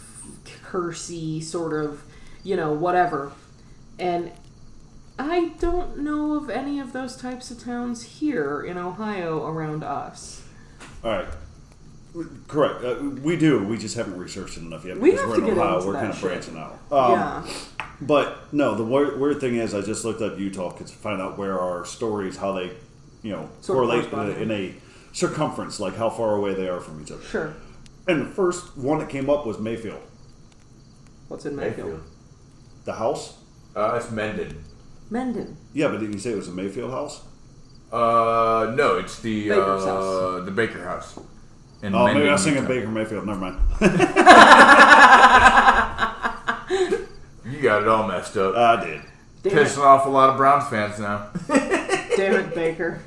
cursey 0.64 1.42
sort 1.42 1.74
of 1.74 2.04
you 2.44 2.56
know 2.56 2.72
whatever, 2.72 3.34
and 4.00 4.32
I 5.20 5.50
don't 5.60 5.98
know 5.98 6.36
of 6.36 6.50
any 6.50 6.80
of 6.80 6.94
those 6.94 7.18
types 7.18 7.52
of 7.52 7.62
towns 7.62 8.04
here 8.20 8.62
in 8.62 8.78
Ohio 8.78 9.46
around 9.46 9.84
us. 9.84 10.44
All 11.06 11.12
right. 11.12 11.28
Correct. 12.48 12.84
Uh, 12.84 12.96
we 13.22 13.36
do. 13.38 13.64
We 13.64 13.78
just 13.78 13.96
haven't 13.96 14.18
researched 14.18 14.58
it 14.58 14.62
enough 14.62 14.86
yet 14.86 14.98
We 15.00 15.12
because 15.12 15.22
have 15.22 15.30
we're 15.30 15.36
to 15.38 15.42
in 15.48 15.54
get 15.56 15.58
Ohio. 15.62 15.76
into 15.76 15.88
We're 15.88 15.94
that 15.94 16.00
kind 16.00 16.12
of 16.12 16.16
shit. 16.18 16.24
branching 16.30 16.58
out. 16.58 16.72
Um, 16.92 17.12
yeah. 17.12 17.48
But 18.02 18.54
no, 18.54 18.76
the 18.76 18.84
weird, 18.84 19.20
weird 19.20 19.40
thing 19.40 19.56
is, 19.56 19.74
I 19.74 19.82
just 19.82 20.04
looked 20.06 20.22
up 20.22 20.40
Utah 20.40 20.72
to 20.72 20.84
find 20.86 21.22
out 21.22 21.38
where 21.38 21.60
our 21.60 21.86
stories, 21.86 22.38
how 22.38 22.54
they, 22.54 22.72
you 23.22 23.32
know, 23.32 23.50
Sort 23.62 23.78
correlate 23.88 24.12
in 24.12 24.20
a, 24.20 24.44
in 24.44 24.52
a 24.52 24.76
circumference, 25.14 25.80
like 25.80 25.96
how 25.96 26.10
far 26.10 26.36
away 26.36 26.54
they 26.54 26.68
are 26.70 26.80
from 26.80 27.02
each 27.02 27.12
other. 27.12 27.24
Sure. 27.24 27.54
And 28.08 28.22
the 28.22 28.30
first 28.30 28.78
one 28.78 29.00
that 29.00 29.10
came 29.10 29.30
up 29.30 29.46
was 29.46 29.60
Mayfield, 29.60 30.02
What's 31.28 31.46
in 31.46 31.56
Mayfield? 31.56 31.88
Mayfield. 31.90 32.04
the 32.86 32.94
house. 32.94 33.38
Uh, 33.76 33.94
it's 34.02 34.10
Mendon. 34.12 34.64
Mendon. 35.10 35.58
Yeah, 35.74 35.88
but 35.90 36.00
didn't 36.00 36.14
you 36.14 36.20
say 36.20 36.32
it 36.32 36.36
was 36.38 36.48
a 36.48 36.52
Mayfield 36.52 36.92
house? 36.92 37.22
Uh, 37.96 38.72
no, 38.76 38.98
it's 38.98 39.20
the 39.20 39.50
Baker's 39.50 39.84
uh, 39.84 39.88
house. 39.88 40.46
the 40.46 40.52
Baker 40.52 40.84
House. 40.84 41.20
In 41.82 41.96
Oh, 41.96 42.06
maybe 42.06 42.10
I 42.10 42.14
Mendon, 42.14 42.32
was 42.34 42.44
thinking 42.44 42.62
Utah. 42.64 42.74
Baker 42.74 42.88
Mayfield. 42.90 43.26
Never 43.26 43.40
mind. 43.40 43.60
You 47.46 47.62
got 47.62 47.84
it 47.84 47.88
all 47.88 48.08
messed 48.08 48.36
up. 48.38 48.56
I 48.56 48.84
did. 48.84 49.02
Damn 49.44 49.54
Pissing 49.54 49.84
off 49.84 50.06
a 50.08 50.10
lot 50.10 50.32
of 50.32 50.38
Browns 50.38 50.68
fans 50.68 51.00
now. 51.00 51.30
Damn 51.48 52.34
it, 52.36 52.56
Baker. 52.56 53.00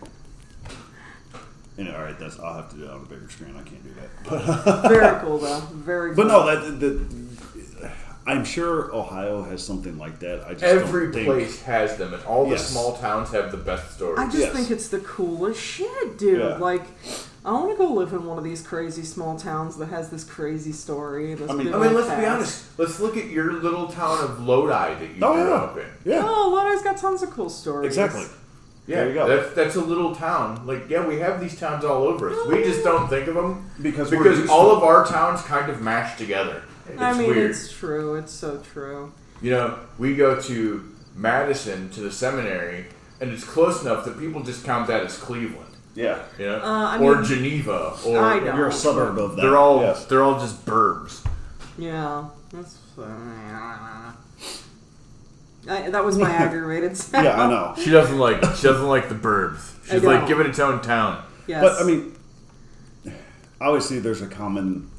You 1.76 1.84
know, 1.84 1.96
all 1.96 2.02
right, 2.02 2.16
that's 2.18 2.38
I'll 2.38 2.54
have 2.54 2.70
to 2.70 2.76
do 2.76 2.84
it 2.84 2.90
on 2.90 3.00
a 3.02 3.04
bigger 3.04 3.28
screen. 3.28 3.56
I 3.56 3.62
can't 3.62 3.82
do 3.82 3.90
that. 3.94 4.08
But 4.28 4.88
Very 4.88 5.20
cool, 5.22 5.38
though. 5.38 5.60
Very 5.72 6.14
but 6.14 6.22
cool. 6.28 6.30
no, 6.30 6.46
that 6.46 6.78
the, 6.80 6.88
I'm 8.28 8.44
sure 8.44 8.94
Ohio 8.94 9.42
has 9.42 9.62
something 9.64 9.96
like 9.96 10.18
that. 10.18 10.44
I 10.46 10.52
just 10.52 10.62
Every 10.62 11.04
don't 11.06 11.12
think, 11.14 11.26
place 11.26 11.62
has 11.62 11.96
them, 11.96 12.12
and 12.12 12.22
all 12.24 12.44
the 12.44 12.50
Yes. 12.56 12.68
small 12.68 12.94
towns 12.98 13.30
have 13.30 13.50
the 13.50 13.56
best 13.56 13.94
stories. 13.94 14.18
I 14.18 14.26
just 14.26 14.38
Yes. 14.38 14.52
think 14.54 14.70
it's 14.70 14.88
the 14.88 14.98
coolest 15.00 15.58
shit, 15.60 16.18
dude. 16.18 16.40
Yeah. 16.40 16.58
Like, 16.58 16.82
I 17.44 17.52
want 17.52 17.70
to 17.70 17.76
go 17.78 17.90
live 17.90 18.12
in 18.12 18.26
one 18.26 18.36
of 18.36 18.44
these 18.44 18.60
crazy 18.60 19.02
small 19.02 19.38
towns 19.38 19.76
that 19.78 19.86
has 19.88 20.10
this 20.10 20.24
crazy 20.24 20.72
story. 20.72 21.32
This 21.34 21.48
I 21.50 21.54
mean- 21.54 21.72
I 21.72 21.78
mean, 21.78 21.94
let's 21.94 22.10
be 22.20 22.26
honest. 22.26 22.64
Let's 22.76 23.00
look 23.00 23.16
at 23.16 23.28
your 23.30 23.54
little 23.54 23.86
town 23.88 24.22
of 24.22 24.44
Lodi 24.46 24.94
that 24.94 25.08
you 25.16 25.22
Oh, 25.22 25.32
grew 25.32 25.48
yeah. 25.48 25.54
up 25.54 25.76
in. 25.78 25.84
Yeah, 26.04 26.22
Oh, 26.28 26.50
Lodi's 26.54 26.82
got 26.82 26.98
tons 26.98 27.22
of 27.22 27.30
cool 27.30 27.48
stories. 27.48 27.86
exactly. 27.86 28.26
Yeah, 28.86 28.96
There 28.96 29.08
you 29.08 29.14
go. 29.14 29.26
That's, 29.28 29.54
that's 29.54 29.76
a 29.76 29.80
little 29.80 30.14
town. 30.14 30.62
Like, 30.66 30.84
yeah, 30.90 31.06
we 31.06 31.18
have 31.20 31.40
these 31.40 31.58
towns 31.58 31.84
all 31.84 32.04
over 32.04 32.28
us. 32.30 32.36
We 32.46 32.62
just 32.62 32.84
don't 32.84 33.08
think 33.08 33.26
of 33.28 33.34
them 33.36 33.70
Because 33.80 34.10
because 34.10 34.48
all 34.50 34.70
of 34.70 34.82
our 34.82 35.06
towns 35.06 35.40
kind 35.42 35.70
of 35.70 35.80
mash 35.80 36.18
together. 36.18 36.62
It's 36.92 37.00
I 37.00 37.12
mean, 37.16 37.28
weird. 37.28 37.50
it's 37.50 37.72
true. 37.72 38.16
It's 38.16 38.32
so 38.32 38.58
true. 38.72 39.12
You 39.42 39.50
know, 39.52 39.78
we 39.98 40.14
go 40.16 40.40
to 40.42 40.94
Madison 41.14 41.90
to 41.90 42.00
the 42.00 42.10
seminary, 42.12 42.86
and 43.20 43.30
it's 43.30 43.44
close 43.44 43.82
enough 43.82 44.04
that 44.04 44.18
people 44.18 44.42
just 44.42 44.64
count 44.64 44.86
that 44.88 45.02
as 45.04 45.16
Cleveland. 45.16 45.64
Yeah, 45.94 46.22
You 46.38 46.46
know, 46.46 46.56
Uh, 46.58 46.86
I 46.90 46.98
or 47.00 47.16
mean- 47.16 47.24
Geneva, 47.24 47.96
or 48.06 48.18
I 48.18 48.38
know. 48.38 48.54
you're 48.56 48.68
a 48.68 48.72
suburb 48.72 49.18
of 49.18 49.34
that. 49.36 49.42
they're 49.42 49.56
all 49.56 49.80
yes. 49.80 50.04
they're 50.04 50.22
all 50.22 50.38
just 50.38 50.64
burbs. 50.64 51.24
Yeah. 51.76 52.26
That's. 52.52 52.76
I, 55.68 55.90
that 55.90 56.04
was 56.04 56.16
my 56.18 56.30
aggravated 56.34 56.96
sound. 56.96 57.24
yeah, 57.26 57.40
I 57.42 57.48
know. 57.50 57.74
She 57.82 57.90
doesn't 57.90 58.18
like 58.18 58.42
she 58.56 58.62
doesn't 58.62 58.86
like 58.86 59.08
the 59.08 59.14
burbs. 59.14 59.74
She's 59.90 60.02
like 60.02 60.26
give 60.26 60.40
it 60.40 60.46
its 60.46 60.58
own 60.58 60.80
town. 60.80 61.22
Yes. 61.46 61.62
But 61.62 61.80
I 61.82 61.84
mean, 61.84 62.14
obviously, 63.60 63.98
there's 63.98 64.22
a 64.22 64.26
common 64.26 64.90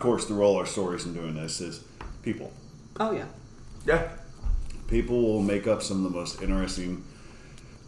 course 0.00 0.24
through 0.24 0.42
all 0.42 0.56
our 0.56 0.66
stories 0.66 1.04
in 1.06 1.14
doing 1.14 1.34
this 1.34 1.60
is 1.60 1.84
people. 2.22 2.52
Oh 2.98 3.12
yeah. 3.12 3.26
Yeah, 3.86 4.08
People 4.88 5.22
will 5.22 5.42
make 5.42 5.66
up 5.66 5.82
some 5.82 6.04
of 6.04 6.12
the 6.12 6.18
most 6.18 6.42
interesting 6.42 7.02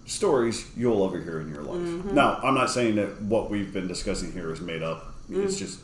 stories 0.07 0.67
you'll 0.77 1.05
ever 1.07 1.21
hear 1.21 1.41
in 1.41 1.49
your 1.53 1.63
life. 1.63 1.77
Mm-hmm. 1.81 2.15
Now, 2.15 2.41
I'm 2.43 2.55
not 2.55 2.71
saying 2.71 2.95
that 2.97 3.21
what 3.23 3.51
we've 3.51 3.73
been 3.75 3.89
discussing 3.89 4.33
here 4.33 4.51
is 4.53 4.61
made 4.63 4.83
up. 4.83 5.15
It's 5.29 5.59
just 5.59 5.81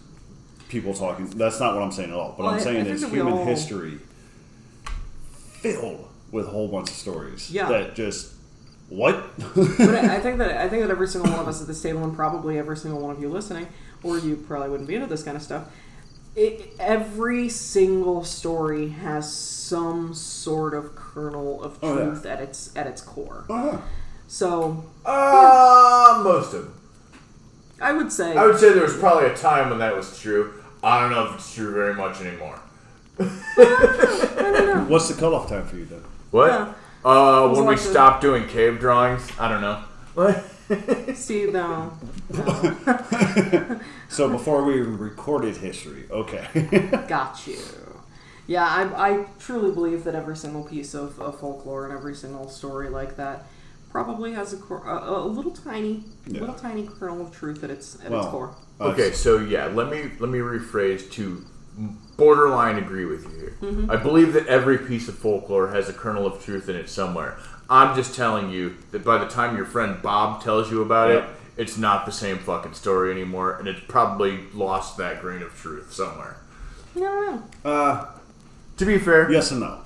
people 0.71 0.95
talking. 0.95 1.29
That's 1.31 1.61
not 1.61 1.75
what 1.75 1.83
I'm 1.83 1.93
saying 1.93 2.11
at 2.11 2.17
all. 2.17 2.35
But 2.39 2.45
Mm. 2.45 2.47
Well, 2.47 2.49
I- 2.49 2.53
I'm 2.55 2.61
I 2.61 2.63
saying 2.63 2.85
think 2.85 2.95
is 2.97 3.11
human 3.11 3.33
all- 3.35 3.45
history 3.45 3.99
filled 5.61 6.09
with 6.31 6.47
a 6.47 6.51
whole 6.51 6.69
bunch 6.69 6.89
of 6.91 6.95
stories 6.97 7.51
Yeah. 7.51 7.69
that 7.69 7.95
just 7.95 8.33
what 8.89 9.25
but 9.55 9.81
I, 9.95 10.17
I 10.17 10.21
think 10.25 10.39
that 10.39 10.57
I 10.57 10.69
think 10.69 10.83
that 10.83 10.91
every 10.91 11.09
single 11.09 11.31
one 11.31 11.41
of 11.41 11.49
us 11.49 11.61
at 11.61 11.67
this 11.67 11.83
table, 11.83 12.03
and 12.05 12.15
probably 12.15 12.59
every 12.59 12.77
single 12.77 13.01
one 13.01 13.11
of 13.15 13.21
you 13.21 13.29
listening, 13.29 13.67
or 14.03 14.19
you 14.19 14.37
probably 14.37 14.71
wouldn't 14.71 14.89
be 14.89 14.95
into 14.95 15.07
this 15.07 15.23
kind 15.23 15.37
of 15.37 15.43
stuff. 15.43 15.65
It, 16.39 16.75
every 16.79 17.49
single 17.49 18.23
story 18.23 18.91
has 18.91 19.33
some 19.35 20.15
sort 20.15 20.73
of 20.73 20.95
kernel 20.95 21.61
of 21.65 21.79
Oh, 21.83 21.99
yeah. 21.99 22.05
truth 22.05 22.27
at 22.27 22.41
its 22.41 22.71
at 22.77 22.87
its 22.87 23.01
core. 23.03 23.45
Uh-huh. 23.51 23.79
So 24.29 24.85
uh, 25.05 26.21
most 26.23 26.55
of 26.55 26.63
them. 26.65 26.75
I 27.81 27.93
would 27.93 28.13
say 28.13 28.37
I 28.37 28.47
would 28.47 28.59
say 28.59 28.73
there 28.73 28.85
was 28.85 28.97
probably 28.97 29.27
a 29.31 29.37
time 29.37 29.71
when 29.71 29.81
that 29.81 29.97
was 29.97 30.17
true. 30.21 30.55
I 30.83 31.01
don't 31.01 31.11
know 31.11 31.27
if 31.27 31.35
it's 31.35 31.55
true 31.55 31.73
very 31.73 31.95
much 31.95 32.21
anymore. 32.21 32.61
What's 34.89 35.09
the 35.09 35.17
cutoff 35.19 35.49
time 35.49 35.67
for 35.67 35.77
you 35.77 35.87
then? 35.87 36.03
What? 36.31 36.53
Yeah. 36.53 36.73
Uh, 37.05 37.49
when 37.49 37.67
we 37.67 37.75
like 37.75 37.83
the- 37.83 38.19
doing 38.21 38.47
cave 38.47 38.79
drawings, 38.79 39.29
I 39.41 39.49
don't 39.49 39.61
know. 39.61 39.83
What? 40.15 40.45
see 41.17 41.47
no, 41.51 41.93
no. 42.31 43.81
So 44.09 44.29
before 44.29 44.65
we 44.65 44.81
even 44.81 44.99
recorded 44.99 45.57
history, 45.59 46.05
okay. 46.11 46.47
got 47.09 47.47
you. 47.47 47.59
Yeah, 48.47 48.65
I, 48.65 49.11
I 49.11 49.27
truly 49.39 49.71
believe 49.73 50.05
that 50.05 50.15
every 50.15 50.37
single 50.37 50.65
piece 50.65 50.95
of, 50.95 51.21
of 51.21 51.39
folklore 51.39 51.85
and 51.85 51.93
every 51.95 52.15
single 52.15 52.49
story 52.49 52.89
like 52.89 53.17
that 53.17 53.45
probably 53.91 54.33
has 54.33 54.53
a, 54.55 54.57
cor- 54.57 54.87
a, 54.87 55.11
a 55.11 55.27
little 55.27 55.51
tiny, 55.51 56.05
Yeah. 56.27 56.41
little 56.41 56.55
tiny 56.55 56.87
kernel 56.99 57.21
of 57.27 57.33
truth 57.33 57.63
at 57.65 57.71
its 57.71 57.97
at 58.05 58.11
its 58.13 58.27
core. 58.29 58.55
uh, 58.81 58.85
Okay, 58.85 59.13
so 59.13 59.39
yeah, 59.39 59.67
let 59.67 59.91
me 59.91 60.11
let 60.19 60.31
me 60.31 60.39
rephrase 60.39 61.11
to 61.13 61.45
borderline 62.17 62.77
agree 62.79 63.05
with 63.05 63.25
you 63.25 63.31
here. 63.39 63.57
Mm-hmm. 63.61 63.91
I 63.91 63.97
believe 63.97 64.33
that 64.33 64.47
every 64.47 64.79
piece 64.79 65.09
of 65.09 65.17
folklore 65.19 65.69
has 65.69 65.89
a 65.89 65.93
kernel 65.93 66.27
of 66.27 66.43
truth 66.45 66.69
in 66.69 66.77
it 66.77 66.89
somewhere. 66.89 67.39
I'm 67.71 67.95
just 67.95 68.15
telling 68.15 68.51
you 68.51 68.77
that 68.93 69.05
by 69.05 69.19
the 69.19 69.27
time 69.27 69.57
your 69.57 69.67
friend 69.67 70.01
Bob 70.03 70.43
tells 70.43 70.71
you 70.71 70.81
about 70.83 71.11
it, 71.11 71.15
Yep. 71.17 71.38
It's 71.59 71.77
not 71.77 72.07
the 72.07 72.13
same 72.13 72.39
fucking 72.39 72.73
story 72.75 73.11
anymore, 73.11 73.59
and 73.59 73.69
it's 73.69 73.81
probably 73.89 74.39
lost 74.55 74.97
that 74.97 75.21
grain 75.21 75.43
of 75.43 75.55
truth 75.55 75.93
somewhere. 75.93 76.37
I 76.97 77.01
don't. 77.01 77.45
Uh, 77.65 78.07
To 78.79 78.87
be 78.87 78.97
fair, 78.99 79.31
yes 79.31 79.51
and 79.51 79.61
no. 79.61 79.81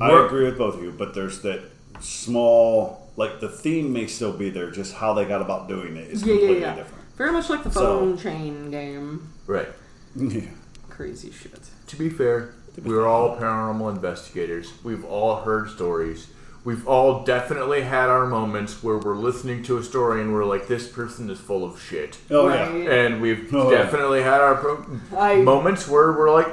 I 0.00 0.24
agree 0.24 0.44
with 0.44 0.56
both 0.56 0.76
of 0.76 0.82
you, 0.82 0.92
but 0.92 1.12
there's 1.12 1.42
that 1.42 1.60
small, 2.00 3.10
like 3.16 3.40
the 3.40 3.48
theme 3.48 3.92
may 3.92 4.06
still 4.06 4.32
be 4.32 4.48
there, 4.48 4.70
just 4.70 4.94
how 4.94 5.12
they 5.12 5.24
got 5.24 5.42
about 5.42 5.68
doing 5.68 5.96
it 5.96 6.08
is 6.10 6.22
Yeah, 6.22 6.34
yeah, 6.34 6.38
completely 6.38 6.60
yeah. 6.62 6.74
different. 6.76 7.04
Very 7.16 7.32
much 7.32 7.50
like 7.50 7.62
the 7.64 7.70
So- 7.70 7.80
phone 7.98 8.16
chain 8.18 8.70
game. 8.70 9.28
right. 9.46 9.68
Yeah. 10.16 10.42
Crazy 10.90 11.30
shit. 11.32 11.58
To 11.88 11.96
be 11.96 12.08
fair, 12.10 12.54
we're 12.84 13.06
all 13.06 13.36
paranormal 13.38 13.90
investigators. 13.94 14.72
We've 14.84 15.04
all 15.06 15.36
heard 15.42 15.68
stories. 15.70 16.26
We've 16.64 16.86
all 16.86 17.24
definitely 17.24 17.82
had 17.82 18.08
our 18.08 18.26
moments 18.26 18.82
where 18.84 18.96
we're 18.96 19.16
listening 19.16 19.64
to 19.64 19.78
a 19.78 19.82
story 19.82 20.20
and 20.20 20.32
we're 20.32 20.44
like, 20.44 20.68
this 20.68 20.86
person 20.88 21.28
is 21.28 21.40
full 21.40 21.64
of 21.64 21.80
shit. 21.82 22.18
Oh 22.30 22.46
Right. 22.48 22.84
yeah. 22.84 22.90
And 22.92 23.20
we've 23.20 23.52
Oh, 23.52 23.70
yeah. 23.72 23.78
definitely 23.82 24.22
had 24.22 24.40
our 24.40 24.54
pro- 24.54 24.86
I- 25.18 25.42
moments 25.42 25.88
where 25.88 26.12
we're 26.12 26.30
like, 26.32 26.46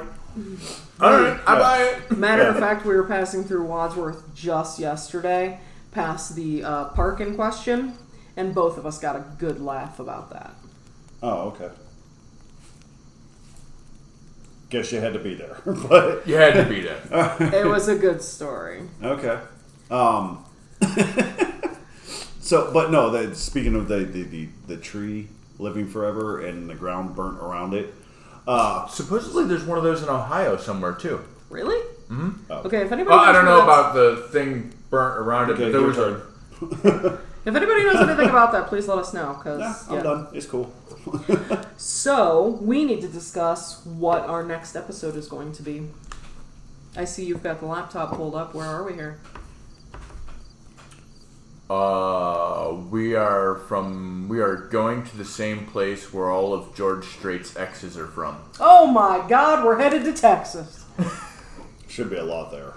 all 1.00 1.12
right, 1.12 1.38
I 1.46 1.58
buy 1.58 1.82
it. 1.82 2.10
Matter 2.18 2.42
of 2.42 2.58
fact, 2.58 2.84
we 2.84 2.94
were 2.96 3.04
passing 3.04 3.44
through 3.44 3.64
Wadsworth 3.66 4.34
just 4.34 4.78
yesterday, 4.80 5.60
past 5.92 6.34
the 6.34 6.64
uh, 6.64 6.84
park 6.86 7.20
in 7.20 7.36
question, 7.36 7.94
and 8.36 8.52
both 8.54 8.78
of 8.78 8.86
us 8.86 8.98
got 8.98 9.14
a 9.16 9.24
good 9.38 9.60
laugh 9.60 10.00
about 10.00 10.30
that. 10.30 10.54
Oh 11.22 11.48
okay. 11.54 11.68
Guess 14.70 14.92
you 14.92 15.00
had 15.00 15.12
to 15.14 15.18
be 15.18 15.34
there, 15.34 15.56
but 15.66 16.26
You 16.26 16.36
had 16.36 16.54
to 16.54 16.64
be 16.68 16.80
there. 16.80 17.00
It 17.54 17.66
was 17.66 17.88
a 17.88 17.94
good 17.96 18.22
story. 18.22 18.82
okay. 19.02 19.38
Um. 19.90 20.44
so, 22.40 22.70
but 22.72 22.90
no. 22.90 23.10
The, 23.10 23.34
speaking 23.34 23.74
of 23.74 23.88
the, 23.88 23.98
the 23.98 24.22
the 24.22 24.48
the 24.66 24.76
tree 24.76 25.28
living 25.58 25.88
forever 25.88 26.40
and 26.44 26.68
the 26.68 26.74
ground 26.74 27.14
burnt 27.14 27.38
around 27.38 27.74
it. 27.74 27.92
Uh, 28.46 28.86
Supposedly, 28.88 29.44
there's 29.44 29.64
one 29.64 29.78
of 29.78 29.84
those 29.84 30.02
in 30.02 30.08
Ohio 30.08 30.56
somewhere 30.56 30.94
too. 30.94 31.20
Really? 31.50 31.78
Mm-hmm. 32.08 32.50
Okay, 32.66 32.78
if 32.82 32.92
anybody. 32.92 33.10
Well, 33.14 33.18
I 33.20 33.26
knows 33.32 33.34
don't 33.36 33.44
know 33.44 33.66
that's- 33.66 33.90
about 33.92 33.94
the 33.94 34.28
thing 34.28 34.72
burnt 34.90 35.18
around 35.20 35.50
it, 35.50 35.52
Okay, 35.54 35.64
but 35.64 35.72
there 35.72 35.80
your 35.80 35.88
was 35.88 35.98
a 35.98 37.18
If 37.42 37.56
anybody 37.56 37.84
knows 37.84 37.96
anything 37.96 38.28
about 38.28 38.52
that, 38.52 38.66
please 38.66 38.86
let 38.86 38.98
us 38.98 39.14
know. 39.14 39.32
Cause 39.42 39.60
Nah, 39.60 39.74
I'm 39.88 39.96
yeah. 39.96 40.02
done. 40.02 40.26
It's 40.32 40.46
cool. 40.46 40.72
So 41.78 42.58
we 42.60 42.84
need 42.84 43.00
to 43.00 43.08
discuss 43.08 43.84
what 43.86 44.24
our 44.24 44.42
next 44.44 44.76
episode 44.76 45.16
is 45.16 45.26
going 45.28 45.52
to 45.52 45.62
be. 45.62 45.86
I 46.94 47.04
see 47.06 47.24
you've 47.24 47.42
got 47.42 47.60
the 47.60 47.66
laptop 47.66 48.12
pulled 48.12 48.34
up. 48.34 48.54
Where 48.54 48.66
are 48.66 48.84
we 48.84 48.92
here? 48.92 49.18
Uh, 51.70 52.74
we 52.90 53.14
are 53.14 53.54
from. 53.68 54.28
We 54.28 54.40
are 54.40 54.56
going 54.56 55.04
to 55.04 55.16
the 55.16 55.24
same 55.24 55.66
place 55.66 56.12
where 56.12 56.28
all 56.28 56.52
of 56.52 56.74
George 56.74 57.04
Strait's 57.04 57.56
exes 57.56 57.96
are 57.96 58.08
from. 58.08 58.38
Oh 58.58 58.86
my 58.88 59.24
God, 59.28 59.64
we're 59.64 59.78
headed 59.78 60.02
to 60.04 60.12
Texas. 60.12 60.84
Should 61.88 62.10
be 62.10 62.16
a 62.16 62.24
lot 62.24 62.50
there. 62.50 62.72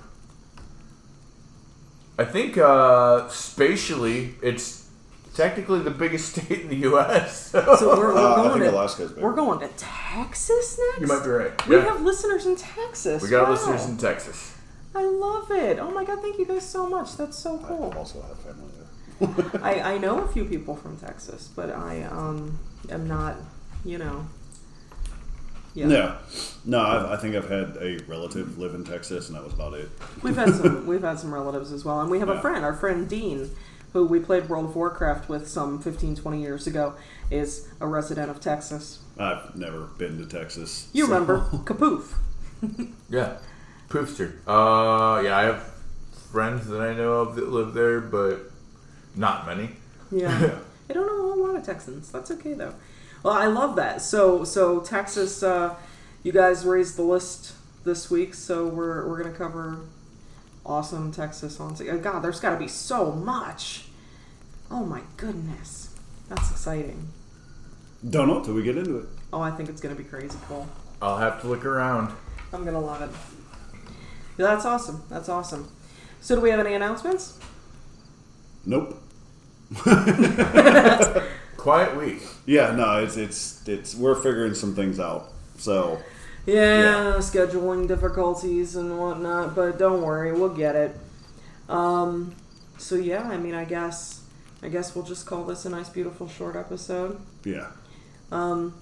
I 2.19 2.25
think 2.25 2.55
uh, 2.59 3.27
spatially, 3.29 4.35
it's 4.43 4.87
technically 5.33 5.79
the 5.79 5.89
biggest 5.89 6.35
state 6.35 6.61
in 6.61 6.67
the 6.67 6.75
U.S. 6.91 7.49
So 7.51 7.97
we're, 7.97 8.13
we're 8.13 8.15
Uh, 8.15 8.33
I 8.33 8.35
going 8.35 8.51
think 8.59 8.63
to 8.65 8.71
Alaska's 8.71 9.11
big. 9.13 9.23
we're 9.23 9.33
going 9.33 9.59
to 9.61 9.69
Texas 9.75 10.79
next. 10.91 11.01
you 11.01 11.07
might 11.07 11.23
be 11.23 11.29
right. 11.31 11.67
We 11.67 11.77
Yeah. 11.77 11.85
have 11.85 12.01
listeners 12.03 12.45
in 12.45 12.55
Texas. 12.57 13.23
we 13.23 13.29
got 13.29 13.45
Wow. 13.47 13.53
listeners 13.55 13.87
in 13.87 13.97
Texas. 13.97 14.53
I 14.93 15.03
love 15.03 15.49
it. 15.49 15.79
Oh 15.79 15.89
my 15.89 16.03
God, 16.05 16.21
thank 16.21 16.37
you 16.37 16.45
guys 16.45 16.69
so 16.69 16.85
much. 16.87 17.17
That's 17.17 17.39
so 17.39 17.59
I 17.59 17.67
cool. 17.67 17.91
also 17.97 18.21
have 18.21 18.37
family 18.37 18.69
there. 18.77 18.82
I, 19.61 19.81
I 19.95 19.97
know 19.97 20.19
a 20.19 20.27
few 20.27 20.45
people 20.45 20.75
from 20.75 20.97
Texas, 20.97 21.49
but 21.55 21.69
I 21.69 22.03
um 22.03 22.59
am 22.89 23.07
not, 23.07 23.35
you 23.85 23.97
know. 23.97 24.27
Yeah. 25.75 25.87
Yeah. 25.87 26.15
No, 26.65 26.79
I, 26.79 27.13
I 27.13 27.17
think 27.17 27.35
I've 27.35 27.49
had 27.49 27.77
a 27.81 27.97
relative 28.07 28.57
live 28.59 28.75
in 28.75 28.83
Texas, 28.83 29.27
and 29.27 29.35
that 29.37 29.43
was 29.43 29.53
about 29.53 29.73
it. 29.73 29.89
We've 30.21 30.35
had 30.35 30.53
some 30.53 30.85
we've 30.87 31.01
had 31.01 31.19
some 31.19 31.33
relatives 31.33 31.71
as 31.71 31.83
well, 31.83 31.99
and 32.01 32.11
we 32.11 32.19
have 32.19 32.29
a 32.29 32.39
friend, 32.41 32.63
our 32.63 32.73
friend 32.73 33.09
Dean, 33.09 33.49
who 33.93 34.05
we 34.05 34.19
played 34.19 34.49
World 34.49 34.65
of 34.65 34.75
Warcraft 34.75 35.29
with 35.29 35.47
some 35.47 35.79
15, 35.81 36.15
20 36.15 36.41
years 36.41 36.67
ago, 36.67 36.93
is 37.31 37.67
a 37.79 37.87
resident 37.87 38.29
of 38.29 38.39
Texas. 38.39 38.99
I've 39.17 39.55
never 39.55 39.81
been 39.97 40.17
to 40.19 40.25
Texas. 40.25 40.89
You 40.93 41.05
so- 41.05 41.11
remember 41.13 41.39
Kapoof? 41.65 42.13
Yeah, 43.09 43.37
Poofster. 43.89 44.33
Uh, 44.47 45.21
yeah, 45.21 45.37
I 45.37 45.43
have 45.43 45.69
friends 46.31 46.67
that 46.67 46.81
I 46.81 46.93
know 46.93 47.13
of 47.13 47.35
that 47.35 47.49
live 47.49 47.73
there, 47.73 47.99
but 47.99 48.51
not 49.15 49.45
many. 49.45 49.71
Yeah. 50.11 50.59
I 50.89 50.93
don't 50.93 51.07
know 51.07 51.29
a 51.29 51.33
whole 51.33 51.47
lot 51.47 51.55
of 51.55 51.65
Texans. 51.65 52.11
That's 52.11 52.31
okay 52.31 52.53
though. 52.53 52.73
Well, 53.23 53.33
I 53.33 53.47
love 53.47 53.75
that. 53.77 54.01
So 54.01 54.43
so 54.43 54.79
Texas, 54.81 55.41
uh, 55.43 55.75
you 56.23 56.31
guys 56.31 56.65
raised 56.65 56.97
the 56.97 57.03
list 57.03 57.53
this 57.85 58.09
week, 58.11 58.33
so 58.33 58.67
we're 58.67 59.07
we're 59.07 59.21
gonna 59.23 59.35
cover 59.35 59.79
awesome 60.65 61.11
Texas 61.11 61.59
on. 61.59 61.73
uh, 61.73 61.95
God, 61.97 62.19
there's 62.21 62.39
got 62.39 62.51
to 62.51 62.57
be 62.57 62.67
so 62.67 63.11
much. 63.11 63.85
Oh 64.71 64.85
my 64.85 65.01
goodness, 65.17 65.93
that's 66.29 66.51
exciting. 66.51 67.07
Don't 68.09 68.27
know 68.27 68.43
till 68.43 68.53
we 68.53 68.63
get 68.63 68.77
into 68.77 68.99
it. 68.99 69.05
Oh, 69.31 69.41
I 69.41 69.51
think 69.51 69.69
it's 69.69 69.81
gonna 69.81 69.95
be 69.95 70.03
crazy 70.03 70.37
cool. 70.47 70.67
I'll 71.01 71.17
have 71.17 71.41
to 71.41 71.47
look 71.47 71.65
around. 71.65 72.13
I'm 72.51 72.63
gonna 72.65 72.79
love 72.79 73.01
it. 73.01 73.09
Yeah, 74.37 74.47
that's 74.47 74.65
awesome. 74.65 75.03
That's 75.09 75.29
awesome. 75.29 75.69
So, 76.21 76.35
do 76.35 76.41
we 76.41 76.49
have 76.49 76.59
any 76.59 76.73
announcements? 76.73 77.37
Nope. 78.65 79.02
Quiet 81.57 81.95
week. 81.97 82.21
Yeah, 82.45 82.71
no, 82.75 83.01
it's 83.03 83.15
it's 83.17 83.67
it's 83.67 83.95
we're 83.95 84.15
figuring 84.15 84.53
some 84.53 84.75
things 84.75 84.99
out. 84.99 85.29
So 85.57 85.99
Yeah, 86.45 87.15
scheduling 87.19 87.87
difficulties 87.87 88.75
and 88.75 88.97
whatnot, 88.99 89.55
but 89.55 89.79
don't 89.79 90.01
worry, 90.01 90.33
we'll 90.33 90.49
get 90.49 90.75
it. 90.75 90.95
Um, 91.69 92.35
so 92.77 92.95
yeah, 92.95 93.23
I 93.29 93.37
mean, 93.37 93.55
I 93.55 93.63
guess, 93.63 94.21
I 94.61 94.67
guess 94.67 94.93
we'll 94.93 95.05
just 95.05 95.25
call 95.25 95.45
this 95.45 95.63
a 95.65 95.69
nice, 95.69 95.87
beautiful, 95.89 96.27
short 96.27 96.55
episode. 96.57 97.19
yeah, 97.45 97.67
Um, 98.31 98.73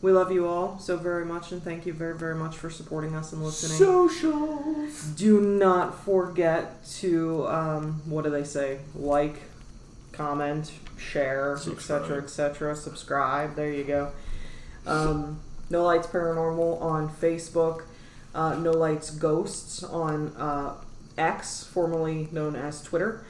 we 0.00 0.12
love 0.12 0.30
you 0.30 0.46
all 0.46 0.78
so 0.78 0.96
very 0.96 1.24
much, 1.24 1.50
and 1.50 1.60
thank 1.60 1.84
you 1.86 1.92
very, 1.92 2.16
very 2.16 2.36
much 2.36 2.56
for 2.56 2.70
supporting 2.70 3.16
us 3.16 3.32
and 3.32 3.42
listening. 3.44 3.76
Socials. 3.78 5.02
Do 5.16 5.40
not 5.40 6.04
forget 6.04 6.84
to, 6.98 7.48
um, 7.48 8.00
what 8.04 8.22
do 8.22 8.30
they 8.30 8.44
say? 8.44 8.78
Like, 8.94 9.40
comment, 10.18 10.72
share, 10.98 11.54
etc., 11.54 12.18
etc. 12.18 12.76
Subscribe. 12.76 13.54
There 13.54 13.72
you 13.72 13.84
go. 13.84 14.12
Um, 14.84 15.40
no 15.70 15.84
Lights 15.84 16.08
Paranormal 16.08 16.82
on 16.82 17.08
Facebook. 17.08 17.84
Uh, 18.34 18.56
no 18.56 18.72
Lights 18.72 19.10
Ghosts 19.10 19.82
on 19.84 20.28
uh, 20.36 20.74
X, 21.16 21.64
formerly 21.64 22.28
known 22.32 22.56
as 22.56 22.82
Twitter. 22.82 23.24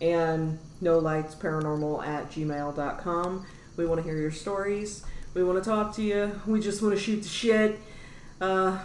And 0.00 0.58
No 0.80 0.98
Lights 0.98 1.34
Paranormal 1.36 2.04
at 2.04 2.30
gmail.com. 2.30 3.46
We 3.76 3.86
want 3.86 4.00
to 4.00 4.02
hear 4.02 4.18
your 4.18 4.32
stories. 4.32 5.04
We 5.34 5.44
want 5.44 5.62
to 5.62 5.70
talk 5.70 5.94
to 5.96 6.02
you. 6.02 6.40
We 6.44 6.60
just 6.60 6.82
want 6.82 6.94
to 6.94 7.00
shoot 7.00 7.22
the 7.22 7.28
shit. 7.28 7.78
Uh, 8.40 8.78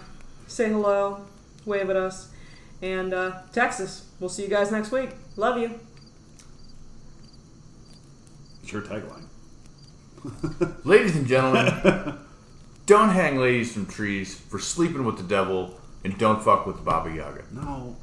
say 0.48 0.70
hello. 0.70 1.26
Wave 1.66 1.90
at 1.90 1.96
us. 1.96 2.30
And 2.82 3.14
uh, 3.14 3.42
text 3.52 3.82
us. 3.82 4.06
We'll 4.20 4.30
see 4.30 4.44
you 4.44 4.50
guys 4.50 4.72
next 4.72 4.92
week. 4.92 5.10
Love 5.36 5.58
you. 5.58 5.87
It's 8.68 8.74
your 8.74 8.82
tagline. 8.82 9.24
Ladies 10.86 11.16
and 11.16 11.26
gentlemen, 11.26 12.18
don't 12.86 13.10
hang 13.10 13.38
ladies 13.38 13.72
from 13.72 13.86
trees 13.86 14.36
for 14.36 14.60
sleeping 14.60 15.06
with 15.06 15.16
the 15.16 15.24
devil, 15.24 15.80
and 16.04 16.18
don't 16.18 16.44
fuck 16.44 16.66
with 16.66 16.84
Baba 16.84 17.10
Yaga. 17.10 17.44
No, 17.52 17.96